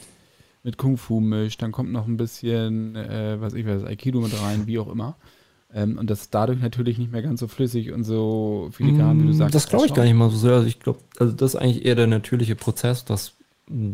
mit 0.65 0.79
Kung 0.79 0.97
Fu 0.99 1.21
mischt, 1.21 1.63
dann 1.63 1.71
kommt 1.71 1.93
noch 1.93 2.07
ein 2.07 2.17
bisschen, 2.17 2.97
äh, 2.97 3.41
was 3.41 3.55
ich 3.55 3.65
weiß, 3.65 3.85
Aikido 3.85 4.21
mit 4.21 4.41
rein, 4.41 4.67
wie 4.67 4.81
auch 4.81 4.89
immer. 4.89 5.17
Ähm, 5.73 5.99
und 5.99 6.09
das 6.09 6.23
ist 6.23 6.35
dadurch 6.35 6.61
natürlich 6.61 6.99
nicht 6.99 7.13
mehr 7.13 7.23
ganz 7.23 7.41
so 7.41 7.49
flüssig 7.49 7.93
und 7.93 8.05
so 8.05 8.71
filigran, 8.73 9.21
wie 9.21 9.27
du 9.27 9.33
mm, 9.33 9.35
sagst. 9.35 9.55
Das 9.55 9.69
glaube 9.69 9.87
ich 9.87 9.95
gar 9.95 10.05
nicht 10.05 10.15
mal 10.15 10.31
so 10.31 10.39
sehr. 10.39 10.53
Also 10.53 10.67
ich 10.67 10.81
glaube, 10.81 11.01
also 11.19 11.33
das 11.33 11.55
ist 11.55 11.61
eigentlich 11.61 11.85
eher 11.85 11.95
der 11.95 12.07
natürliche 12.07 12.57
Prozess, 12.57 13.05
dass 13.05 13.35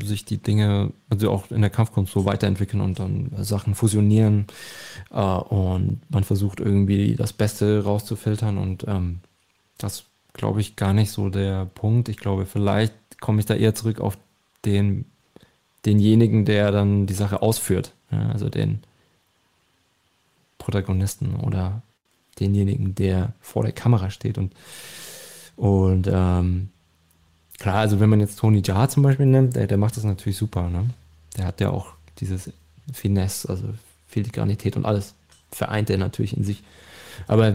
sich 0.04 0.24
die 0.24 0.38
Dinge, 0.38 0.92
also 1.10 1.30
auch 1.30 1.50
in 1.50 1.60
der 1.60 1.70
Kampfkunst 1.70 2.12
so 2.12 2.24
weiterentwickeln 2.24 2.80
und 2.80 2.98
dann 2.98 3.32
Sachen 3.38 3.74
fusionieren 3.74 4.46
äh, 5.10 5.16
und 5.16 6.00
man 6.08 6.24
versucht 6.24 6.60
irgendwie 6.60 7.16
das 7.16 7.32
Beste 7.32 7.82
rauszufiltern 7.82 8.58
und 8.58 8.84
ähm, 8.86 9.18
das 9.78 10.04
glaube 10.32 10.60
ich 10.60 10.76
gar 10.76 10.92
nicht 10.92 11.10
so 11.10 11.28
der 11.28 11.64
Punkt. 11.64 12.08
Ich 12.08 12.18
glaube, 12.18 12.46
vielleicht 12.46 12.94
komme 13.20 13.40
ich 13.40 13.46
da 13.46 13.54
eher 13.54 13.74
zurück 13.74 14.00
auf 14.00 14.16
den, 14.64 15.06
denjenigen, 15.84 16.44
der 16.44 16.70
dann 16.70 17.06
die 17.06 17.14
Sache 17.14 17.42
ausführt, 17.42 17.94
ja, 18.12 18.30
also 18.30 18.48
den 18.48 18.80
Protagonisten 20.64 21.36
oder 21.36 21.82
denjenigen, 22.40 22.94
der 22.94 23.34
vor 23.40 23.62
der 23.62 23.72
Kamera 23.72 24.10
steht 24.10 24.38
und, 24.38 24.54
und 25.56 26.08
ähm, 26.10 26.70
klar, 27.58 27.76
also 27.76 28.00
wenn 28.00 28.08
man 28.08 28.20
jetzt 28.20 28.38
Tony 28.38 28.62
Jaa 28.64 28.88
zum 28.88 29.02
Beispiel 29.02 29.26
nimmt, 29.26 29.56
der, 29.56 29.66
der 29.66 29.76
macht 29.76 29.96
das 29.96 30.04
natürlich 30.04 30.38
super, 30.38 30.70
ne? 30.70 30.88
Der 31.36 31.46
hat 31.46 31.60
ja 31.60 31.68
auch 31.70 31.92
dieses 32.18 32.50
Finesse, 32.92 33.48
also 33.48 33.68
Filigranität 34.06 34.76
und 34.76 34.86
alles 34.86 35.14
vereint 35.50 35.90
er 35.90 35.98
natürlich 35.98 36.36
in 36.36 36.44
sich. 36.44 36.62
Aber 37.26 37.54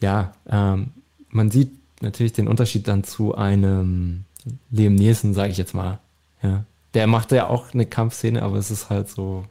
ja, 0.00 0.32
ähm, 0.48 0.90
man 1.28 1.50
sieht 1.50 1.72
natürlich 2.00 2.32
den 2.32 2.48
Unterschied 2.48 2.88
dann 2.88 3.04
zu 3.04 3.34
einem 3.34 4.24
Liam 4.70 4.94
Nielsen, 4.94 5.34
sage 5.34 5.50
ich 5.50 5.58
jetzt 5.58 5.74
mal. 5.74 5.98
Ja. 6.42 6.64
Der 6.94 7.06
macht 7.06 7.30
ja 7.32 7.48
auch 7.48 7.74
eine 7.74 7.84
Kampfszene, 7.84 8.42
aber 8.42 8.56
es 8.56 8.70
ist 8.70 8.88
halt 8.88 9.08
so, 9.10 9.44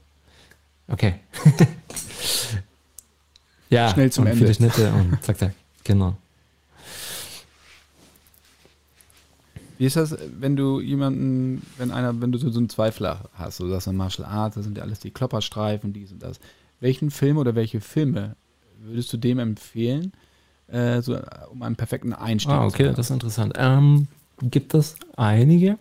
okay. 0.87 1.15
ja, 3.69 3.89
schnell 3.89 4.11
zum 4.11 4.23
und 4.23 4.31
Ende. 4.31 4.39
Viele 4.39 4.53
Schnitte 4.53 4.91
und 4.91 5.23
zack, 5.23 5.37
zack, 5.37 5.53
genau. 5.83 6.15
Wie 9.77 9.85
ist 9.85 9.95
das, 9.95 10.17
wenn 10.39 10.55
du 10.55 10.79
jemanden, 10.81 11.61
wenn 11.77 11.91
einer, 11.91 12.19
wenn 12.19 12.31
du 12.31 12.39
so, 12.39 12.49
so 12.49 12.59
einen 12.59 12.69
Zweifler 12.69 13.29
hast, 13.33 13.57
so 13.57 13.69
sagst 13.69 13.87
du 13.87 13.91
Martial 13.93 14.27
Arts, 14.27 14.55
das 14.55 14.65
sind 14.65 14.77
ja 14.77 14.83
alles 14.83 14.99
die 14.99 15.11
Klopperstreifen, 15.11 15.93
dies 15.93 16.11
und 16.11 16.23
das. 16.23 16.39
Welchen 16.79 17.11
Film 17.11 17.37
oder 17.37 17.53
welche 17.55 17.79
Filme 17.79 18.35
würdest 18.79 19.13
du 19.13 19.17
dem 19.17 19.39
empfehlen, 19.39 20.13
äh, 20.67 21.01
so, 21.01 21.17
um 21.51 21.61
einen 21.61 21.75
perfekten 21.75 22.13
Einstieg 22.13 22.53
ah, 22.53 22.65
okay, 22.65 22.87
zu 22.89 22.93
das 22.93 23.07
ist 23.07 23.11
interessant. 23.11 23.53
Ähm, 23.57 24.07
gibt 24.41 24.73
es 24.73 24.95
einige. 25.15 25.77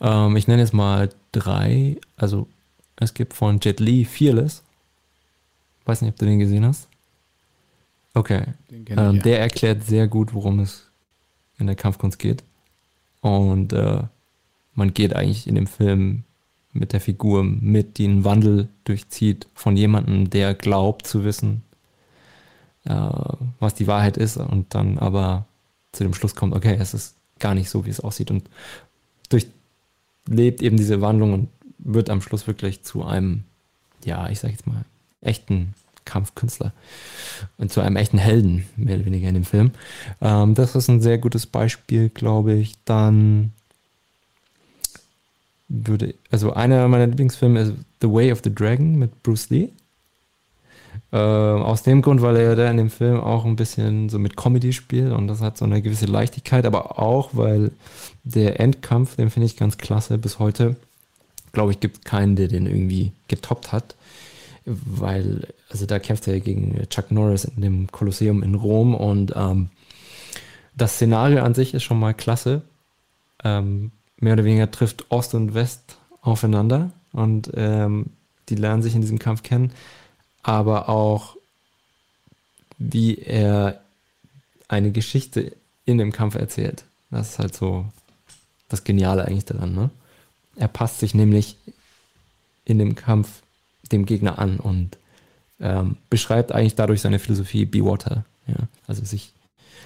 Ähm, 0.00 0.36
ich 0.36 0.48
nenne 0.48 0.62
jetzt 0.62 0.74
mal 0.74 1.10
drei. 1.32 1.98
Also 2.16 2.48
es 2.96 3.14
gibt 3.14 3.34
von 3.34 3.60
Jet 3.60 3.80
Li 3.80 4.04
Fearless. 4.04 4.62
Weiß 5.84 6.02
nicht, 6.02 6.12
ob 6.12 6.18
du 6.18 6.26
den 6.26 6.38
gesehen 6.38 6.64
hast. 6.64 6.88
Okay. 8.14 8.44
Ähm, 8.70 8.84
ich, 8.84 8.88
ja. 8.88 9.12
Der 9.12 9.40
erklärt 9.40 9.84
sehr 9.84 10.08
gut, 10.08 10.32
worum 10.34 10.60
es 10.60 10.88
in 11.58 11.66
der 11.66 11.76
Kampfkunst 11.76 12.18
geht. 12.18 12.42
Und 13.20 13.72
äh, 13.72 14.02
man 14.74 14.94
geht 14.94 15.14
eigentlich 15.14 15.46
in 15.46 15.54
dem 15.54 15.66
Film 15.66 16.24
mit 16.72 16.92
der 16.92 17.00
Figur 17.00 17.44
mit, 17.44 17.98
die 17.98 18.04
einen 18.04 18.24
Wandel 18.24 18.68
durchzieht 18.84 19.46
von 19.54 19.76
jemandem, 19.76 20.30
der 20.30 20.54
glaubt 20.54 21.06
zu 21.06 21.24
wissen, 21.24 21.62
äh, 22.84 23.10
was 23.58 23.74
die 23.74 23.86
Wahrheit 23.86 24.16
ist 24.16 24.36
und 24.36 24.74
dann 24.74 24.98
aber 24.98 25.46
zu 25.92 26.04
dem 26.04 26.14
Schluss 26.14 26.34
kommt, 26.34 26.54
okay, 26.54 26.76
es 26.78 26.94
ist 26.94 27.16
gar 27.38 27.54
nicht 27.54 27.70
so, 27.70 27.86
wie 27.86 27.90
es 27.90 28.00
aussieht 28.00 28.30
und 28.30 28.48
durchlebt 29.28 30.62
eben 30.62 30.76
diese 30.76 31.00
Wandlung 31.00 31.32
und 31.32 31.48
wird 31.78 32.10
am 32.10 32.20
Schluss 32.20 32.46
wirklich 32.46 32.82
zu 32.82 33.04
einem, 33.04 33.44
ja, 34.04 34.28
ich 34.28 34.40
sag 34.40 34.50
jetzt 34.50 34.66
mal, 34.66 34.84
echten 35.20 35.74
Kampfkünstler 36.04 36.72
und 37.58 37.72
zu 37.72 37.80
einem 37.80 37.96
echten 37.96 38.18
Helden, 38.18 38.66
mehr 38.76 38.96
oder 38.96 39.06
weniger 39.06 39.28
in 39.28 39.34
dem 39.34 39.44
Film. 39.44 39.72
Ähm, 40.20 40.54
das 40.54 40.74
ist 40.74 40.88
ein 40.88 41.02
sehr 41.02 41.18
gutes 41.18 41.46
Beispiel, 41.46 42.08
glaube 42.08 42.54
ich. 42.54 42.74
Dann 42.84 43.52
würde, 45.68 46.14
also 46.30 46.52
einer 46.52 46.88
meiner 46.88 47.08
Lieblingsfilme 47.08 47.60
ist 47.60 47.72
The 48.00 48.10
Way 48.10 48.32
of 48.32 48.40
the 48.44 48.54
Dragon 48.54 48.96
mit 48.96 49.22
Bruce 49.22 49.50
Lee. 49.50 49.70
Äh, 51.12 51.16
aus 51.16 51.82
dem 51.82 52.02
Grund, 52.02 52.22
weil 52.22 52.36
er 52.36 52.56
da 52.56 52.70
in 52.70 52.78
dem 52.78 52.90
Film 52.90 53.20
auch 53.20 53.44
ein 53.44 53.56
bisschen 53.56 54.08
so 54.08 54.18
mit 54.18 54.36
Comedy 54.36 54.72
spielt 54.72 55.12
und 55.12 55.28
das 55.28 55.40
hat 55.40 55.56
so 55.58 55.64
eine 55.64 55.82
gewisse 55.82 56.06
Leichtigkeit, 56.06 56.66
aber 56.66 56.98
auch, 56.98 57.30
weil 57.32 57.70
der 58.24 58.60
Endkampf, 58.60 59.16
den 59.16 59.30
finde 59.30 59.46
ich 59.46 59.56
ganz 59.56 59.78
klasse 59.78 60.18
bis 60.18 60.38
heute. 60.38 60.76
Glaube 61.56 61.72
ich, 61.72 61.80
gibt 61.80 62.04
keinen, 62.04 62.36
der 62.36 62.48
den 62.48 62.66
irgendwie 62.66 63.12
getoppt 63.28 63.72
hat 63.72 63.96
weil, 64.66 65.46
also 65.70 65.86
da 65.86 65.98
kämpft 65.98 66.26
er 66.26 66.40
gegen 66.40 66.86
Chuck 66.90 67.12
Norris 67.12 67.44
in 67.44 67.62
dem 67.62 67.90
Kolosseum 67.92 68.42
in 68.42 68.56
Rom 68.56 68.94
und 68.94 69.32
ähm, 69.36 69.70
das 70.74 70.94
Szenario 70.94 71.42
an 71.42 71.54
sich 71.54 71.72
ist 71.72 71.84
schon 71.84 72.00
mal 72.00 72.12
klasse. 72.12 72.62
Ähm, 73.44 73.92
mehr 74.18 74.34
oder 74.34 74.44
weniger 74.44 74.70
trifft 74.70 75.10
Ost 75.10 75.34
und 75.34 75.54
West 75.54 75.98
aufeinander 76.20 76.90
und 77.12 77.50
ähm, 77.54 78.06
die 78.48 78.56
lernen 78.56 78.82
sich 78.82 78.94
in 78.94 79.00
diesem 79.00 79.20
Kampf 79.20 79.42
kennen, 79.42 79.72
aber 80.42 80.88
auch 80.88 81.36
wie 82.78 83.18
er 83.18 83.80
eine 84.68 84.90
Geschichte 84.90 85.56
in 85.84 85.98
dem 85.98 86.12
Kampf 86.12 86.34
erzählt. 86.34 86.84
Das 87.10 87.30
ist 87.30 87.38
halt 87.38 87.54
so 87.54 87.86
das 88.68 88.82
Geniale 88.82 89.24
eigentlich 89.24 89.44
daran. 89.44 89.74
Ne? 89.74 89.90
Er 90.56 90.68
passt 90.68 91.00
sich 91.00 91.14
nämlich 91.14 91.56
in 92.64 92.78
dem 92.78 92.94
Kampf 92.94 93.42
dem 93.92 94.06
Gegner 94.06 94.38
an 94.38 94.58
und 94.58 94.98
ähm, 95.60 95.96
beschreibt 96.10 96.52
eigentlich 96.52 96.74
dadurch 96.74 97.00
seine 97.00 97.18
Philosophie 97.18 97.64
Be 97.64 97.84
Water. 97.84 98.24
Ja? 98.46 98.68
Also 98.86 99.04
sich 99.04 99.32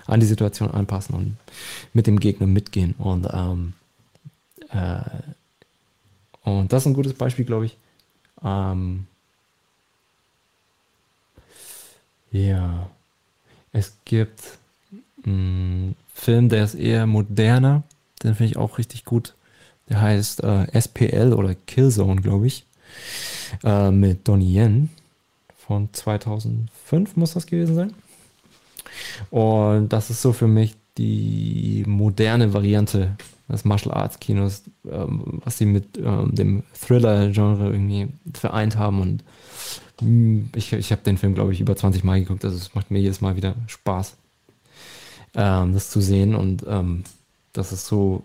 an 0.06 0.20
die 0.20 0.26
Situation 0.26 0.70
anpassen 0.70 1.14
und 1.14 1.36
mit 1.92 2.06
dem 2.06 2.18
Gegner 2.18 2.46
mitgehen. 2.46 2.94
Und, 2.98 3.28
ähm, 3.32 3.74
äh, 4.70 5.02
und 6.42 6.72
das 6.72 6.82
ist 6.82 6.86
ein 6.86 6.94
gutes 6.94 7.14
Beispiel, 7.14 7.44
glaube 7.44 7.66
ich. 7.66 7.76
Ähm, 8.42 9.06
ja, 12.32 12.90
es 13.72 13.92
gibt 14.04 14.42
einen 15.24 15.96
Film, 16.14 16.48
der 16.48 16.64
ist 16.64 16.74
eher 16.74 17.06
moderner. 17.06 17.82
Den 18.22 18.34
finde 18.34 18.52
ich 18.52 18.56
auch 18.56 18.78
richtig 18.78 19.04
gut. 19.04 19.34
Der 19.90 20.00
heißt 20.00 20.42
äh, 20.44 20.80
SPL 20.80 21.34
oder 21.34 21.54
Killzone, 21.54 22.20
glaube 22.20 22.46
ich. 22.46 22.64
Äh, 23.64 23.90
mit 23.90 24.26
Donnie 24.26 24.56
Yen 24.56 24.90
von 25.56 25.92
2005 25.92 27.16
muss 27.16 27.34
das 27.34 27.46
gewesen 27.46 27.74
sein. 27.74 27.94
Und 29.30 29.92
das 29.92 30.10
ist 30.10 30.22
so 30.22 30.32
für 30.32 30.48
mich 30.48 30.74
die 30.96 31.84
moderne 31.86 32.52
Variante 32.52 33.16
des 33.48 33.64
Martial 33.64 33.94
Arts 33.94 34.20
Kinos, 34.20 34.62
ähm, 34.88 35.40
was 35.44 35.58
sie 35.58 35.66
mit 35.66 35.98
ähm, 35.98 36.34
dem 36.34 36.62
Thriller-Genre 36.80 37.70
irgendwie 37.70 38.08
vereint 38.34 38.76
haben. 38.76 39.00
Und 39.00 39.24
mh, 40.00 40.06
hm, 40.06 40.50
ich, 40.54 40.72
ich 40.72 40.92
habe 40.92 41.02
den 41.02 41.18
Film, 41.18 41.34
glaube 41.34 41.52
ich, 41.52 41.60
über 41.60 41.76
20 41.76 42.04
Mal 42.04 42.20
geguckt. 42.20 42.44
Also 42.44 42.56
es 42.56 42.74
macht 42.74 42.90
mir 42.90 43.00
jedes 43.00 43.20
Mal 43.20 43.36
wieder 43.36 43.54
Spaß, 43.66 44.16
ähm, 45.34 45.74
das 45.74 45.90
zu 45.90 46.00
sehen. 46.00 46.34
Und 46.34 46.64
ähm, 46.68 47.04
das 47.52 47.72
ist 47.72 47.86
so, 47.86 48.24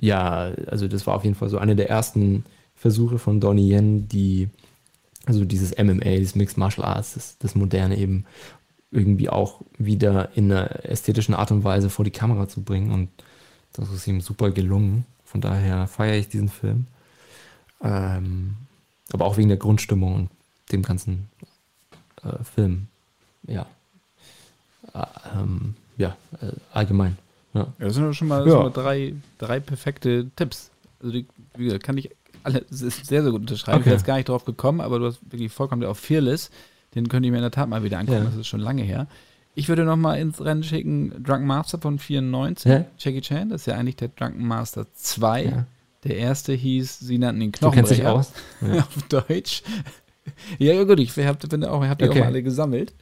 ja, 0.00 0.52
also 0.66 0.88
das 0.88 1.06
war 1.06 1.14
auf 1.14 1.24
jeden 1.24 1.34
Fall 1.34 1.48
so 1.48 1.58
eine 1.58 1.76
der 1.76 1.90
ersten 1.90 2.44
Versuche 2.76 3.18
von 3.18 3.40
Donnie 3.40 3.72
Yen, 3.72 4.08
die, 4.08 4.48
also 5.26 5.44
dieses 5.44 5.76
MMA, 5.76 6.04
dieses 6.04 6.36
Mixed 6.36 6.56
Martial 6.56 6.86
Arts, 6.86 7.14
das, 7.14 7.38
das 7.38 7.54
Moderne 7.54 7.98
eben 7.98 8.24
irgendwie 8.90 9.28
auch 9.28 9.60
wieder 9.76 10.30
in 10.36 10.50
einer 10.50 10.84
ästhetischen 10.84 11.34
Art 11.34 11.50
und 11.50 11.64
Weise 11.64 11.90
vor 11.90 12.04
die 12.04 12.10
Kamera 12.10 12.48
zu 12.48 12.62
bringen. 12.62 12.92
Und 12.92 13.08
das 13.72 13.90
ist 13.92 14.06
ihm 14.06 14.20
super 14.20 14.50
gelungen. 14.50 15.04
Von 15.24 15.40
daher 15.40 15.86
feiere 15.88 16.16
ich 16.16 16.28
diesen 16.28 16.48
Film. 16.48 16.86
Ähm, 17.82 18.56
aber 19.12 19.26
auch 19.26 19.36
wegen 19.36 19.48
der 19.48 19.58
Grundstimmung 19.58 20.14
und 20.14 20.30
dem 20.72 20.82
ganzen 20.82 21.28
äh, 22.22 22.42
Film. 22.44 22.86
Ja. 23.46 23.66
Äh, 24.94 25.04
ähm, 25.34 25.74
ja, 25.96 26.16
äh, 26.40 26.52
allgemein. 26.72 27.18
Ja. 27.54 27.60
ja. 27.60 27.74
das 27.78 27.94
sind 27.94 28.14
schon 28.14 28.28
mal, 28.28 28.46
ja. 28.46 28.54
mal 28.54 28.70
drei, 28.70 29.14
drei 29.38 29.60
perfekte 29.60 30.30
Tipps. 30.36 30.70
Also 31.00 31.12
die, 31.12 31.26
wie 31.56 31.64
gesagt, 31.64 31.84
kann 31.84 31.96
ich 31.96 32.10
alle 32.42 32.64
sehr, 32.70 32.90
sehr 33.22 33.22
gut 33.30 33.40
unterschreiben. 33.40 33.76
Okay. 33.76 33.80
Ich 33.80 33.84
bin 33.84 33.92
jetzt 33.94 34.06
gar 34.06 34.16
nicht 34.16 34.28
drauf 34.28 34.44
gekommen, 34.44 34.80
aber 34.80 34.98
du 34.98 35.06
hast 35.06 35.20
wirklich 35.30 35.52
vollkommen 35.52 35.84
auf 35.84 35.98
Fearless. 35.98 36.50
Den 36.94 37.08
könnte 37.08 37.26
ich 37.26 37.30
mir 37.30 37.38
in 37.38 37.42
der 37.42 37.50
Tat 37.50 37.68
mal 37.68 37.82
wieder 37.82 37.98
angucken. 37.98 38.18
Ja. 38.18 38.24
Das 38.24 38.36
ist 38.36 38.46
schon 38.46 38.60
lange 38.60 38.82
her. 38.82 39.06
Ich 39.54 39.68
würde 39.68 39.84
noch 39.84 39.96
mal 39.96 40.14
ins 40.14 40.42
Rennen 40.42 40.62
schicken 40.62 41.22
Drunken 41.22 41.46
Master 41.46 41.78
von 41.78 41.98
94, 41.98 42.70
ja. 42.70 42.84
Jackie 42.98 43.20
Chan. 43.20 43.50
Das 43.50 43.62
ist 43.62 43.66
ja 43.66 43.74
eigentlich 43.74 43.96
der 43.96 44.08
Drunken 44.08 44.46
Master 44.46 44.86
2. 44.94 45.44
Ja. 45.44 45.66
Der 46.04 46.16
erste 46.16 46.52
hieß, 46.52 47.00
sie 47.00 47.18
nannten 47.18 47.42
ihn 47.42 47.52
Knochenbrecher. 47.52 48.04
Du 48.04 48.14
kennst 48.14 48.32
dich 48.32 48.40
aus? 48.62 48.72
Ja. 48.74 48.82
Auf 48.82 49.02
Deutsch. 49.08 49.62
ja, 50.58 50.84
gut, 50.84 51.00
ich 51.00 51.10
habe 51.18 51.26
hab 51.26 51.40
die 51.40 51.56
okay. 51.56 52.08
auch 52.08 52.14
mal 52.14 52.26
alle 52.26 52.42
gesammelt. 52.42 52.94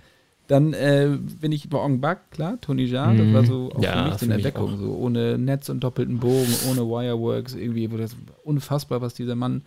Dann 0.49 0.73
äh, 0.75 1.19
bin 1.41 1.51
ich 1.51 1.69
bei 1.69 1.79
Ong 1.79 2.01
Bak, 2.01 2.31
klar, 2.31 2.59
Tony 2.61 2.85
Jaa, 2.85 3.13
das 3.15 3.33
war 3.33 3.45
so 3.45 3.73
auch 3.75 3.83
ja, 3.83 4.05
für 4.05 4.11
mich 4.11 4.19
so 4.19 4.27
eine 4.27 4.35
Entdeckung, 4.35 4.79
so 4.79 4.95
ohne 4.95 5.39
Netz 5.39 5.69
und 5.69 5.81
doppelten 5.81 6.19
Bogen, 6.19 6.55
ohne 6.71 6.83
Wireworks, 6.83 7.55
irgendwie, 7.55 7.91
wo 7.91 7.97
das 7.97 8.15
unfassbar, 8.45 9.01
was 9.01 9.15
dieser 9.15 9.35
Mann 9.35 9.63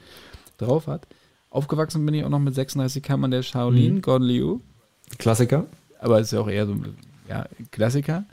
drauf 0.57 0.87
hat. 0.87 1.07
Aufgewachsen 1.49 2.05
bin 2.05 2.15
ich 2.15 2.23
auch 2.23 2.29
noch 2.29 2.39
mit 2.39 2.55
36 2.55 3.03
Kammern 3.03 3.31
der 3.31 3.43
Shaolin, 3.43 3.95
mhm. 3.95 4.01
Gordon 4.01 4.27
Liu. 4.27 4.59
Klassiker. 5.17 5.65
Aber 5.99 6.19
ist 6.19 6.31
ja 6.31 6.39
auch 6.39 6.49
eher 6.49 6.65
so 6.65 6.75
ja, 7.27 7.45
Klassiker. 7.71 8.25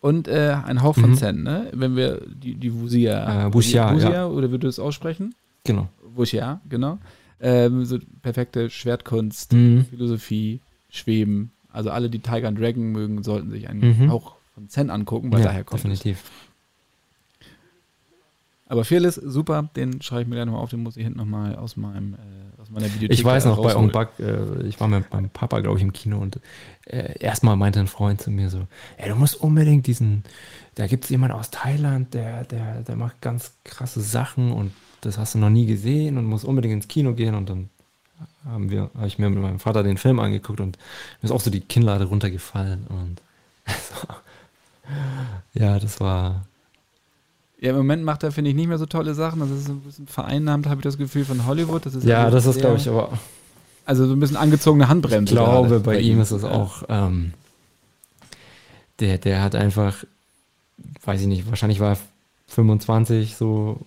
Und 0.00 0.28
äh, 0.28 0.56
ein 0.64 0.82
Hauch 0.82 0.94
von 0.94 1.10
mhm. 1.10 1.16
Zen, 1.16 1.42
ne? 1.42 1.68
Wenn 1.72 1.94
wir 1.94 2.22
die, 2.26 2.54
die 2.54 2.72
Wuxia. 2.72 3.48
Äh, 3.48 3.54
Wuxia, 3.54 3.92
Wuxia 3.92 4.10
ja. 4.10 4.26
oder 4.26 4.50
würdest 4.50 4.62
du 4.62 4.68
es 4.68 4.78
aussprechen? 4.78 5.34
Genau. 5.64 5.88
Wuxia, 6.14 6.60
genau. 6.68 6.98
Ähm, 7.40 7.84
so 7.84 7.98
perfekte 8.22 8.70
Schwertkunst, 8.70 9.52
mhm. 9.52 9.84
Philosophie, 9.90 10.60
Schweben. 10.88 11.52
Also 11.72 11.90
alle, 11.90 12.10
die 12.10 12.20
Tiger 12.20 12.48
and 12.48 12.58
Dragon 12.58 12.92
mögen, 12.92 13.22
sollten 13.22 13.50
sich 13.50 13.68
einen 13.68 13.80
mhm. 13.80 14.10
Hauch 14.10 14.36
von 14.54 14.68
Zen 14.68 14.90
angucken, 14.90 15.32
weil 15.32 15.40
ja, 15.40 15.46
daher 15.46 15.64
kommt 15.64 15.84
definitiv. 15.84 16.22
Es. 16.22 16.30
Aber 18.70 18.84
Fearless, 18.84 19.16
super, 19.16 19.68
den 19.74 20.00
schreibe 20.00 20.22
ich 20.22 20.28
mir 20.28 20.36
gleich 20.36 20.46
nochmal 20.46 20.62
auf, 20.62 20.70
den 20.70 20.84
muss 20.84 20.96
ich 20.96 21.02
hinten 21.02 21.18
nochmal 21.18 21.56
aus 21.56 21.76
meinem 21.76 22.14
äh, 22.14 22.60
aus 22.60 22.70
meiner 22.70 22.86
Videothek 22.86 23.18
Ich 23.18 23.24
weiß 23.24 23.46
noch, 23.46 23.60
bei 23.60 23.74
Ong 23.74 23.90
Bak, 23.90 24.12
äh, 24.20 24.62
ich 24.62 24.78
war 24.78 24.86
mit 24.86 25.12
meinem 25.12 25.30
Papa, 25.30 25.58
glaube 25.60 25.78
ich, 25.78 25.82
im 25.82 25.92
Kino 25.92 26.18
und 26.18 26.38
äh, 26.86 27.18
erstmal 27.18 27.56
meinte 27.56 27.80
ein 27.80 27.88
Freund 27.88 28.20
zu 28.20 28.30
mir 28.30 28.48
so, 28.48 28.68
ey, 28.96 29.08
du 29.08 29.16
musst 29.16 29.40
unbedingt 29.40 29.88
diesen, 29.88 30.22
da 30.76 30.86
gibt 30.86 31.04
es 31.04 31.10
jemanden 31.10 31.36
aus 31.36 31.50
Thailand, 31.50 32.14
der, 32.14 32.44
der, 32.44 32.82
der 32.82 32.96
macht 32.96 33.20
ganz 33.20 33.54
krasse 33.64 34.00
Sachen 34.00 34.52
und 34.52 34.72
das 35.00 35.18
hast 35.18 35.34
du 35.34 35.38
noch 35.38 35.50
nie 35.50 35.66
gesehen 35.66 36.16
und 36.16 36.26
musst 36.26 36.44
unbedingt 36.44 36.74
ins 36.74 36.88
Kino 36.88 37.14
gehen 37.14 37.34
und 37.34 37.48
dann 37.48 37.70
haben 38.44 38.70
wir, 38.70 38.90
habe 38.96 39.06
ich 39.06 39.18
mir 39.18 39.30
mit 39.30 39.42
meinem 39.42 39.60
Vater 39.60 39.82
den 39.82 39.98
Film 39.98 40.18
angeguckt 40.18 40.60
und 40.60 40.78
mir 41.20 41.26
ist 41.26 41.32
auch 41.32 41.40
so 41.40 41.50
die 41.50 41.60
Kinnlade 41.60 42.04
runtergefallen 42.04 42.86
und 42.88 43.22
ja, 45.54 45.78
das 45.78 46.00
war 46.00 46.42
ja, 47.60 47.70
im 47.70 47.76
Moment 47.76 48.04
macht 48.04 48.22
er, 48.22 48.32
finde 48.32 48.50
ich, 48.50 48.56
nicht 48.56 48.68
mehr 48.68 48.78
so 48.78 48.86
tolle 48.86 49.12
Sachen. 49.12 49.40
Das 49.40 49.50
ist 49.50 49.68
ein 49.68 49.80
bisschen 49.80 50.06
vereinnahmt, 50.06 50.66
habe 50.66 50.76
ich 50.76 50.82
das 50.82 50.96
Gefühl, 50.96 51.26
von 51.26 51.46
Hollywood. 51.46 51.84
Das 51.84 52.02
ja, 52.04 52.30
das 52.30 52.46
ist, 52.46 52.58
glaube 52.58 52.78
ich, 52.78 52.88
aber. 52.88 53.10
Also 53.84 54.06
so 54.06 54.14
ein 54.14 54.20
bisschen 54.20 54.36
angezogene 54.36 54.88
Handbremse. 54.88 55.34
Ich 55.34 55.38
glaube, 55.38 55.80
bei, 55.80 55.96
bei, 55.96 56.00
ihm 56.00 56.20
ist 56.20 56.30
es 56.30 56.44
auch. 56.44 56.84
Ähm, 56.88 57.34
der, 59.00 59.18
der 59.18 59.42
hat 59.42 59.54
einfach, 59.54 60.04
weiß 61.04 61.20
ich 61.20 61.26
nicht, 61.26 61.50
wahrscheinlich 61.50 61.80
war 61.80 61.92
er 61.92 61.98
25 62.48 63.36
so, 63.36 63.80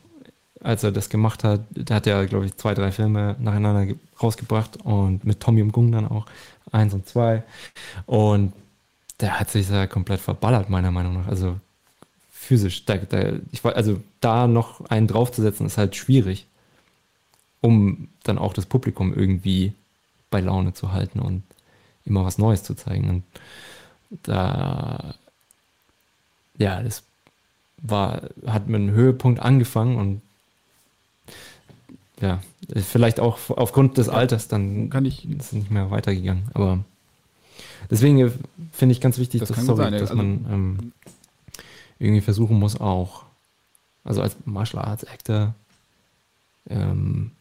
als 0.63 0.83
er 0.83 0.91
das 0.91 1.09
gemacht 1.09 1.43
hat. 1.43 1.61
Der 1.71 1.97
hat 1.97 2.05
ja, 2.05 2.23
glaube 2.25 2.45
ich, 2.45 2.55
zwei, 2.55 2.73
drei 2.73 2.91
Filme 2.91 3.35
nacheinander 3.39 3.93
rausgebracht 4.21 4.77
und 4.83 5.23
mit 5.25 5.39
Tommy 5.39 5.61
und 5.61 5.71
Gung 5.71 5.91
dann 5.91 6.07
auch 6.07 6.25
eins 6.71 6.93
und 6.93 7.07
zwei. 7.07 7.43
Und 8.05 8.53
der 9.19 9.39
hat 9.39 9.49
sich 9.51 9.67
da 9.67 9.85
komplett 9.87 10.21
verballert, 10.21 10.69
meiner 10.69 10.91
Meinung 10.91 11.13
nach. 11.13 11.27
Also 11.27 11.59
physisch. 12.31 12.85
Da, 12.85 12.97
da, 12.97 13.33
ich, 13.51 13.63
also 13.63 14.01
da 14.21 14.47
noch 14.47 14.85
einen 14.89 15.07
draufzusetzen, 15.07 15.65
ist 15.65 15.77
halt 15.77 15.95
schwierig, 15.95 16.47
um 17.61 18.07
dann 18.23 18.37
auch 18.37 18.53
das 18.53 18.65
Publikum 18.65 19.13
irgendwie 19.13 19.73
bei 20.29 20.39
Laune 20.39 20.73
zu 20.73 20.91
halten 20.91 21.19
und 21.19 21.43
immer 22.05 22.25
was 22.25 22.37
Neues 22.37 22.63
zu 22.63 22.73
zeigen. 22.73 23.09
Und 23.09 23.23
da, 24.23 25.15
ja, 26.57 26.81
das 26.81 27.03
war, 27.81 28.21
hat 28.45 28.67
mit 28.67 28.81
einem 28.81 28.91
Höhepunkt 28.91 29.41
angefangen 29.41 29.97
und 29.97 30.21
ja, 32.23 32.39
vielleicht 32.73 33.19
auch 33.19 33.37
aufgrund 33.49 33.97
des 33.97 34.07
Alters 34.07 34.47
dann 34.47 34.89
kann 34.89 35.03
ich 35.03 35.29
ist 35.29 35.47
es 35.47 35.51
nicht 35.51 35.71
mehr 35.71 35.91
weitergegangen. 35.91 36.43
Aber 36.53 36.79
deswegen 37.91 38.31
finde 38.71 38.93
ich 38.93 39.01
ganz 39.01 39.17
wichtig, 39.17 39.41
das 39.41 39.49
dass, 39.49 39.65
sorry, 39.65 39.83
sein, 39.83 39.91
dass 39.91 40.11
also, 40.11 40.15
man 40.15 40.45
ähm, 40.49 40.91
irgendwie 41.99 42.21
versuchen 42.21 42.57
muss, 42.57 42.79
auch, 42.79 43.23
also 44.05 44.21
als 44.21 44.37
Martial 44.45 44.85
Arts 44.85 45.03
Actor, 45.03 45.53
ähm, 46.69 47.31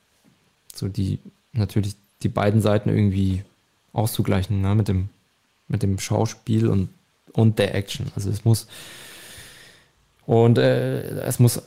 so 0.74 0.88
die, 0.88 1.20
natürlich 1.52 1.94
die 2.24 2.28
beiden 2.28 2.60
Seiten 2.60 2.88
irgendwie 2.88 3.44
auszugleichen, 3.92 4.62
ne, 4.62 4.74
mit 4.74 4.88
dem, 4.88 5.10
mit 5.68 5.84
dem 5.84 6.00
Schauspiel 6.00 6.66
und, 6.66 6.88
und 7.34 7.60
der 7.60 7.76
Action. 7.76 8.06
Also 8.16 8.30
es 8.30 8.44
muss, 8.44 8.66
und 10.26 10.58
äh, 10.58 11.02
es 11.20 11.38
muss 11.38 11.62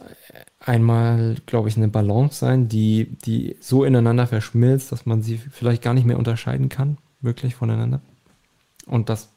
einmal, 0.60 1.36
glaube 1.46 1.70
ich, 1.70 1.78
eine 1.78 1.88
Balance 1.88 2.40
sein, 2.40 2.68
die, 2.70 3.18
die 3.26 3.58
so 3.60 3.84
ineinander 3.84 4.28
verschmilzt, 4.28 4.92
dass 4.92 5.06
man 5.06 5.22
sie 5.22 5.38
vielleicht 5.38 5.82
gar 5.82 5.94
nicht 5.94 6.06
mehr 6.06 6.18
unterscheiden 6.18 6.70
kann, 6.70 6.98
wirklich 7.22 7.56
voneinander. 7.56 8.02
Und 8.88 9.10
das 9.10 9.30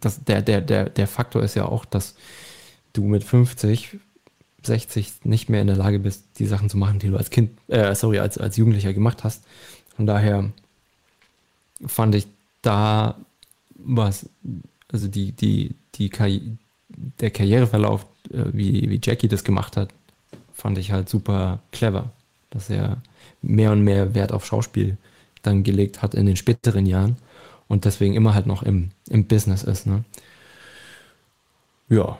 das, 0.00 0.24
der, 0.24 0.42
der, 0.42 0.60
der, 0.60 0.88
der 0.88 1.06
Faktor 1.06 1.42
ist 1.42 1.54
ja 1.54 1.66
auch, 1.66 1.84
dass 1.84 2.14
du 2.92 3.04
mit 3.04 3.24
50, 3.24 3.98
60 4.62 5.24
nicht 5.24 5.48
mehr 5.48 5.60
in 5.60 5.66
der 5.66 5.76
Lage 5.76 5.98
bist, 5.98 6.24
die 6.38 6.46
Sachen 6.46 6.70
zu 6.70 6.76
machen, 6.76 6.98
die 6.98 7.08
du 7.08 7.16
als 7.16 7.30
Kind, 7.30 7.58
äh, 7.68 7.94
sorry, 7.94 8.18
als, 8.18 8.38
als 8.38 8.56
Jugendlicher 8.56 8.94
gemacht 8.94 9.24
hast. 9.24 9.44
Von 9.96 10.06
daher 10.06 10.52
fand 11.86 12.14
ich 12.14 12.26
da 12.62 13.18
was, 13.74 14.28
also 14.90 15.08
die, 15.08 15.32
die, 15.32 15.74
die 15.96 16.08
der 17.20 17.30
Karriereverlauf, 17.30 18.06
äh, 18.30 18.44
wie, 18.52 18.88
wie 18.90 19.00
Jackie 19.02 19.28
das 19.28 19.44
gemacht 19.44 19.76
hat, 19.76 19.90
fand 20.52 20.78
ich 20.78 20.92
halt 20.92 21.08
super 21.08 21.60
clever, 21.72 22.10
dass 22.50 22.70
er 22.70 22.98
mehr 23.42 23.72
und 23.72 23.82
mehr 23.82 24.14
Wert 24.14 24.32
auf 24.32 24.46
Schauspiel 24.46 24.96
dann 25.42 25.62
gelegt 25.62 26.02
hat 26.02 26.14
in 26.14 26.26
den 26.26 26.36
späteren 26.36 26.86
Jahren 26.86 27.16
und 27.68 27.84
deswegen 27.84 28.14
immer 28.14 28.34
halt 28.34 28.46
noch 28.46 28.62
im, 28.62 28.90
im 29.08 29.26
Business 29.26 29.62
ist. 29.62 29.86
Ne? 29.86 30.04
Ja. 31.88 32.18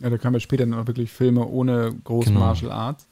Ja, 0.00 0.10
da 0.10 0.18
kamen 0.18 0.34
ja 0.34 0.40
später 0.40 0.66
dann 0.66 0.74
auch 0.74 0.86
wirklich 0.86 1.10
Filme 1.10 1.46
ohne 1.46 1.94
großen 2.04 2.34
genau. 2.34 2.46
Martial 2.46 2.72
Arts, 2.72 3.06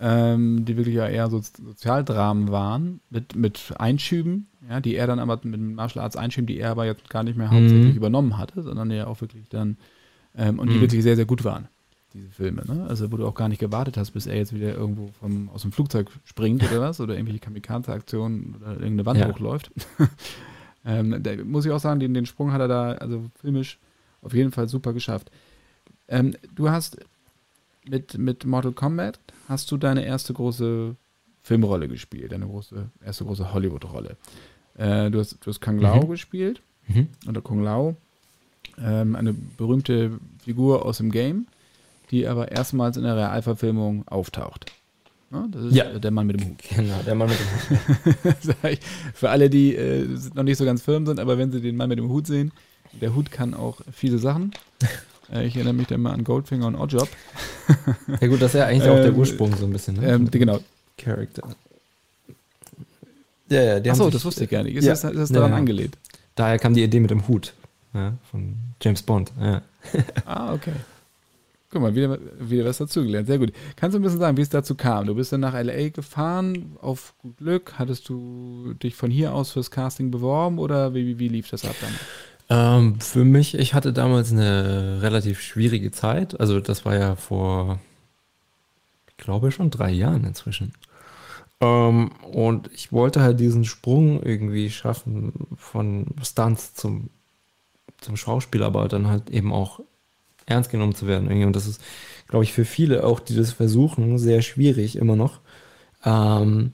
ähm, 0.00 0.64
die 0.64 0.76
wirklich 0.76 0.94
ja 0.94 1.06
eher 1.06 1.28
so 1.28 1.40
Sozialdramen 1.40 2.50
waren, 2.50 3.00
mit, 3.10 3.36
mit 3.36 3.74
Einschüben, 3.78 4.46
ja, 4.68 4.80
die 4.80 4.96
er 4.96 5.06
dann 5.06 5.18
aber 5.18 5.40
mit 5.42 5.60
Martial 5.60 6.04
Arts 6.04 6.16
Einschüben, 6.16 6.46
die 6.46 6.58
er 6.58 6.70
aber 6.70 6.86
jetzt 6.86 7.08
gar 7.10 7.22
nicht 7.22 7.36
mehr 7.36 7.50
hauptsächlich 7.50 7.92
mhm. 7.92 7.96
übernommen 7.96 8.38
hatte, 8.38 8.62
sondern 8.62 8.90
ja 8.90 9.06
auch 9.06 9.20
wirklich 9.20 9.48
dann, 9.48 9.76
ähm, 10.36 10.58
und 10.58 10.70
die 10.70 10.76
mhm. 10.76 10.82
wirklich 10.82 11.02
sehr, 11.02 11.16
sehr 11.16 11.26
gut 11.26 11.44
waren 11.44 11.68
diese 12.14 12.30
Filme, 12.30 12.62
ne? 12.66 12.86
Also 12.88 13.10
wo 13.10 13.16
du 13.16 13.26
auch 13.26 13.34
gar 13.34 13.48
nicht 13.48 13.58
gewartet 13.58 13.96
hast, 13.96 14.12
bis 14.12 14.26
er 14.26 14.36
jetzt 14.36 14.54
wieder 14.54 14.72
irgendwo 14.74 15.08
vom, 15.18 15.50
aus 15.50 15.62
dem 15.62 15.72
Flugzeug 15.72 16.10
springt 16.24 16.62
oder 16.62 16.80
was, 16.80 17.00
oder 17.00 17.14
irgendwelche 17.14 17.40
Kamikaze-Aktionen 17.40 18.54
oder 18.56 18.72
irgendeine 18.74 19.04
Wand 19.04 19.20
ja. 19.20 19.28
hochläuft. 19.28 19.72
ähm, 20.84 21.22
da 21.22 21.36
muss 21.44 21.66
ich 21.66 21.72
auch 21.72 21.80
sagen, 21.80 22.00
den, 22.00 22.14
den 22.14 22.26
Sprung 22.26 22.52
hat 22.52 22.60
er 22.60 22.68
da, 22.68 22.92
also 22.92 23.24
filmisch, 23.40 23.78
auf 24.22 24.32
jeden 24.32 24.52
Fall 24.52 24.68
super 24.68 24.92
geschafft. 24.92 25.30
Ähm, 26.06 26.36
du 26.54 26.70
hast 26.70 26.98
mit, 27.86 28.16
mit 28.16 28.46
Mortal 28.46 28.72
Kombat 28.72 29.18
hast 29.48 29.70
du 29.72 29.76
deine 29.76 30.04
erste 30.04 30.32
große 30.32 30.94
Filmrolle 31.42 31.88
gespielt, 31.88 32.32
deine 32.32 32.46
große, 32.46 32.90
erste 33.04 33.24
große 33.24 33.52
Hollywood-Rolle. 33.52 34.16
Äh, 34.76 35.10
du, 35.10 35.20
hast, 35.20 35.38
du 35.40 35.50
hast 35.50 35.60
Kung 35.60 35.78
Lao 35.78 36.02
mhm. 36.02 36.10
gespielt. 36.10 36.60
Mhm. 36.88 37.08
Oder 37.28 37.40
Kung 37.40 37.62
Lao. 37.62 37.96
Ähm, 38.82 39.14
eine 39.14 39.32
berühmte 39.32 40.18
Figur 40.42 40.84
aus 40.84 40.98
dem 40.98 41.10
Game, 41.10 41.46
die 42.10 42.26
aber 42.26 42.50
erstmals 42.50 42.96
in 42.96 43.04
der 43.04 43.16
Realverfilmung 43.16 44.06
auftaucht. 44.08 44.72
Ja, 45.30 45.46
das 45.50 45.64
ist 45.66 45.74
ja. 45.74 45.98
der 45.98 46.10
Mann 46.10 46.26
mit 46.26 46.40
dem 46.40 46.48
Hut. 46.48 46.58
Genau, 46.76 47.00
der 47.04 47.14
Mann 47.14 47.28
mit 47.28 47.38
dem 47.38 48.50
Hut. 48.72 48.78
Für 49.14 49.30
alle, 49.30 49.50
die 49.50 49.74
äh, 49.74 50.06
noch 50.34 50.42
nicht 50.42 50.58
so 50.58 50.64
ganz 50.64 50.82
firm 50.82 51.06
sind, 51.06 51.18
aber 51.20 51.38
wenn 51.38 51.52
sie 51.52 51.60
den 51.60 51.76
Mann 51.76 51.88
mit 51.88 51.98
dem 51.98 52.08
Hut 52.08 52.26
sehen, 52.26 52.52
der 53.00 53.14
Hut 53.14 53.30
kann 53.30 53.54
auch 53.54 53.80
viele 53.92 54.18
Sachen. 54.18 54.52
Äh, 55.32 55.46
ich 55.46 55.56
erinnere 55.56 55.72
mich 55.72 55.86
dann 55.86 56.02
mal 56.02 56.12
an 56.12 56.22
Goldfinger 56.22 56.66
und 56.66 56.74
Oddjob. 56.74 57.08
ja 58.20 58.28
gut, 58.28 58.42
das 58.42 58.52
ist 58.52 58.60
ja 58.60 58.66
eigentlich 58.66 58.90
auch 58.90 58.96
der 58.96 59.06
ähm, 59.06 59.16
Ursprung 59.16 59.56
so 59.56 59.64
ein 59.64 59.72
bisschen. 59.72 59.96
Ne? 59.96 60.06
Ähm, 60.06 60.30
genau. 60.30 60.60
Charakter. 60.98 61.48
Ja, 63.48 63.78
ja, 63.78 63.92
Achso, 63.92 64.10
das 64.10 64.24
wusste 64.24 64.44
ich 64.44 64.50
gar 64.50 64.62
nicht. 64.62 64.76
Ist, 64.76 64.84
ja. 64.84 64.92
das, 64.92 65.04
ist 65.04 65.16
das 65.16 65.28
daran 65.30 65.50
ja, 65.50 65.56
angelehnt? 65.56 65.98
Daher 66.34 66.58
kam 66.58 66.74
die 66.74 66.82
Idee 66.82 67.00
mit 67.00 67.10
dem 67.10 67.28
Hut 67.28 67.52
ja, 67.92 68.14
von 68.30 68.56
James 68.80 69.02
Bond. 69.02 69.32
Ja. 69.40 69.62
ah, 70.26 70.52
okay. 70.54 70.72
Guck 71.70 71.82
mal, 71.82 71.94
wieder, 71.94 72.18
wieder 72.38 72.64
was 72.64 72.78
dazugelernt. 72.78 73.26
Sehr 73.26 73.38
gut. 73.38 73.52
Kannst 73.76 73.94
du 73.94 73.98
ein 73.98 74.02
bisschen 74.02 74.20
sagen, 74.20 74.36
wie 74.36 74.42
es 74.42 74.48
dazu 74.48 74.76
kam? 74.76 75.06
Du 75.06 75.14
bist 75.14 75.32
dann 75.32 75.40
nach 75.40 75.54
LA 75.54 75.88
gefahren, 75.88 76.76
auf 76.80 77.14
gut 77.18 77.36
Glück. 77.38 77.74
Hattest 77.78 78.08
du 78.08 78.74
dich 78.74 78.94
von 78.94 79.10
hier 79.10 79.34
aus 79.34 79.50
fürs 79.50 79.70
Casting 79.70 80.10
beworben 80.10 80.58
oder 80.58 80.94
wie, 80.94 81.06
wie, 81.06 81.18
wie 81.18 81.28
lief 81.28 81.50
das 81.50 81.64
ab 81.64 81.74
dann? 81.80 81.94
Ähm, 82.48 83.00
für 83.00 83.24
mich, 83.24 83.56
ich 83.56 83.74
hatte 83.74 83.92
damals 83.92 84.30
eine 84.30 84.98
relativ 85.02 85.40
schwierige 85.40 85.90
Zeit. 85.90 86.38
Also 86.38 86.60
das 86.60 86.84
war 86.84 86.96
ja 86.96 87.16
vor, 87.16 87.80
ich 89.08 89.16
glaube 89.16 89.50
schon 89.50 89.70
drei 89.70 89.90
Jahren 89.90 90.24
inzwischen. 90.24 90.74
Ähm, 91.64 92.10
und 92.30 92.70
ich 92.74 92.92
wollte 92.92 93.22
halt 93.22 93.40
diesen 93.40 93.64
Sprung 93.64 94.22
irgendwie 94.22 94.70
schaffen 94.70 95.32
von 95.56 96.06
Stunts 96.22 96.74
zum, 96.74 97.08
zum 98.00 98.16
Schauspiel, 98.16 98.62
aber 98.62 98.86
dann 98.88 99.06
halt 99.06 99.30
eben 99.30 99.52
auch 99.52 99.80
ernst 100.46 100.70
genommen 100.70 100.94
zu 100.94 101.06
werden. 101.06 101.28
Irgendwie. 101.28 101.46
Und 101.46 101.56
das 101.56 101.66
ist, 101.66 101.80
glaube 102.28 102.44
ich, 102.44 102.52
für 102.52 102.66
viele 102.66 103.04
auch, 103.04 103.18
die 103.18 103.34
das 103.34 103.52
versuchen, 103.52 104.18
sehr 104.18 104.42
schwierig 104.42 104.96
immer 104.96 105.16
noch. 105.16 105.40
Ähm, 106.04 106.72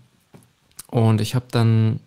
und 0.89 1.21
ich 1.21 1.37
habe 1.37 1.47
dann 1.53 2.01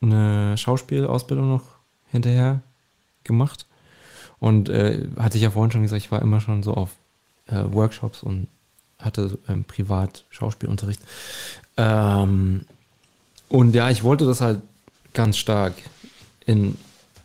eine 0.00 0.56
Schauspielausbildung 0.56 1.48
noch 1.48 1.64
hinterher 2.10 2.62
gemacht. 3.22 3.66
Und 4.40 4.68
äh, 4.68 5.06
hatte 5.18 5.36
ich 5.36 5.44
ja 5.44 5.50
vorhin 5.50 5.70
schon 5.70 5.82
gesagt, 5.82 6.02
ich 6.02 6.10
war 6.10 6.22
immer 6.22 6.40
schon 6.40 6.62
so 6.64 6.74
auf 6.74 6.90
äh, 7.46 7.62
Workshops 7.72 8.22
und 8.22 8.48
hatte 8.98 9.38
ähm, 9.48 9.64
privat 9.64 10.24
Schauspielunterricht. 10.30 11.00
Ähm, 11.76 12.64
und 13.48 13.74
ja, 13.74 13.90
ich 13.90 14.02
wollte 14.02 14.26
das 14.26 14.40
halt 14.40 14.60
ganz 15.14 15.36
stark 15.36 15.74
in 16.44 16.76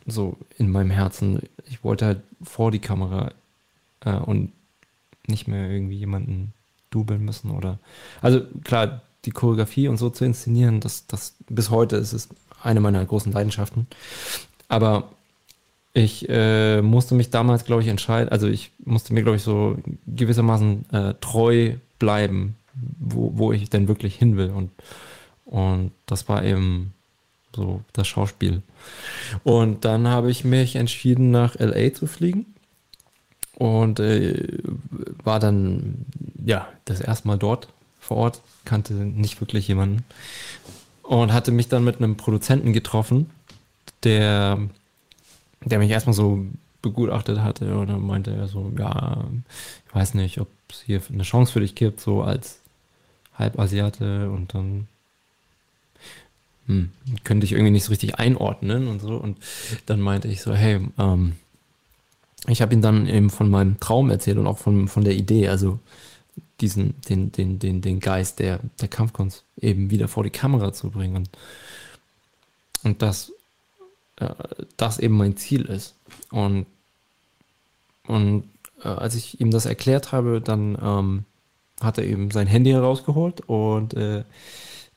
so 0.05 0.37
in 0.57 0.69
meinem 0.69 0.91
Herzen. 0.91 1.41
Ich 1.69 1.83
wollte 1.83 2.05
halt 2.05 2.21
vor 2.43 2.71
die 2.71 2.79
Kamera 2.79 3.31
äh, 4.01 4.11
und 4.11 4.51
nicht 5.27 5.47
mehr 5.47 5.69
irgendwie 5.69 5.97
jemanden 5.97 6.53
dubeln 6.89 7.23
müssen 7.23 7.51
oder 7.51 7.79
also 8.21 8.41
klar 8.63 9.01
die 9.25 9.31
Choreografie 9.31 9.87
und 9.87 9.97
so 9.97 10.09
zu 10.09 10.25
inszenieren, 10.25 10.79
das 10.79 11.07
das 11.07 11.35
bis 11.49 11.69
heute 11.69 11.95
ist 11.95 12.13
es 12.13 12.29
eine 12.61 12.81
meiner 12.81 13.03
großen 13.03 13.31
Leidenschaften. 13.31 13.87
Aber 14.67 15.09
ich 15.93 16.27
äh, 16.27 16.81
musste 16.81 17.13
mich 17.13 17.29
damals, 17.29 17.65
glaube 17.65 17.83
ich, 17.83 17.87
entscheiden, 17.87 18.29
also 18.29 18.47
ich 18.47 18.71
musste 18.83 19.13
mir, 19.13 19.21
glaube 19.21 19.37
ich, 19.37 19.43
so 19.43 19.77
gewissermaßen 20.07 20.85
äh, 20.91 21.13
treu 21.21 21.75
bleiben, 21.99 22.55
wo, 22.99 23.31
wo 23.35 23.53
ich 23.53 23.69
denn 23.69 23.87
wirklich 23.87 24.15
hin 24.15 24.35
will. 24.35 24.49
Und, 24.49 24.71
und 25.45 25.91
das 26.07 26.27
war 26.27 26.43
eben 26.43 26.93
so 27.55 27.81
das 27.93 28.07
Schauspiel. 28.07 28.63
Und 29.43 29.85
dann 29.85 30.07
habe 30.07 30.31
ich 30.31 30.43
mich 30.43 30.75
entschieden, 30.75 31.29
nach 31.29 31.55
LA 31.59 31.93
zu 31.93 32.07
fliegen. 32.07 32.47
Und 33.55 33.99
äh, 33.99 34.47
war 35.23 35.39
dann, 35.39 36.05
ja, 36.43 36.67
das 36.85 37.01
erste 37.01 37.27
Mal 37.27 37.37
dort 37.37 37.67
vor 37.99 38.17
Ort, 38.17 38.41
kannte 38.65 38.93
nicht 38.93 39.39
wirklich 39.41 39.67
jemanden. 39.67 40.03
Und 41.03 41.33
hatte 41.33 41.51
mich 41.51 41.69
dann 41.69 41.83
mit 41.83 41.97
einem 41.97 42.17
Produzenten 42.17 42.73
getroffen, 42.73 43.29
der 44.03 44.57
der 45.65 45.79
mich 45.79 45.89
erstmal 45.89 46.13
so 46.13 46.45
begutachtet 46.81 47.39
hatte 47.39 47.77
und 47.77 47.87
dann 47.87 48.05
meinte 48.05 48.31
er 48.31 48.47
so, 48.47 48.71
ja, 48.77 49.25
ich 49.87 49.95
weiß 49.95 50.15
nicht, 50.15 50.39
ob 50.39 50.49
es 50.69 50.81
hier 50.81 51.01
eine 51.11 51.23
Chance 51.23 51.53
für 51.53 51.59
dich 51.61 51.75
gibt, 51.75 52.01
so 52.01 52.21
als 52.21 52.59
Halbasiate 53.37 54.29
und 54.29 54.53
dann 54.53 54.87
hm, 56.67 56.91
könnte 57.23 57.45
ich 57.45 57.53
irgendwie 57.53 57.71
nicht 57.71 57.85
so 57.85 57.89
richtig 57.89 58.15
einordnen 58.19 58.87
und 58.87 59.01
so. 59.01 59.15
Und 59.15 59.37
dann 59.85 59.99
meinte 59.99 60.27
ich 60.27 60.41
so, 60.41 60.53
hey, 60.53 60.79
ähm, 60.97 61.33
ich 62.47 62.61
habe 62.61 62.73
ihm 62.73 62.81
dann 62.81 63.07
eben 63.07 63.29
von 63.29 63.49
meinem 63.49 63.79
Traum 63.79 64.09
erzählt 64.09 64.37
und 64.37 64.47
auch 64.47 64.57
von, 64.57 64.87
von 64.87 65.03
der 65.03 65.15
Idee, 65.15 65.47
also 65.49 65.79
diesen, 66.61 66.95
den, 67.09 67.31
den, 67.31 67.59
den, 67.59 67.81
den 67.81 67.99
Geist 67.99 68.39
der, 68.39 68.59
der 68.79 68.87
Kampfkunst 68.87 69.43
eben 69.59 69.89
wieder 69.89 70.07
vor 70.07 70.23
die 70.23 70.29
Kamera 70.29 70.73
zu 70.73 70.89
bringen. 70.89 71.15
Und, 71.17 71.29
und 72.83 73.01
das 73.01 73.31
äh, 74.17 74.29
das 74.77 74.99
eben 74.99 75.17
mein 75.17 75.37
Ziel 75.37 75.65
ist. 75.65 75.95
Und, 76.31 76.65
und 78.07 78.49
äh, 78.83 78.87
als 78.87 79.15
ich 79.15 79.39
ihm 79.39 79.51
das 79.51 79.65
erklärt 79.65 80.11
habe, 80.11 80.41
dann 80.41 80.77
ähm, 80.81 81.25
hat 81.81 81.97
er 81.97 82.05
eben 82.05 82.31
sein 82.31 82.47
Handy 82.47 82.71
herausgeholt 82.71 83.41
und 83.41 83.93
äh, 83.93 84.23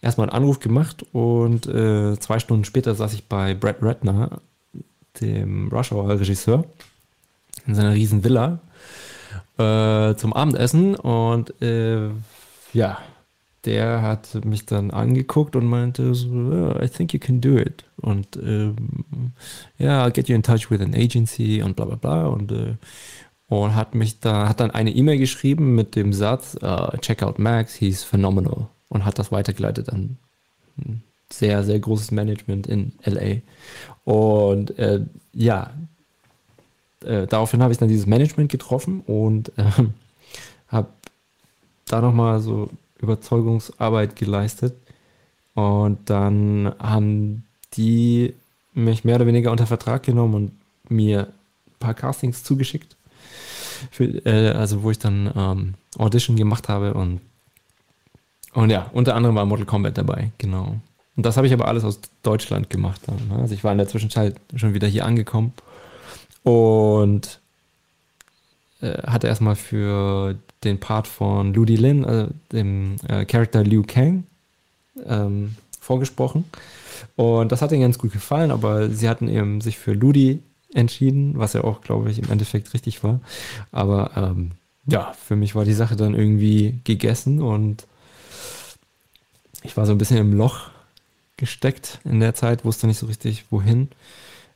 erstmal 0.01 0.29
einen 0.29 0.37
Anruf 0.37 0.61
gemacht 0.61 1.05
und 1.13 1.67
äh, 1.67 2.19
zwei 2.19 2.39
Stunden 2.39 2.65
später 2.65 2.95
saß 2.95 3.15
ich 3.15 3.25
bei 3.25 3.55
Brad 3.55 3.83
Ratner, 3.83 4.41
dem 5.21 5.69
Rush 5.69 5.93
Hour 5.93 6.09
Regisseur, 6.09 6.65
in 7.67 7.75
seiner 7.75 7.95
riesen 7.95 8.23
Villa 8.23 8.61
äh, 9.59 10.15
zum 10.17 10.33
Abendessen 10.33 10.95
und 10.95 11.61
äh, 11.63 12.11
ja, 12.73 12.99
der 13.67 14.01
hat 14.01 14.45
mich 14.45 14.65
dann 14.65 14.91
angeguckt 14.93 15.57
und 15.57 15.67
meinte 15.67 16.15
so, 16.15 16.29
oh, 16.29 16.83
I 16.83 16.89
think 16.89 17.13
you 17.13 17.19
can 17.19 17.41
do 17.41 17.59
it. 17.59 17.85
Und 17.97 18.37
ähm, 18.37 18.77
ja, 19.77 20.05
I'll 20.05 20.13
get 20.13 20.29
you 20.29 20.37
in 20.37 20.43
touch 20.43 20.71
with 20.71 20.81
an 20.81 20.95
agency 20.95 21.63
und 21.63 21.75
bla 21.75 21.85
bla 21.85 21.97
bla. 21.97 22.27
Und, 22.27 22.53
äh, 22.53 22.77
und 23.49 23.75
hat 23.75 23.95
mich 23.95 24.21
da, 24.21 24.49
hat 24.49 24.61
dann 24.61 24.71
eine 24.71 24.91
E-Mail 24.91 25.19
geschrieben 25.19 25.75
mit 25.75 25.97
dem 25.97 26.13
Satz, 26.13 26.57
uh, 26.63 26.97
check 27.01 27.23
out 27.23 27.39
Max, 27.39 27.75
he's 27.75 28.05
phenomenal. 28.05 28.69
Und 28.89 29.05
hat 29.05 29.19
das 29.19 29.33
weitergeleitet 29.33 29.91
an 29.91 30.17
ein 30.79 31.03
sehr, 31.31 31.65
sehr 31.65 31.81
großes 31.81 32.13
Management 32.13 32.69
in 32.69 32.93
LA. 33.05 33.41
Und 34.05 34.79
äh, 34.79 35.01
ja, 35.33 35.73
äh, 37.05 37.27
daraufhin 37.27 37.63
habe 37.63 37.73
ich 37.73 37.79
dann 37.79 37.89
dieses 37.89 38.07
Management 38.07 38.51
getroffen 38.51 39.01
und 39.01 39.51
äh, 39.59 39.65
habe 40.69 40.89
da 41.87 42.01
nochmal 42.01 42.41
so 42.41 42.71
Überzeugungsarbeit 43.01 44.17
geleistet. 44.17 44.75
Und 45.55 46.11
dann 46.11 46.75
haben 46.79 47.45
die 47.75 48.35
mich 48.75 49.05
mehr 49.05 49.17
oder 49.17 49.27
weniger 49.27 49.51
unter 49.51 49.67
Vertrag 49.67 50.03
genommen 50.03 50.35
und 50.35 50.91
mir 50.91 51.29
ein 51.29 51.79
paar 51.79 51.95
Castings 51.95 52.45
zugeschickt. 52.45 52.97
Für, 53.91 54.05
äh, 54.05 54.51
also 54.53 54.83
wo 54.83 54.91
ich 54.91 54.99
dann 54.99 55.31
ähm, 55.35 55.75
Audition 55.99 56.37
gemacht 56.37 56.69
habe 56.69 56.95
und 56.95 57.21
und 58.57 58.71
ja, 58.71 58.91
unter 58.95 59.15
anderem 59.15 59.37
war 59.37 59.45
Mortal 59.45 59.67
Kombat 59.67 59.99
dabei, 59.99 60.31
genau. 60.39 60.77
Und 61.15 61.27
das 61.27 61.37
habe 61.37 61.47
ich 61.47 61.53
aber 61.53 61.69
alles 61.69 61.85
aus 61.85 62.01
Deutschland 62.23 62.71
gemacht. 62.71 63.03
Dann, 63.07 63.29
ne? 63.29 63.43
Also 63.43 63.55
ich 63.55 63.63
war 63.63 63.73
in 63.73 63.77
der 63.77 63.87
Zwischenzeit 63.87 64.41
schon 64.55 64.73
wieder 64.73 64.89
hier 64.89 65.05
angekommen 65.05 65.53
und 66.43 67.41
äh, 68.81 69.03
hatte 69.03 69.27
erstmal 69.27 69.57
für 69.57 70.37
den 70.65 70.81
Part 70.81 71.07
von 71.07 71.55
Ludi 71.55 71.77
Lin, 71.77 72.05
also 72.05 72.31
dem 72.53 72.97
äh, 73.09 73.25
Charakter 73.25 73.63
Liu 73.63 73.83
Kang, 73.87 74.25
ähm, 75.07 75.57
vorgesprochen. 75.81 76.45
Und 77.15 77.53
das 77.53 77.63
hat 77.63 77.73
ihnen 77.73 77.83
ganz 77.83 77.99
gut 77.99 78.13
gefallen, 78.13 78.51
aber 78.51 78.91
sie 78.91 79.09
hatten 79.09 79.29
eben 79.29 79.61
sich 79.61 79.79
für 79.79 79.93
Ludi 79.93 80.41
entschieden, 80.75 81.39
was 81.39 81.53
ja 81.53 81.65
auch, 81.65 81.81
glaube 81.81 82.11
ich, 82.11 82.19
im 82.19 82.31
Endeffekt 82.31 82.73
richtig 82.75 83.03
war. 83.03 83.21
Aber 83.73 84.11
ähm, 84.17 84.53
ja, 84.87 85.13
für 85.13 85.37
mich 85.37 85.55
war 85.55 85.65
die 85.65 85.73
Sache 85.73 85.97
dann 85.97 86.15
irgendwie 86.15 86.81
gegessen 86.85 87.41
und 87.41 87.87
ich 89.63 89.77
war 89.77 89.87
so 89.87 89.93
ein 89.93 89.99
bisschen 89.99 90.19
im 90.19 90.33
Loch 90.33 90.71
gesteckt 91.37 92.01
in 92.05 92.21
der 92.21 92.35
Zeit, 92.35 92.65
wusste 92.65 92.87
nicht 92.87 92.99
so 92.99 93.07
richtig 93.07 93.47
wohin, 93.51 93.89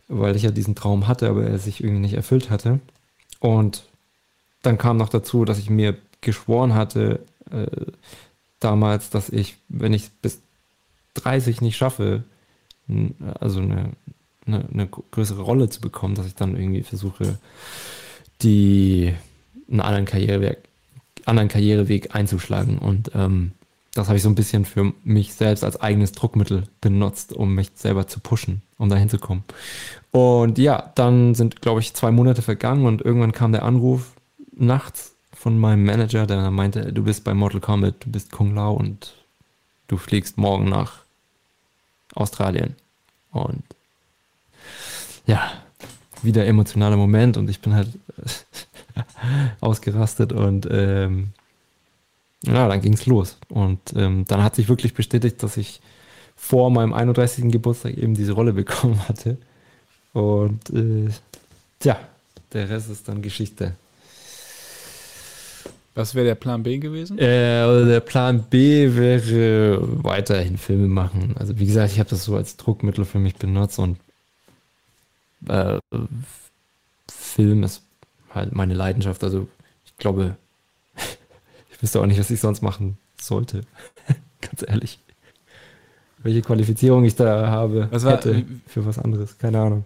weil 0.08 0.36
ich 0.36 0.42
ja 0.42 0.50
diesen 0.50 0.74
Traum 0.74 1.08
hatte, 1.08 1.28
aber 1.28 1.44
er 1.44 1.58
sich 1.58 1.82
irgendwie 1.82 2.00
nicht 2.00 2.14
erfüllt 2.14 2.50
hatte. 2.50 2.80
Und 3.40 3.84
dann 4.62 4.78
kam 4.78 4.96
noch 4.96 5.08
dazu, 5.08 5.44
dass 5.44 5.58
ich 5.58 5.70
mir 5.70 5.96
geschworen 6.20 6.74
hatte, 6.74 7.24
äh, 7.50 7.66
damals, 8.58 9.10
dass 9.10 9.30
ich, 9.30 9.56
wenn 9.68 9.92
ich 9.92 10.10
bis 10.22 10.40
30 11.14 11.60
nicht 11.60 11.76
schaffe, 11.76 12.24
also 13.38 13.60
eine, 13.60 13.92
eine, 14.46 14.64
eine, 14.72 14.86
größere 14.86 15.42
Rolle 15.42 15.68
zu 15.68 15.80
bekommen, 15.80 16.14
dass 16.14 16.26
ich 16.26 16.34
dann 16.34 16.56
irgendwie 16.56 16.82
versuche, 16.82 17.38
die 18.42 19.14
einen 19.70 19.80
anderen 19.80 20.04
Karriereweg, 20.04 20.58
anderen 21.24 21.48
Karriereweg 21.48 22.14
einzuschlagen. 22.14 22.78
Und 22.78 23.12
ähm, 23.14 23.52
das 23.94 24.08
habe 24.08 24.16
ich 24.16 24.22
so 24.22 24.28
ein 24.28 24.34
bisschen 24.34 24.64
für 24.64 24.92
mich 25.04 25.34
selbst 25.34 25.64
als 25.64 25.80
eigenes 25.80 26.12
Druckmittel 26.12 26.64
benutzt, 26.80 27.32
um 27.32 27.54
mich 27.54 27.70
selber 27.74 28.06
zu 28.06 28.20
pushen, 28.20 28.62
um 28.76 28.88
da 28.88 28.96
hinzukommen. 28.96 29.44
Und 30.10 30.58
ja, 30.58 30.92
dann 30.94 31.34
sind, 31.34 31.60
glaube 31.62 31.80
ich, 31.80 31.94
zwei 31.94 32.10
Monate 32.10 32.42
vergangen 32.42 32.86
und 32.86 33.02
irgendwann 33.02 33.32
kam 33.32 33.52
der 33.52 33.64
Anruf 33.64 34.12
nachts 34.60 35.14
von 35.32 35.58
meinem 35.58 35.84
Manager, 35.84 36.26
der 36.26 36.50
meinte, 36.50 36.92
du 36.92 37.02
bist 37.02 37.24
bei 37.24 37.34
Mortal 37.34 37.60
Kombat, 37.60 38.04
du 38.04 38.10
bist 38.10 38.30
Kung 38.30 38.54
Lao 38.54 38.74
und 38.74 39.14
du 39.88 39.96
fliegst 39.96 40.38
morgen 40.38 40.68
nach 40.68 41.00
Australien. 42.14 42.76
Und 43.32 43.62
ja, 45.26 45.52
wieder 46.22 46.46
emotionaler 46.46 46.96
Moment 46.96 47.36
und 47.36 47.48
ich 47.48 47.60
bin 47.60 47.74
halt 47.74 47.88
ausgerastet 49.60 50.32
und 50.32 50.66
ähm, 50.70 51.28
ja, 52.44 52.68
dann 52.68 52.80
ging 52.80 52.94
es 52.94 53.06
los. 53.06 53.36
Und 53.48 53.80
ähm, 53.94 54.24
dann 54.26 54.42
hat 54.42 54.56
sich 54.56 54.68
wirklich 54.68 54.94
bestätigt, 54.94 55.42
dass 55.42 55.56
ich 55.56 55.80
vor 56.36 56.70
meinem 56.70 56.92
31. 56.92 57.50
Geburtstag 57.52 57.96
eben 57.96 58.14
diese 58.14 58.32
Rolle 58.32 58.52
bekommen 58.54 59.08
hatte. 59.08 59.36
Und 60.12 60.70
äh, 60.70 61.10
tja, 61.78 61.98
der 62.52 62.68
Rest 62.68 62.90
ist 62.90 63.08
dann 63.08 63.22
Geschichte. 63.22 63.74
Was 65.94 66.14
wäre 66.14 66.24
der 66.24 66.34
Plan 66.36 66.62
B 66.62 66.78
gewesen? 66.78 67.18
Äh, 67.18 67.86
der 67.86 68.00
Plan 68.00 68.44
B 68.48 68.94
wäre 68.94 69.78
weiterhin 70.04 70.56
Filme 70.56 70.86
machen. 70.86 71.34
Also 71.36 71.58
wie 71.58 71.66
gesagt, 71.66 71.92
ich 71.92 71.98
habe 71.98 72.08
das 72.08 72.24
so 72.24 72.36
als 72.36 72.56
Druckmittel 72.56 73.04
für 73.04 73.18
mich 73.18 73.34
benutzt 73.36 73.78
und 73.78 73.98
äh, 75.48 75.78
Film 77.10 77.64
ist 77.64 77.82
halt 78.32 78.54
meine 78.54 78.74
Leidenschaft. 78.74 79.24
Also 79.24 79.48
ich 79.84 79.96
glaube, 79.96 80.36
ich 81.70 81.82
wüsste 81.82 82.00
auch 82.00 82.06
nicht, 82.06 82.20
was 82.20 82.30
ich 82.30 82.40
sonst 82.40 82.62
machen 82.62 82.96
sollte. 83.20 83.62
Ganz 84.40 84.62
ehrlich. 84.66 85.00
Welche 86.18 86.42
Qualifizierung 86.42 87.04
ich 87.04 87.16
da 87.16 87.48
habe, 87.48 87.88
was 87.90 88.04
war, 88.04 88.12
hätte 88.12 88.44
für 88.66 88.84
was 88.86 88.98
anderes. 88.98 89.38
Keine 89.38 89.58
Ahnung. 89.60 89.84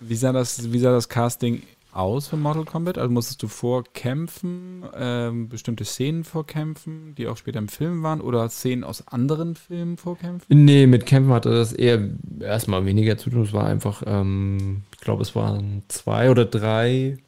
Wie 0.00 0.16
sah 0.16 0.32
das, 0.32 0.72
wie 0.72 0.78
sah 0.78 0.90
das 0.90 1.08
Casting 1.08 1.62
aus 1.92 2.28
für 2.28 2.36
Mortal 2.36 2.64
Kombat? 2.64 2.98
Also 2.98 3.10
musstest 3.12 3.42
du 3.42 3.48
vorkämpfen, 3.48 4.84
ähm, 4.94 5.48
bestimmte 5.48 5.84
Szenen 5.84 6.24
vorkämpfen, 6.24 7.14
die 7.16 7.28
auch 7.28 7.36
später 7.36 7.58
im 7.58 7.68
Film 7.68 8.02
waren, 8.02 8.20
oder 8.20 8.48
Szenen 8.48 8.84
aus 8.84 9.06
anderen 9.08 9.54
Filmen 9.54 9.96
vorkämpfen? 9.96 10.64
Nee, 10.64 10.86
mit 10.86 11.06
Kämpfen 11.06 11.32
hatte 11.32 11.50
das 11.50 11.72
eher 11.72 12.08
erstmal 12.40 12.86
weniger 12.86 13.18
zu 13.18 13.30
tun. 13.30 13.42
Es 13.42 13.52
war 13.52 13.66
einfach, 13.66 14.02
ähm, 14.06 14.82
ich 14.92 15.00
glaube, 15.00 15.22
es 15.22 15.34
waren 15.34 15.82
zwei 15.88 16.30
oder 16.30 16.44
drei 16.44 17.18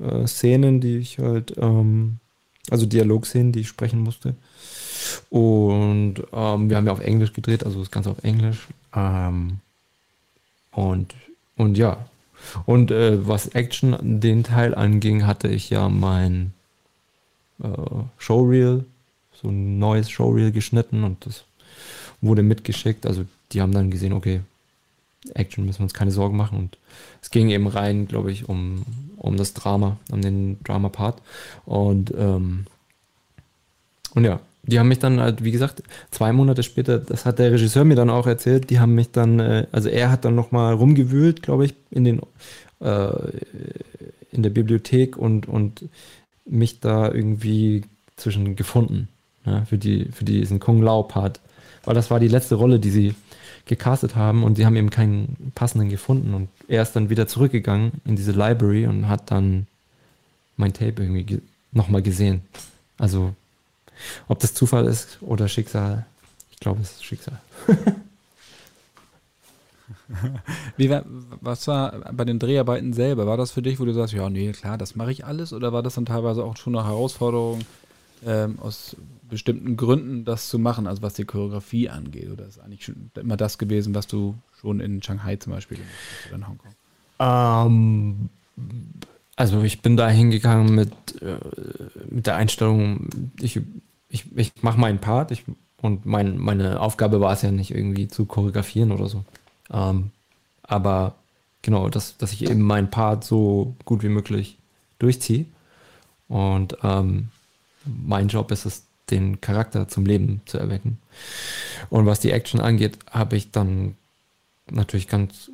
äh, 0.00 0.26
Szenen, 0.26 0.80
die 0.80 0.96
ich 0.96 1.18
halt, 1.18 1.54
ähm, 1.58 2.18
also 2.70 2.86
Dialogszenen, 2.86 3.52
die 3.52 3.60
ich 3.60 3.68
sprechen 3.68 4.00
musste. 4.00 4.34
Und 5.30 6.16
ähm, 6.32 6.70
wir 6.70 6.76
haben 6.76 6.86
ja 6.86 6.92
auf 6.92 7.00
Englisch 7.00 7.32
gedreht, 7.32 7.64
also 7.64 7.78
das 7.80 7.90
Ganze 7.90 8.10
auf 8.10 8.24
Englisch. 8.24 8.66
Ähm, 8.94 9.58
und, 10.72 11.14
und 11.56 11.78
ja, 11.78 12.06
und 12.66 12.90
äh, 12.90 13.26
was 13.26 13.48
Action 13.48 14.20
den 14.20 14.44
Teil 14.44 14.74
anging, 14.74 15.26
hatte 15.26 15.48
ich 15.48 15.70
ja 15.70 15.88
mein 15.88 16.52
äh, 17.62 17.68
Showreel, 18.18 18.84
so 19.32 19.48
ein 19.48 19.78
neues 19.78 20.10
Showreel 20.10 20.52
geschnitten 20.52 21.04
und 21.04 21.24
das 21.26 21.44
wurde 22.20 22.42
mitgeschickt. 22.42 23.06
Also 23.06 23.24
die 23.52 23.60
haben 23.60 23.72
dann 23.72 23.90
gesehen, 23.90 24.12
okay, 24.12 24.40
Action 25.34 25.64
müssen 25.64 25.80
wir 25.80 25.84
uns 25.84 25.94
keine 25.94 26.10
Sorgen 26.10 26.36
machen. 26.36 26.58
Und 26.58 26.78
es 27.22 27.30
ging 27.30 27.50
eben 27.50 27.66
rein, 27.66 28.06
glaube 28.08 28.32
ich, 28.32 28.48
um, 28.48 28.84
um 29.16 29.36
das 29.36 29.54
Drama, 29.54 29.98
um 30.10 30.22
den 30.22 30.62
Drama-Part. 30.64 31.20
Und, 31.66 32.12
ähm, 32.16 32.66
und 34.14 34.24
ja, 34.24 34.40
die 34.68 34.78
haben 34.78 34.88
mich 34.88 34.98
dann 34.98 35.20
halt, 35.20 35.42
wie 35.42 35.50
gesagt, 35.50 35.82
zwei 36.10 36.32
Monate 36.32 36.62
später, 36.62 36.98
das 36.98 37.24
hat 37.24 37.38
der 37.38 37.52
Regisseur 37.52 37.84
mir 37.84 37.96
dann 37.96 38.10
auch 38.10 38.26
erzählt, 38.26 38.70
die 38.70 38.80
haben 38.80 38.94
mich 38.94 39.10
dann, 39.10 39.40
äh, 39.40 39.66
also 39.72 39.88
er 39.88 40.10
hat 40.10 40.24
dann 40.24 40.34
nochmal 40.34 40.74
rumgewühlt, 40.74 41.42
glaube 41.42 41.64
ich, 41.64 41.74
in 41.90 42.04
den 42.04 42.20
äh, 42.80 43.10
in 44.30 44.42
der 44.42 44.50
Bibliothek 44.50 45.16
und, 45.16 45.48
und 45.48 45.84
mich 46.44 46.80
da 46.80 47.10
irgendwie 47.10 47.82
zwischen 48.16 48.56
gefunden, 48.56 49.08
ja, 49.44 49.64
für, 49.64 49.78
die, 49.78 50.06
für 50.12 50.24
diesen 50.24 50.60
Kung 50.60 50.82
Lao-Part. 50.82 51.40
Weil 51.84 51.94
das 51.94 52.10
war 52.10 52.20
die 52.20 52.28
letzte 52.28 52.56
Rolle, 52.56 52.78
die 52.78 52.90
sie 52.90 53.14
gecastet 53.64 54.16
haben 54.16 54.44
und 54.44 54.56
sie 54.56 54.66
haben 54.66 54.76
eben 54.76 54.90
keinen 54.90 55.52
passenden 55.54 55.88
gefunden. 55.88 56.34
Und 56.34 56.48
er 56.68 56.82
ist 56.82 56.92
dann 56.92 57.10
wieder 57.10 57.26
zurückgegangen 57.26 57.92
in 58.04 58.16
diese 58.16 58.32
Library 58.32 58.86
und 58.86 59.08
hat 59.08 59.30
dann 59.30 59.66
mein 60.56 60.72
Tape 60.72 61.02
irgendwie 61.02 61.24
ge 61.24 61.40
nochmal 61.72 62.02
gesehen. 62.02 62.42
Also 62.96 63.34
ob 64.28 64.38
das 64.40 64.54
Zufall 64.54 64.86
ist 64.86 65.18
oder 65.20 65.48
Schicksal, 65.48 66.06
ich 66.50 66.58
glaube, 66.58 66.80
es 66.82 66.92
ist 66.92 67.04
Schicksal. 67.04 67.40
Wie 70.76 70.90
war, 70.90 71.04
was 71.40 71.66
war 71.66 72.12
bei 72.12 72.24
den 72.24 72.38
Dreharbeiten 72.38 72.92
selber? 72.92 73.26
War 73.26 73.36
das 73.36 73.52
für 73.52 73.62
dich, 73.62 73.80
wo 73.80 73.84
du 73.84 73.92
sagst, 73.92 74.14
ja, 74.14 74.28
nee, 74.30 74.52
klar, 74.52 74.78
das 74.78 74.96
mache 74.96 75.12
ich 75.12 75.24
alles? 75.24 75.52
Oder 75.52 75.72
war 75.72 75.82
das 75.82 75.94
dann 75.94 76.06
teilweise 76.06 76.44
auch 76.44 76.56
schon 76.56 76.76
eine 76.76 76.86
Herausforderung 76.86 77.60
ähm, 78.26 78.58
aus 78.60 78.96
bestimmten 79.28 79.76
Gründen, 79.76 80.24
das 80.24 80.48
zu 80.48 80.58
machen, 80.58 80.86
also 80.86 81.02
was 81.02 81.14
die 81.14 81.24
Choreografie 81.24 81.88
angeht? 81.88 82.30
Oder 82.30 82.46
ist 82.46 82.58
eigentlich 82.58 82.84
schon 82.84 83.10
immer 83.14 83.36
das 83.36 83.58
gewesen, 83.58 83.94
was 83.94 84.06
du 84.06 84.34
schon 84.60 84.80
in 84.80 85.02
Shanghai 85.02 85.36
zum 85.36 85.52
Beispiel 85.52 85.78
gemacht 85.78 85.92
hast 85.94 86.26
oder 86.28 86.36
in 86.36 86.48
Hongkong? 86.48 86.72
Ähm, 87.20 88.28
also 89.36 89.62
ich 89.62 89.82
bin 89.82 89.96
da 89.96 90.08
hingegangen 90.08 90.74
mit, 90.74 90.92
äh, 91.22 91.38
mit 92.08 92.26
der 92.26 92.36
Einstellung, 92.36 93.08
ich 93.40 93.60
ich, 94.08 94.24
ich 94.36 94.52
mache 94.62 94.78
meinen 94.78 94.98
Part 94.98 95.30
ich, 95.30 95.44
und 95.80 96.06
mein, 96.06 96.38
meine 96.38 96.80
Aufgabe 96.80 97.20
war 97.20 97.32
es 97.32 97.42
ja 97.42 97.50
nicht 97.50 97.70
irgendwie 97.70 98.08
zu 98.08 98.26
choreografieren 98.26 98.92
oder 98.92 99.06
so. 99.06 99.24
Ähm, 99.70 100.10
aber 100.62 101.14
genau, 101.62 101.88
dass, 101.88 102.16
dass 102.16 102.32
ich 102.32 102.48
eben 102.48 102.62
meinen 102.62 102.90
Part 102.90 103.24
so 103.24 103.74
gut 103.84 104.02
wie 104.02 104.08
möglich 104.08 104.58
durchziehe. 104.98 105.46
Und 106.28 106.76
ähm, 106.82 107.28
mein 107.84 108.28
Job 108.28 108.50
ist 108.50 108.66
es, 108.66 108.84
den 109.10 109.40
Charakter 109.40 109.88
zum 109.88 110.04
Leben 110.04 110.42
zu 110.44 110.58
erwecken. 110.58 110.98
Und 111.88 112.04
was 112.04 112.20
die 112.20 112.30
Action 112.30 112.60
angeht, 112.60 112.98
habe 113.10 113.36
ich 113.36 113.50
dann 113.50 113.96
natürlich 114.70 115.08
ganz 115.08 115.50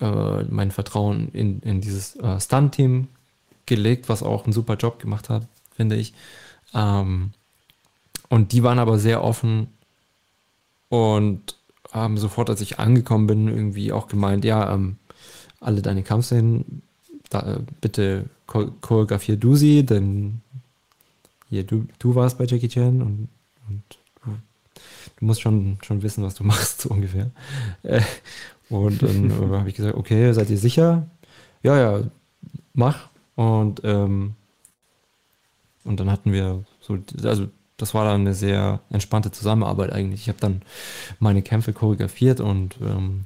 äh, 0.00 0.42
mein 0.44 0.70
Vertrauen 0.70 1.28
in, 1.32 1.60
in 1.60 1.82
dieses 1.82 2.16
äh, 2.16 2.40
Stunt-Team 2.40 3.08
gelegt, 3.66 4.08
was 4.08 4.22
auch 4.22 4.44
einen 4.44 4.52
super 4.52 4.76
Job 4.76 4.98
gemacht 5.00 5.28
hat, 5.28 5.46
finde 5.76 5.96
ich. 5.96 6.14
Ähm, 6.72 7.32
und 8.34 8.50
die 8.50 8.64
waren 8.64 8.80
aber 8.80 8.98
sehr 8.98 9.22
offen 9.22 9.68
und 10.88 11.56
haben 11.92 12.18
sofort, 12.18 12.50
als 12.50 12.60
ich 12.60 12.80
angekommen 12.80 13.28
bin, 13.28 13.46
irgendwie 13.46 13.92
auch 13.92 14.08
gemeint, 14.08 14.44
ja, 14.44 14.74
ähm, 14.74 14.96
alle 15.60 15.82
deine 15.82 16.02
Kampfszenen, 16.02 16.82
da, 17.30 17.54
äh, 17.54 17.60
bitte 17.80 18.24
choreografier 18.48 19.36
du 19.36 19.54
sie, 19.54 19.86
denn 19.86 20.40
hier, 21.48 21.62
du, 21.62 21.86
du 22.00 22.16
warst 22.16 22.36
bei 22.36 22.44
Jackie 22.44 22.66
Chan 22.66 23.02
und, 23.02 23.28
und 23.68 23.82
du, 24.24 24.32
du, 25.20 25.24
musst 25.24 25.40
schon, 25.40 25.78
schon 25.82 26.02
wissen, 26.02 26.24
was 26.24 26.34
du 26.34 26.42
machst, 26.52 26.80
so 26.80 26.88
ungefähr. 26.88 27.30
Äh, 27.84 28.02
und 28.68 29.00
dann 29.00 29.30
äh, 29.30 29.56
habe 29.58 29.68
ich 29.68 29.76
gesagt, 29.76 29.96
okay, 29.96 30.32
seid 30.32 30.50
ihr 30.50 30.58
sicher? 30.58 31.06
Ja, 31.62 31.78
ja, 31.78 32.02
mach. 32.72 33.10
Und, 33.36 33.82
ähm, 33.84 34.34
und 35.84 36.00
dann 36.00 36.10
hatten 36.10 36.32
wir 36.32 36.64
so, 36.80 36.98
also 37.22 37.46
das 37.76 37.94
war 37.94 38.04
dann 38.04 38.20
eine 38.20 38.34
sehr 38.34 38.80
entspannte 38.90 39.32
Zusammenarbeit 39.32 39.92
eigentlich. 39.92 40.22
Ich 40.22 40.28
habe 40.28 40.40
dann 40.40 40.62
meine 41.18 41.42
Kämpfe 41.42 41.72
choreografiert 41.72 42.40
und 42.40 42.76
ähm, 42.80 43.24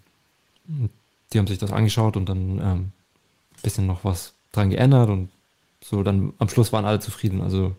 die 1.33 1.39
haben 1.39 1.47
sich 1.47 1.59
das 1.59 1.73
angeschaut 1.73 2.17
und 2.17 2.29
dann 2.29 2.59
ein 2.59 2.61
ähm, 2.63 2.93
bisschen 3.63 3.87
noch 3.87 4.05
was 4.05 4.33
dran 4.53 4.71
geändert 4.71 5.11
und 5.11 5.29
so 5.83 6.03
dann 6.03 6.33
am 6.39 6.49
Schluss 6.49 6.73
waren 6.73 6.85
alle 6.85 7.01
zufrieden. 7.01 7.41
Also 7.41 7.77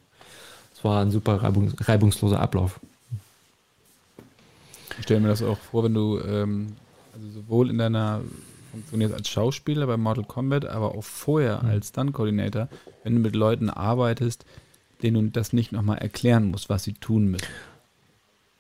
es 0.76 0.84
war 0.84 1.02
ein 1.02 1.12
super 1.12 1.42
reibungs 1.42 1.74
reibungsloser 1.88 2.40
Ablauf. 2.40 2.80
Ich 4.98 5.04
stelle 5.04 5.22
mir 5.22 5.30
das 5.30 5.42
auch 5.42 5.58
vor, 5.58 5.84
wenn 5.84 5.94
du 5.94 6.20
ähm, 6.20 6.76
also 7.14 7.28
sowohl 7.42 7.70
in 7.70 7.78
deiner 7.78 8.22
Funktion 8.72 9.02
jetzt 9.02 9.14
als 9.14 9.30
Schauspieler 9.30 9.88
bei 9.88 9.98
Mortal 9.98 10.26
Kombat, 10.26 10.66
aber 10.66 10.96
auch 10.96 11.04
vorher 11.04 11.64
mhm. 11.64 11.70
als 11.70 11.90
Stunt-Coordinator, 11.90 12.68
wenn 13.04 13.16
du 13.16 13.22
mit 13.22 13.36
Leuten 13.36 13.70
arbeitest, 13.70 14.46
denen 15.02 15.32
das 15.32 15.54
nicht 15.54 15.72
nochmal 15.72 16.00
erklären 16.00 16.52
musst, 16.52 16.70
was 16.70 16.84
sie 16.84 16.94
tun 16.94 17.26
müssen. 17.26 17.48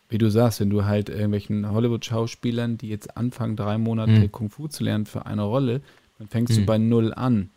Wie 0.09 0.17
du 0.17 0.31
sagst, 0.31 0.59
wenn 0.59 0.69
du 0.69 0.85
halt 0.85 1.09
irgendwelchen 1.09 1.69
Hollywood-Schauspielern, 1.69 2.77
die 2.77 2.89
jetzt 2.89 3.15
anfangen, 3.15 3.55
drei 3.55 3.77
Monate 3.77 4.11
mhm. 4.11 4.31
Kung 4.31 4.49
Fu 4.49 4.67
zu 4.67 4.83
lernen 4.83 5.05
für 5.05 5.25
eine 5.25 5.43
Rolle, 5.43 5.81
dann 6.17 6.27
fängst 6.27 6.53
mhm. 6.53 6.61
du 6.61 6.65
bei 6.65 6.77
Null 6.77 7.13
an. 7.13 7.49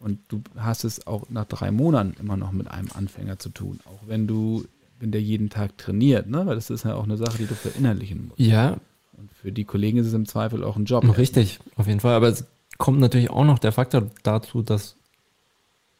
Und 0.00 0.20
du 0.28 0.42
hast 0.56 0.84
es 0.84 1.06
auch 1.08 1.28
nach 1.28 1.46
drei 1.46 1.72
Monaten 1.72 2.14
immer 2.20 2.36
noch 2.36 2.52
mit 2.52 2.70
einem 2.70 2.88
Anfänger 2.94 3.40
zu 3.40 3.48
tun. 3.48 3.80
Auch 3.84 4.06
wenn 4.06 4.28
du, 4.28 4.64
wenn 5.00 5.10
der 5.10 5.22
jeden 5.22 5.50
Tag 5.50 5.76
trainiert, 5.76 6.28
ne? 6.28 6.46
Weil 6.46 6.54
das 6.54 6.70
ist 6.70 6.84
ja 6.84 6.94
auch 6.94 7.02
eine 7.02 7.16
Sache, 7.16 7.38
die 7.38 7.46
du 7.46 7.54
verinnerlichen 7.54 8.28
musst. 8.28 8.38
Ja. 8.38 8.76
Und 9.16 9.32
für 9.32 9.50
die 9.50 9.64
Kollegen 9.64 9.98
ist 9.98 10.06
es 10.06 10.12
im 10.12 10.26
Zweifel 10.26 10.62
auch 10.62 10.76
ein 10.76 10.84
Job. 10.84 11.18
Richtig, 11.18 11.58
auf 11.74 11.88
jeden 11.88 11.98
Fall. 11.98 12.14
Aber 12.14 12.28
es 12.28 12.44
kommt 12.76 13.00
natürlich 13.00 13.30
auch 13.30 13.44
noch 13.44 13.58
der 13.58 13.72
Faktor 13.72 14.08
dazu, 14.22 14.62
dass 14.62 14.94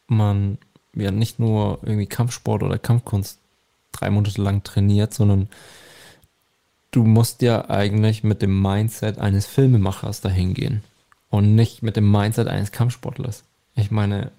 man 0.06 0.58
ja 1.04 1.10
nicht 1.10 1.38
nur 1.38 1.78
irgendwie 1.82 2.06
Kampfsport 2.06 2.62
oder 2.62 2.78
Kampfkunst 2.78 3.38
drei 3.92 4.10
Monate 4.10 4.40
lang 4.40 4.62
trainiert, 4.62 5.14
sondern 5.14 5.48
du 6.90 7.04
musst 7.04 7.42
ja 7.42 7.68
eigentlich 7.68 8.24
mit 8.24 8.42
dem 8.42 8.60
Mindset 8.60 9.18
eines 9.18 9.46
Filmemachers 9.46 10.20
dahin 10.20 10.54
gehen 10.54 10.82
und 11.30 11.54
nicht 11.54 11.82
mit 11.82 11.96
dem 11.96 12.10
Mindset 12.10 12.48
eines 12.48 12.72
Kampfsportlers. 12.72 13.44
Ich 13.74 13.90
meine, 13.90 14.32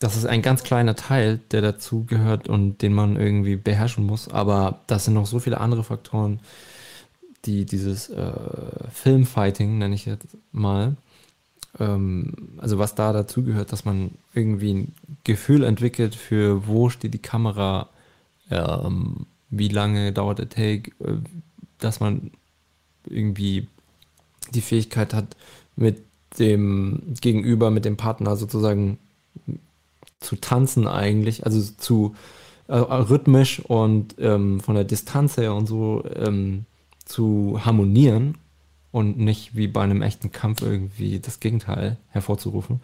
das 0.00 0.16
ist 0.16 0.26
ein 0.26 0.42
ganz 0.42 0.64
kleiner 0.64 0.96
Teil, 0.96 1.38
der 1.52 1.60
dazu 1.60 2.04
gehört 2.04 2.48
und 2.48 2.82
den 2.82 2.92
man 2.92 3.16
irgendwie 3.16 3.56
beherrschen 3.56 4.04
muss, 4.04 4.28
aber 4.28 4.80
das 4.86 5.04
sind 5.04 5.14
noch 5.14 5.26
so 5.26 5.38
viele 5.38 5.60
andere 5.60 5.84
Faktoren, 5.84 6.40
die 7.44 7.64
dieses 7.66 8.08
äh, 8.10 8.32
Filmfighting, 8.90 9.78
nenne 9.78 9.94
ich 9.94 10.06
jetzt 10.06 10.36
mal, 10.52 10.96
also 11.78 12.78
was 12.78 12.94
da 12.94 13.12
dazu 13.12 13.42
gehört, 13.42 13.72
dass 13.72 13.84
man 13.84 14.12
irgendwie 14.34 14.74
ein 14.74 14.94
Gefühl 15.24 15.64
entwickelt 15.64 16.14
für, 16.14 16.66
wo 16.66 16.90
steht 16.90 17.14
die 17.14 17.18
Kamera, 17.18 17.88
ähm, 18.50 19.26
wie 19.48 19.68
lange 19.68 20.12
dauert 20.12 20.38
der 20.38 20.48
Take, 20.50 20.90
äh, 21.00 21.16
dass 21.78 22.00
man 22.00 22.30
irgendwie 23.06 23.68
die 24.52 24.60
Fähigkeit 24.60 25.14
hat, 25.14 25.36
mit 25.74 26.02
dem 26.38 27.14
Gegenüber, 27.20 27.70
mit 27.70 27.84
dem 27.84 27.96
Partner 27.96 28.36
sozusagen 28.36 28.98
zu 30.20 30.36
tanzen 30.36 30.86
eigentlich, 30.86 31.46
also 31.46 31.60
zu 31.78 32.14
äh, 32.68 32.76
rhythmisch 32.76 33.60
und 33.60 34.14
ähm, 34.18 34.60
von 34.60 34.74
der 34.74 34.84
Distanz 34.84 35.36
her 35.36 35.54
und 35.54 35.66
so 35.66 36.04
ähm, 36.14 36.66
zu 37.04 37.60
harmonieren 37.64 38.36
und 38.92 39.18
nicht 39.18 39.56
wie 39.56 39.66
bei 39.66 39.82
einem 39.82 40.02
echten 40.02 40.30
Kampf 40.30 40.62
irgendwie 40.62 41.18
das 41.18 41.40
Gegenteil 41.40 41.96
hervorzurufen. 42.10 42.80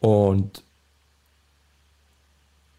Und, 0.00 0.64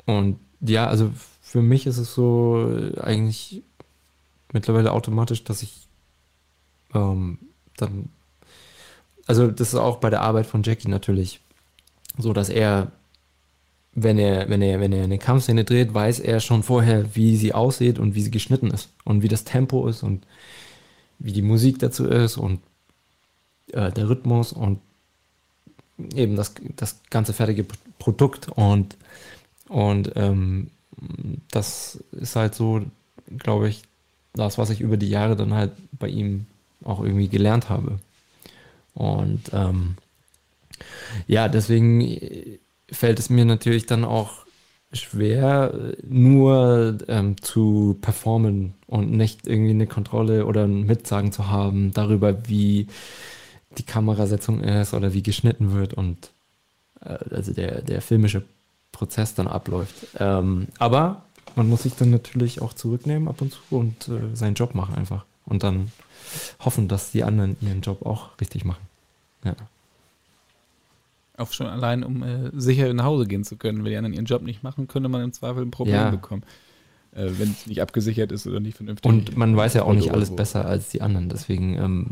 und 0.06 0.40
ja, 0.60 0.88
also 0.88 1.12
für 1.42 1.62
mich 1.62 1.88
ist 1.88 1.98
es 1.98 2.14
so 2.14 2.92
eigentlich 3.02 3.64
mittlerweile 4.52 4.92
automatisch, 4.92 5.44
dass 5.46 5.64
ich 5.64 5.88
ähm, 6.94 7.40
dann, 7.78 8.10
also 9.26 9.48
das 9.48 9.70
ist 9.70 9.80
auch 9.80 9.98
bei 9.98 10.10
der 10.10 10.22
Arbeit 10.22 10.46
von 10.46 10.64
Jackie 10.64 10.90
natürlich 10.90 11.40
so, 12.18 12.34
dass 12.34 12.50
er, 12.50 12.92
wenn 13.94 14.20
er, 14.20 14.50
wenn 14.50 14.62
er, 14.62 14.80
wenn 14.80 14.92
er 14.92 15.06
eine 15.06 15.18
Kampfszene 15.18 15.64
dreht, 15.64 15.94
weiß 15.94 16.20
er 16.20 16.40
schon 16.42 16.62
vorher, 16.62 17.16
wie 17.16 17.38
sie 17.38 17.54
aussieht 17.54 18.00
und 18.00 18.16
wie 18.16 18.22
sie 18.22 18.32
geschnitten 18.32 18.70
ist 18.70 18.90
und 19.06 19.22
wie 19.22 19.28
das 19.28 19.46
Tempo 19.46 19.88
ist 19.88 20.04
und 20.04 20.26
wie 21.24 21.32
die 21.32 21.42
Musik 21.42 21.80
dazu 21.80 22.06
ist 22.06 22.38
und 22.38 22.60
äh, 23.72 23.92
der 23.92 24.10
Rhythmus 24.10 24.54
und 24.54 24.80
eben 26.14 26.36
das, 26.36 26.54
das 26.76 27.00
ganze 27.10 27.34
fertige 27.34 27.66
Produkt 27.98 28.50
und, 28.50 28.96
und 29.70 30.12
ähm, 30.16 30.70
das 31.50 32.04
ist 32.12 32.36
halt 32.36 32.56
so, 32.56 32.82
glaube 33.38 33.70
ich, 33.70 33.84
das, 34.34 34.58
was 34.58 34.70
ich 34.70 34.82
über 34.82 34.98
die 34.98 35.10
Jahre 35.10 35.36
dann 35.36 35.54
halt 35.54 35.72
bei 35.94 36.08
ihm 36.08 36.46
auch 36.84 37.02
irgendwie 37.02 37.30
gelernt 37.30 37.70
habe. 37.70 38.00
Und 38.94 39.42
ähm, 39.54 39.96
ja, 41.28 41.48
deswegen 41.48 42.60
fällt 42.92 43.20
es 43.20 43.30
mir 43.30 43.46
natürlich 43.46 43.86
dann 43.86 44.04
auch 44.04 44.43
schwer, 44.94 45.94
nur 46.08 46.98
ähm, 47.08 47.42
zu 47.42 47.98
performen 48.02 48.74
und 48.88 49.12
nicht 49.12 49.48
irgendwie 49.48 49.72
eine 49.72 49.88
Kontrolle 49.88 50.46
oder 50.46 50.66
ein 50.66 50.86
Mitsagen 50.86 51.32
zu 51.32 51.48
haben 51.48 51.92
darüber, 51.94 52.48
wie 52.48 52.88
die 53.78 53.84
Kamerasetzung 53.84 54.62
ist 54.62 54.94
oder 54.94 55.14
wie 55.14 55.24
geschnitten 55.24 55.74
wird 55.74 55.94
und 55.94 56.32
äh, 57.02 57.18
also 57.32 57.54
der, 57.54 57.82
der 57.82 58.02
filmische 58.02 58.44
Prozess 58.92 59.34
dann 59.34 59.48
abläuft. 59.48 59.96
Ähm, 60.20 60.68
aber 60.78 61.24
man 61.56 61.68
muss 61.70 61.84
sich 61.84 61.96
dann 61.96 62.12
natürlich 62.12 62.62
auch 62.62 62.74
zurücknehmen 62.74 63.28
ab 63.28 63.42
und 63.42 63.54
zu 63.54 63.60
und 63.72 64.08
äh, 64.08 64.36
seinen 64.36 64.56
Job 64.56 64.76
machen 64.76 64.96
einfach. 64.96 65.26
Und 65.46 65.64
dann 65.64 65.92
hoffen, 66.60 66.88
dass 66.88 67.12
die 67.12 67.24
anderen 67.24 67.58
ihren 67.62 67.82
Job 67.82 68.06
auch 68.06 68.40
richtig 68.40 68.64
machen. 68.64 68.82
Ja. 69.44 69.56
Auch 71.38 71.52
schon 71.52 71.68
allein, 71.68 72.04
um 72.04 72.22
äh, 72.24 72.52
sicher 72.54 72.94
nach 72.94 73.06
Hause 73.06 73.26
gehen 73.26 73.44
zu 73.44 73.58
können. 73.58 73.84
Wenn 73.84 73.92
die 73.92 73.98
anderen 73.98 74.14
ihren 74.14 74.26
Job 74.26 74.44
nicht 74.44 74.62
machen, 74.64 74.88
könnte 74.88 75.10
man 75.10 75.24
im 75.24 75.34
Zweifel 75.34 75.64
ein 75.64 75.72
Problem 75.72 75.96
ja. 75.96 76.10
bekommen. 76.12 76.44
Äh, 77.16 77.32
wenn 77.38 77.52
es 77.52 77.68
nicht 77.68 77.82
abgesichert 77.82 78.32
ist 78.32 78.48
oder 78.48 78.60
nicht 78.60 78.78
vernünftig. 78.78 79.10
Und 79.10 79.38
man 79.38 79.56
weiß 79.56 79.74
ja 79.76 79.84
auch 79.84 79.94
nicht 79.94 80.12
alles 80.12 80.36
besser 80.36 80.66
als 80.66 80.90
die 80.90 81.02
anderen. 81.02 81.30
Deswegen, 81.30 81.78
ähm, 81.78 82.08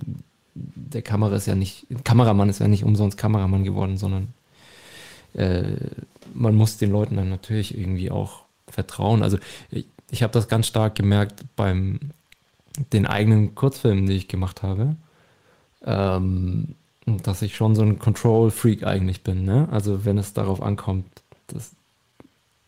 der 0.56 1.02
Kamera 1.02 1.36
ist 1.36 1.48
ja 1.48 1.56
nicht, 1.56 1.88
Kameramann 2.04 2.50
ist 2.50 2.60
ja 2.60 2.68
nicht 2.68 2.84
umsonst 2.84 3.18
Kameramann 3.18 3.64
geworden, 3.64 3.98
sondern 3.98 4.30
äh, 5.34 5.76
man 6.34 6.56
muss 6.56 6.78
den 6.78 6.92
Leuten 6.92 7.16
dann 7.16 7.30
natürlich 7.30 7.78
irgendwie 7.78 8.12
auch 8.12 8.44
vertrauen. 8.68 9.24
Also 9.24 9.38
ich, 9.70 9.86
ich 10.10 10.24
habe 10.24 10.34
das 10.34 10.48
ganz 10.48 10.68
stark 10.68 10.96
gemerkt 10.96 11.44
beim 11.56 12.00
den 12.94 13.06
eigenen 13.06 13.56
Kurzfilmen, 13.56 14.06
die 14.06 14.14
ich 14.14 14.28
gemacht 14.28 14.64
habe. 14.64 14.96
Ähm, 15.84 16.76
dass 17.06 17.42
ich 17.42 17.56
schon 17.56 17.76
so 17.76 17.82
ein 17.82 18.00
Control-Freak 18.00 18.84
eigentlich 18.84 19.24
bin. 19.24 19.44
Ne? 19.44 19.68
Also 19.72 20.06
wenn 20.06 20.18
es 20.18 20.34
darauf 20.34 20.62
ankommt, 20.62 21.06
das, 21.48 21.72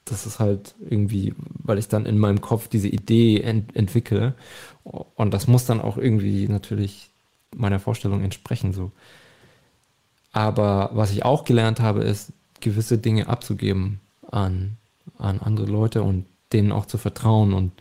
das 0.06 0.26
ist 0.26 0.40
halt 0.40 0.76
irgendwie, 0.90 1.34
weil 1.38 1.78
ich 1.78 1.88
dann 1.88 2.06
in 2.06 2.18
meinem 2.18 2.42
Kopf 2.42 2.68
diese 2.68 2.88
Idee 2.88 3.42
ent 3.42 3.76
entwickle 3.76 4.34
und 4.84 5.34
das 5.34 5.48
muss 5.48 5.66
dann 5.66 5.80
auch 5.80 5.98
irgendwie 5.98 6.48
natürlich 6.48 7.10
meiner 7.56 7.80
Vorstellung 7.80 8.22
entsprechen. 8.22 8.74
So. 8.74 8.92
Aber 10.32 10.90
was 10.94 11.12
ich 11.12 11.24
auch 11.24 11.44
gelernt 11.46 11.80
habe, 11.80 12.04
ist, 12.04 12.34
gewisse 12.60 12.98
Dinge 12.98 13.28
abzugeben 13.28 14.00
an, 14.32 14.78
an 15.18 15.40
andere 15.40 15.68
Leute 15.68 16.02
und 16.02 16.26
denen 16.54 16.72
auch 16.72 16.86
zu 16.86 16.98
vertrauen 16.98 17.54
und 17.54 17.72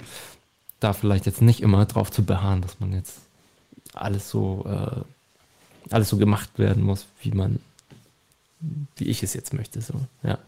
da 0.80 0.92
vielleicht 0.92 1.26
jetzt 1.26 1.42
nicht 1.42 1.62
immer 1.62 1.86
drauf 1.86 2.10
zu 2.10 2.24
beharren, 2.24 2.62
dass 2.62 2.80
man 2.80 2.92
jetzt 2.92 3.20
alles 3.94 4.28
so 4.28 4.64
äh, 4.66 5.02
alles 5.94 6.08
so 6.08 6.16
gemacht 6.16 6.58
werden 6.58 6.82
muss, 6.82 7.06
wie 7.20 7.32
man, 7.32 7.60
wie 8.96 9.04
ich 9.04 9.22
es 9.22 9.34
jetzt 9.34 9.52
möchte. 9.54 9.80
So, 9.80 9.94
ja, 10.22 10.38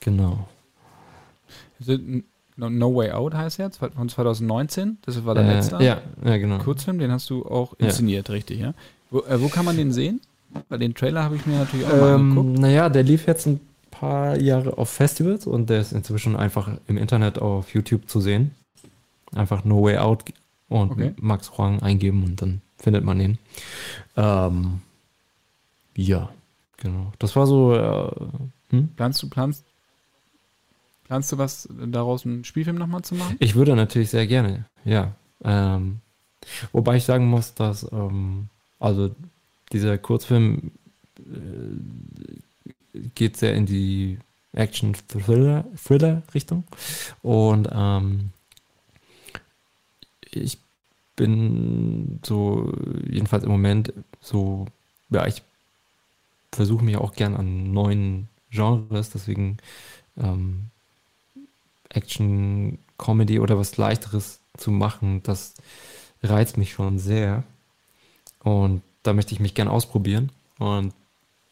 genau. 0.00 0.48
No 2.56 2.94
Way 2.94 3.12
Out 3.12 3.34
heißt 3.34 3.58
jetzt, 3.58 3.78
von 3.78 4.08
2019. 4.08 4.98
Das 5.02 5.24
war 5.24 5.34
der 5.34 5.44
äh, 5.44 5.54
letzte 5.54 5.82
ja, 5.82 6.00
ja, 6.24 6.36
genau. 6.36 6.58
Kurzfilm, 6.58 6.98
den 6.98 7.10
hast 7.10 7.28
du 7.30 7.44
auch 7.46 7.74
inszeniert, 7.78 8.28
ja. 8.28 8.34
richtig, 8.34 8.60
ja? 8.60 8.74
Wo, 9.10 9.20
äh, 9.20 9.40
wo, 9.40 9.48
kann 9.48 9.64
man 9.64 9.76
den 9.76 9.92
sehen? 9.92 10.20
Weil 10.68 10.78
den 10.78 10.94
Trailer 10.94 11.24
habe 11.24 11.36
ich 11.36 11.46
mir 11.46 11.58
natürlich 11.58 11.86
auch 11.86 11.92
ähm, 11.92 11.98
mal 11.98 12.14
angeguckt. 12.14 12.58
Naja, 12.58 12.88
der 12.88 13.02
lief 13.02 13.26
jetzt 13.26 13.46
ein 13.46 13.60
paar 13.90 14.38
Jahre 14.38 14.76
auf 14.76 14.90
Festivals 14.90 15.46
und 15.46 15.70
der 15.70 15.80
ist 15.80 15.92
inzwischen 15.92 16.36
einfach 16.36 16.70
im 16.88 16.98
Internet 16.98 17.38
auf 17.38 17.72
YouTube 17.74 18.08
zu 18.08 18.20
sehen. 18.20 18.52
Einfach 19.34 19.64
No 19.64 19.82
Way 19.82 19.98
Out 19.98 20.24
und 20.68 20.92
okay. 20.92 21.14
Max 21.20 21.56
Huang 21.56 21.80
eingeben 21.82 22.22
und 22.24 22.42
dann 22.42 22.60
findet 22.78 23.04
man 23.04 23.20
ihn. 23.20 23.38
Ähm, 24.16 24.80
ja, 25.94 26.30
genau. 26.76 27.12
Das 27.18 27.36
war 27.36 27.46
so. 27.46 27.74
Äh, 27.74 28.10
hm? 28.70 28.88
Planst 28.96 29.22
du, 29.22 29.28
planst, 29.28 29.64
planst 31.04 31.32
du 31.32 31.38
was 31.38 31.68
daraus, 31.70 32.24
einen 32.24 32.44
Spielfilm 32.44 32.76
nochmal 32.76 33.02
zu 33.02 33.14
machen? 33.14 33.36
Ich 33.38 33.54
würde 33.54 33.76
natürlich 33.76 34.10
sehr 34.10 34.26
gerne, 34.26 34.64
ja. 34.84 35.12
Ähm, 35.44 36.00
wobei 36.72 36.96
ich 36.96 37.04
sagen 37.04 37.26
muss, 37.26 37.54
dass 37.54 37.90
ähm, 37.92 38.48
also 38.78 39.14
dieser 39.72 39.98
Kurzfilm 39.98 40.72
äh, 41.18 43.02
geht 43.14 43.36
sehr 43.36 43.54
in 43.54 43.66
die 43.66 44.18
Action-Thriller-Richtung. 44.52 46.64
Und 47.22 47.68
ähm, 47.72 48.30
ich 50.30 50.58
bin 51.16 52.20
so, 52.24 52.72
jedenfalls 53.08 53.44
im 53.44 53.50
Moment, 53.50 53.92
so, 54.20 54.66
ja, 55.10 55.26
ich 55.26 55.42
versuche 56.52 56.84
mich 56.84 56.96
auch 56.96 57.12
gern 57.12 57.36
an 57.36 57.72
neuen 57.72 58.28
Genres, 58.50 59.10
deswegen 59.10 59.58
ähm, 60.16 60.66
Action, 61.88 62.78
Comedy 62.98 63.40
oder 63.40 63.58
was 63.58 63.76
leichteres 63.76 64.40
zu 64.56 64.70
machen, 64.70 65.22
das 65.22 65.54
reizt 66.22 66.56
mich 66.56 66.72
schon 66.72 66.98
sehr. 66.98 67.44
Und 68.40 68.82
da 69.02 69.12
möchte 69.12 69.34
ich 69.34 69.40
mich 69.40 69.54
gern 69.54 69.68
ausprobieren. 69.68 70.30
Und 70.58 70.92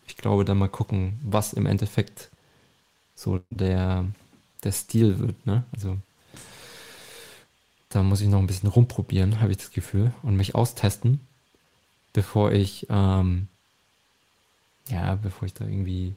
ich 0.06 0.16
glaube, 0.16 0.44
dann 0.44 0.58
mal 0.58 0.68
gucken, 0.68 1.18
was 1.22 1.52
im 1.52 1.66
Endeffekt 1.66 2.30
so 3.14 3.40
der, 3.50 4.06
der 4.64 4.72
Stil 4.72 5.18
wird. 5.18 5.46
Ne? 5.46 5.64
Also 5.72 5.96
da 7.90 8.02
muss 8.02 8.20
ich 8.20 8.28
noch 8.28 8.38
ein 8.38 8.46
bisschen 8.46 8.68
rumprobieren, 8.68 9.40
habe 9.40 9.50
ich 9.50 9.58
das 9.58 9.72
Gefühl, 9.72 10.12
und 10.22 10.36
mich 10.36 10.54
austesten, 10.54 11.20
bevor 12.12 12.52
ich, 12.52 12.86
ähm, 12.88 13.48
ja, 14.88 15.16
bevor 15.16 15.46
ich 15.46 15.54
da 15.54 15.64
irgendwie 15.64 16.14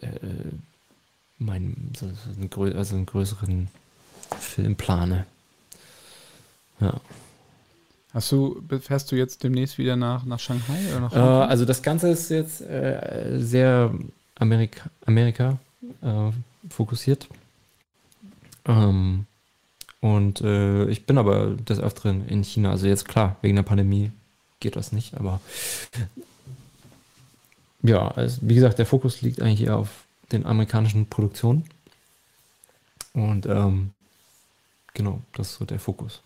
äh, 0.00 0.08
mein, 1.38 1.92
so, 1.98 2.08
so 2.08 2.62
einen, 2.62 2.76
also 2.76 2.94
einen 2.94 3.06
größeren 3.06 3.68
Film 4.38 4.76
plane. 4.76 5.26
Ja. 6.80 7.00
Hast 8.12 8.30
du, 8.30 8.62
fährst 8.80 9.10
du 9.10 9.16
jetzt 9.16 9.42
demnächst 9.42 9.76
wieder 9.78 9.96
nach, 9.96 10.24
nach 10.24 10.38
Shanghai 10.38 10.78
oder 10.90 11.00
nach 11.00 11.12
äh, 11.12 11.18
Also 11.18 11.64
das 11.64 11.82
Ganze 11.82 12.10
ist 12.10 12.28
jetzt 12.30 12.60
äh, 12.60 13.38
sehr 13.40 13.92
Amerika, 14.36 14.88
Amerika 15.04 15.58
äh, 16.00 16.30
fokussiert. 16.70 17.28
Ähm, 18.66 19.26
und 20.04 20.42
äh, 20.42 20.84
ich 20.90 21.06
bin 21.06 21.16
aber 21.16 21.52
des 21.52 21.80
Öfteren 21.80 22.28
in 22.28 22.44
China. 22.44 22.72
Also 22.72 22.86
jetzt 22.86 23.08
klar, 23.08 23.36
wegen 23.40 23.56
der 23.56 23.62
Pandemie 23.62 24.12
geht 24.60 24.76
das 24.76 24.92
nicht, 24.92 25.14
aber 25.14 25.40
ja, 27.82 28.08
also 28.08 28.38
wie 28.42 28.54
gesagt, 28.54 28.78
der 28.78 28.84
Fokus 28.84 29.22
liegt 29.22 29.40
eigentlich 29.40 29.62
eher 29.62 29.78
auf 29.78 30.04
den 30.30 30.44
amerikanischen 30.44 31.08
Produktionen. 31.08 31.64
Und 33.14 33.46
ähm, 33.46 33.92
genau, 34.92 35.22
das 35.32 35.52
ist 35.52 35.56
so 35.56 35.64
der 35.64 35.80
Fokus. 35.80 36.20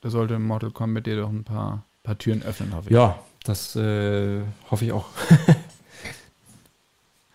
Da 0.00 0.08
sollte 0.08 0.38
Mortal 0.38 0.70
Kombat 0.70 1.04
dir 1.04 1.20
doch 1.20 1.28
ein 1.28 1.44
paar, 1.44 1.84
paar 2.02 2.16
Türen 2.16 2.42
öffnen, 2.42 2.74
hoffe 2.74 2.88
ich. 2.88 2.94
Ja, 2.94 3.18
das 3.44 3.76
äh, 3.76 4.40
hoffe 4.70 4.86
ich 4.86 4.92
auch. 4.92 5.08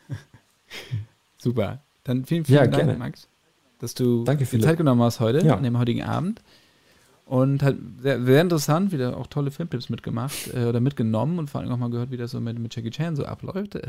Super. 1.37 1.77
Dann 2.05 2.25
vielen, 2.25 2.43
vielen 2.43 2.55
ja, 2.55 2.65
Dank, 2.65 2.85
gerne. 2.85 2.97
Max, 2.97 3.27
dass 3.81 3.93
du 3.95 4.23
Danke, 4.23 4.45
die 4.45 4.59
Zeit 4.59 4.77
genommen 4.77 5.01
hast 5.01 5.19
heute, 5.19 5.45
ja. 5.45 5.55
an 5.55 5.63
dem 5.63 5.77
heutigen 5.77 6.03
Abend. 6.03 6.41
Und 7.25 7.63
hat 7.63 7.77
sehr, 8.01 8.21
sehr 8.23 8.41
interessant, 8.41 8.91
wieder 8.91 9.15
auch 9.15 9.25
tolle 9.27 9.51
Filmtipps 9.51 9.89
mitgemacht 9.89 10.53
äh, 10.53 10.65
oder 10.65 10.81
mitgenommen 10.81 11.39
und 11.39 11.49
vor 11.49 11.61
allem 11.61 11.71
auch 11.71 11.77
mal 11.77 11.89
gehört, 11.89 12.11
wie 12.11 12.17
das 12.17 12.31
so 12.31 12.41
mit, 12.41 12.59
mit 12.59 12.75
Jackie 12.75 12.89
Chan 12.89 13.15
so 13.15 13.25
abläuft. 13.25 13.75
Äh, 13.75 13.87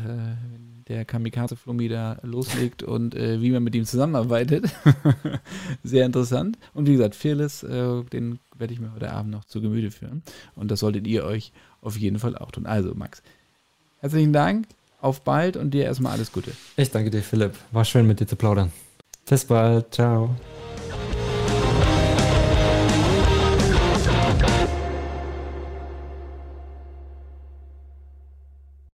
der 0.89 1.05
Kamikaze-Flummi 1.05 1.89
da 1.89 2.19
loslegt 2.23 2.83
und 2.83 3.15
äh, 3.15 3.41
wie 3.41 3.51
man 3.51 3.63
mit 3.63 3.75
ihm 3.75 3.85
zusammenarbeitet. 3.85 4.67
sehr 5.83 6.07
interessant. 6.07 6.59
Und 6.73 6.87
wie 6.87 6.93
gesagt, 6.93 7.15
Fearless, 7.15 7.63
äh, 7.65 8.03
den 8.05 8.39
werde 8.57 8.75
ich 8.75 8.81
mir 8.81 8.93
heute 8.95 9.13
Abend 9.13 9.33
noch 9.33 9.45
zu 9.45 9.61
Gemüte 9.61 9.91
führen. 9.91 10.23
Und 10.55 10.71
das 10.71 10.81
solltet 10.81 11.07
ihr 11.07 11.25
euch 11.25 11.53
auf 11.81 11.97
jeden 11.97 12.19
Fall 12.19 12.37
auch 12.37 12.53
tun. 12.53 12.67
Also, 12.67 12.95
Max, 12.95 13.23
herzlichen 14.01 14.33
Dank, 14.33 14.67
auf 15.01 15.23
bald 15.23 15.57
und 15.57 15.73
dir 15.73 15.85
erstmal 15.85 16.13
alles 16.13 16.31
Gute. 16.33 16.53
Ich 16.77 16.91
danke 16.91 17.11
dir, 17.11 17.23
Philipp. 17.23 17.55
War 17.73 17.85
schön 17.85 18.07
mit 18.07 18.21
dir 18.21 18.27
zu 18.27 18.37
plaudern. 18.37 18.71
Bis 19.29 19.45
bald. 19.45 19.95
Ciao. 19.95 20.31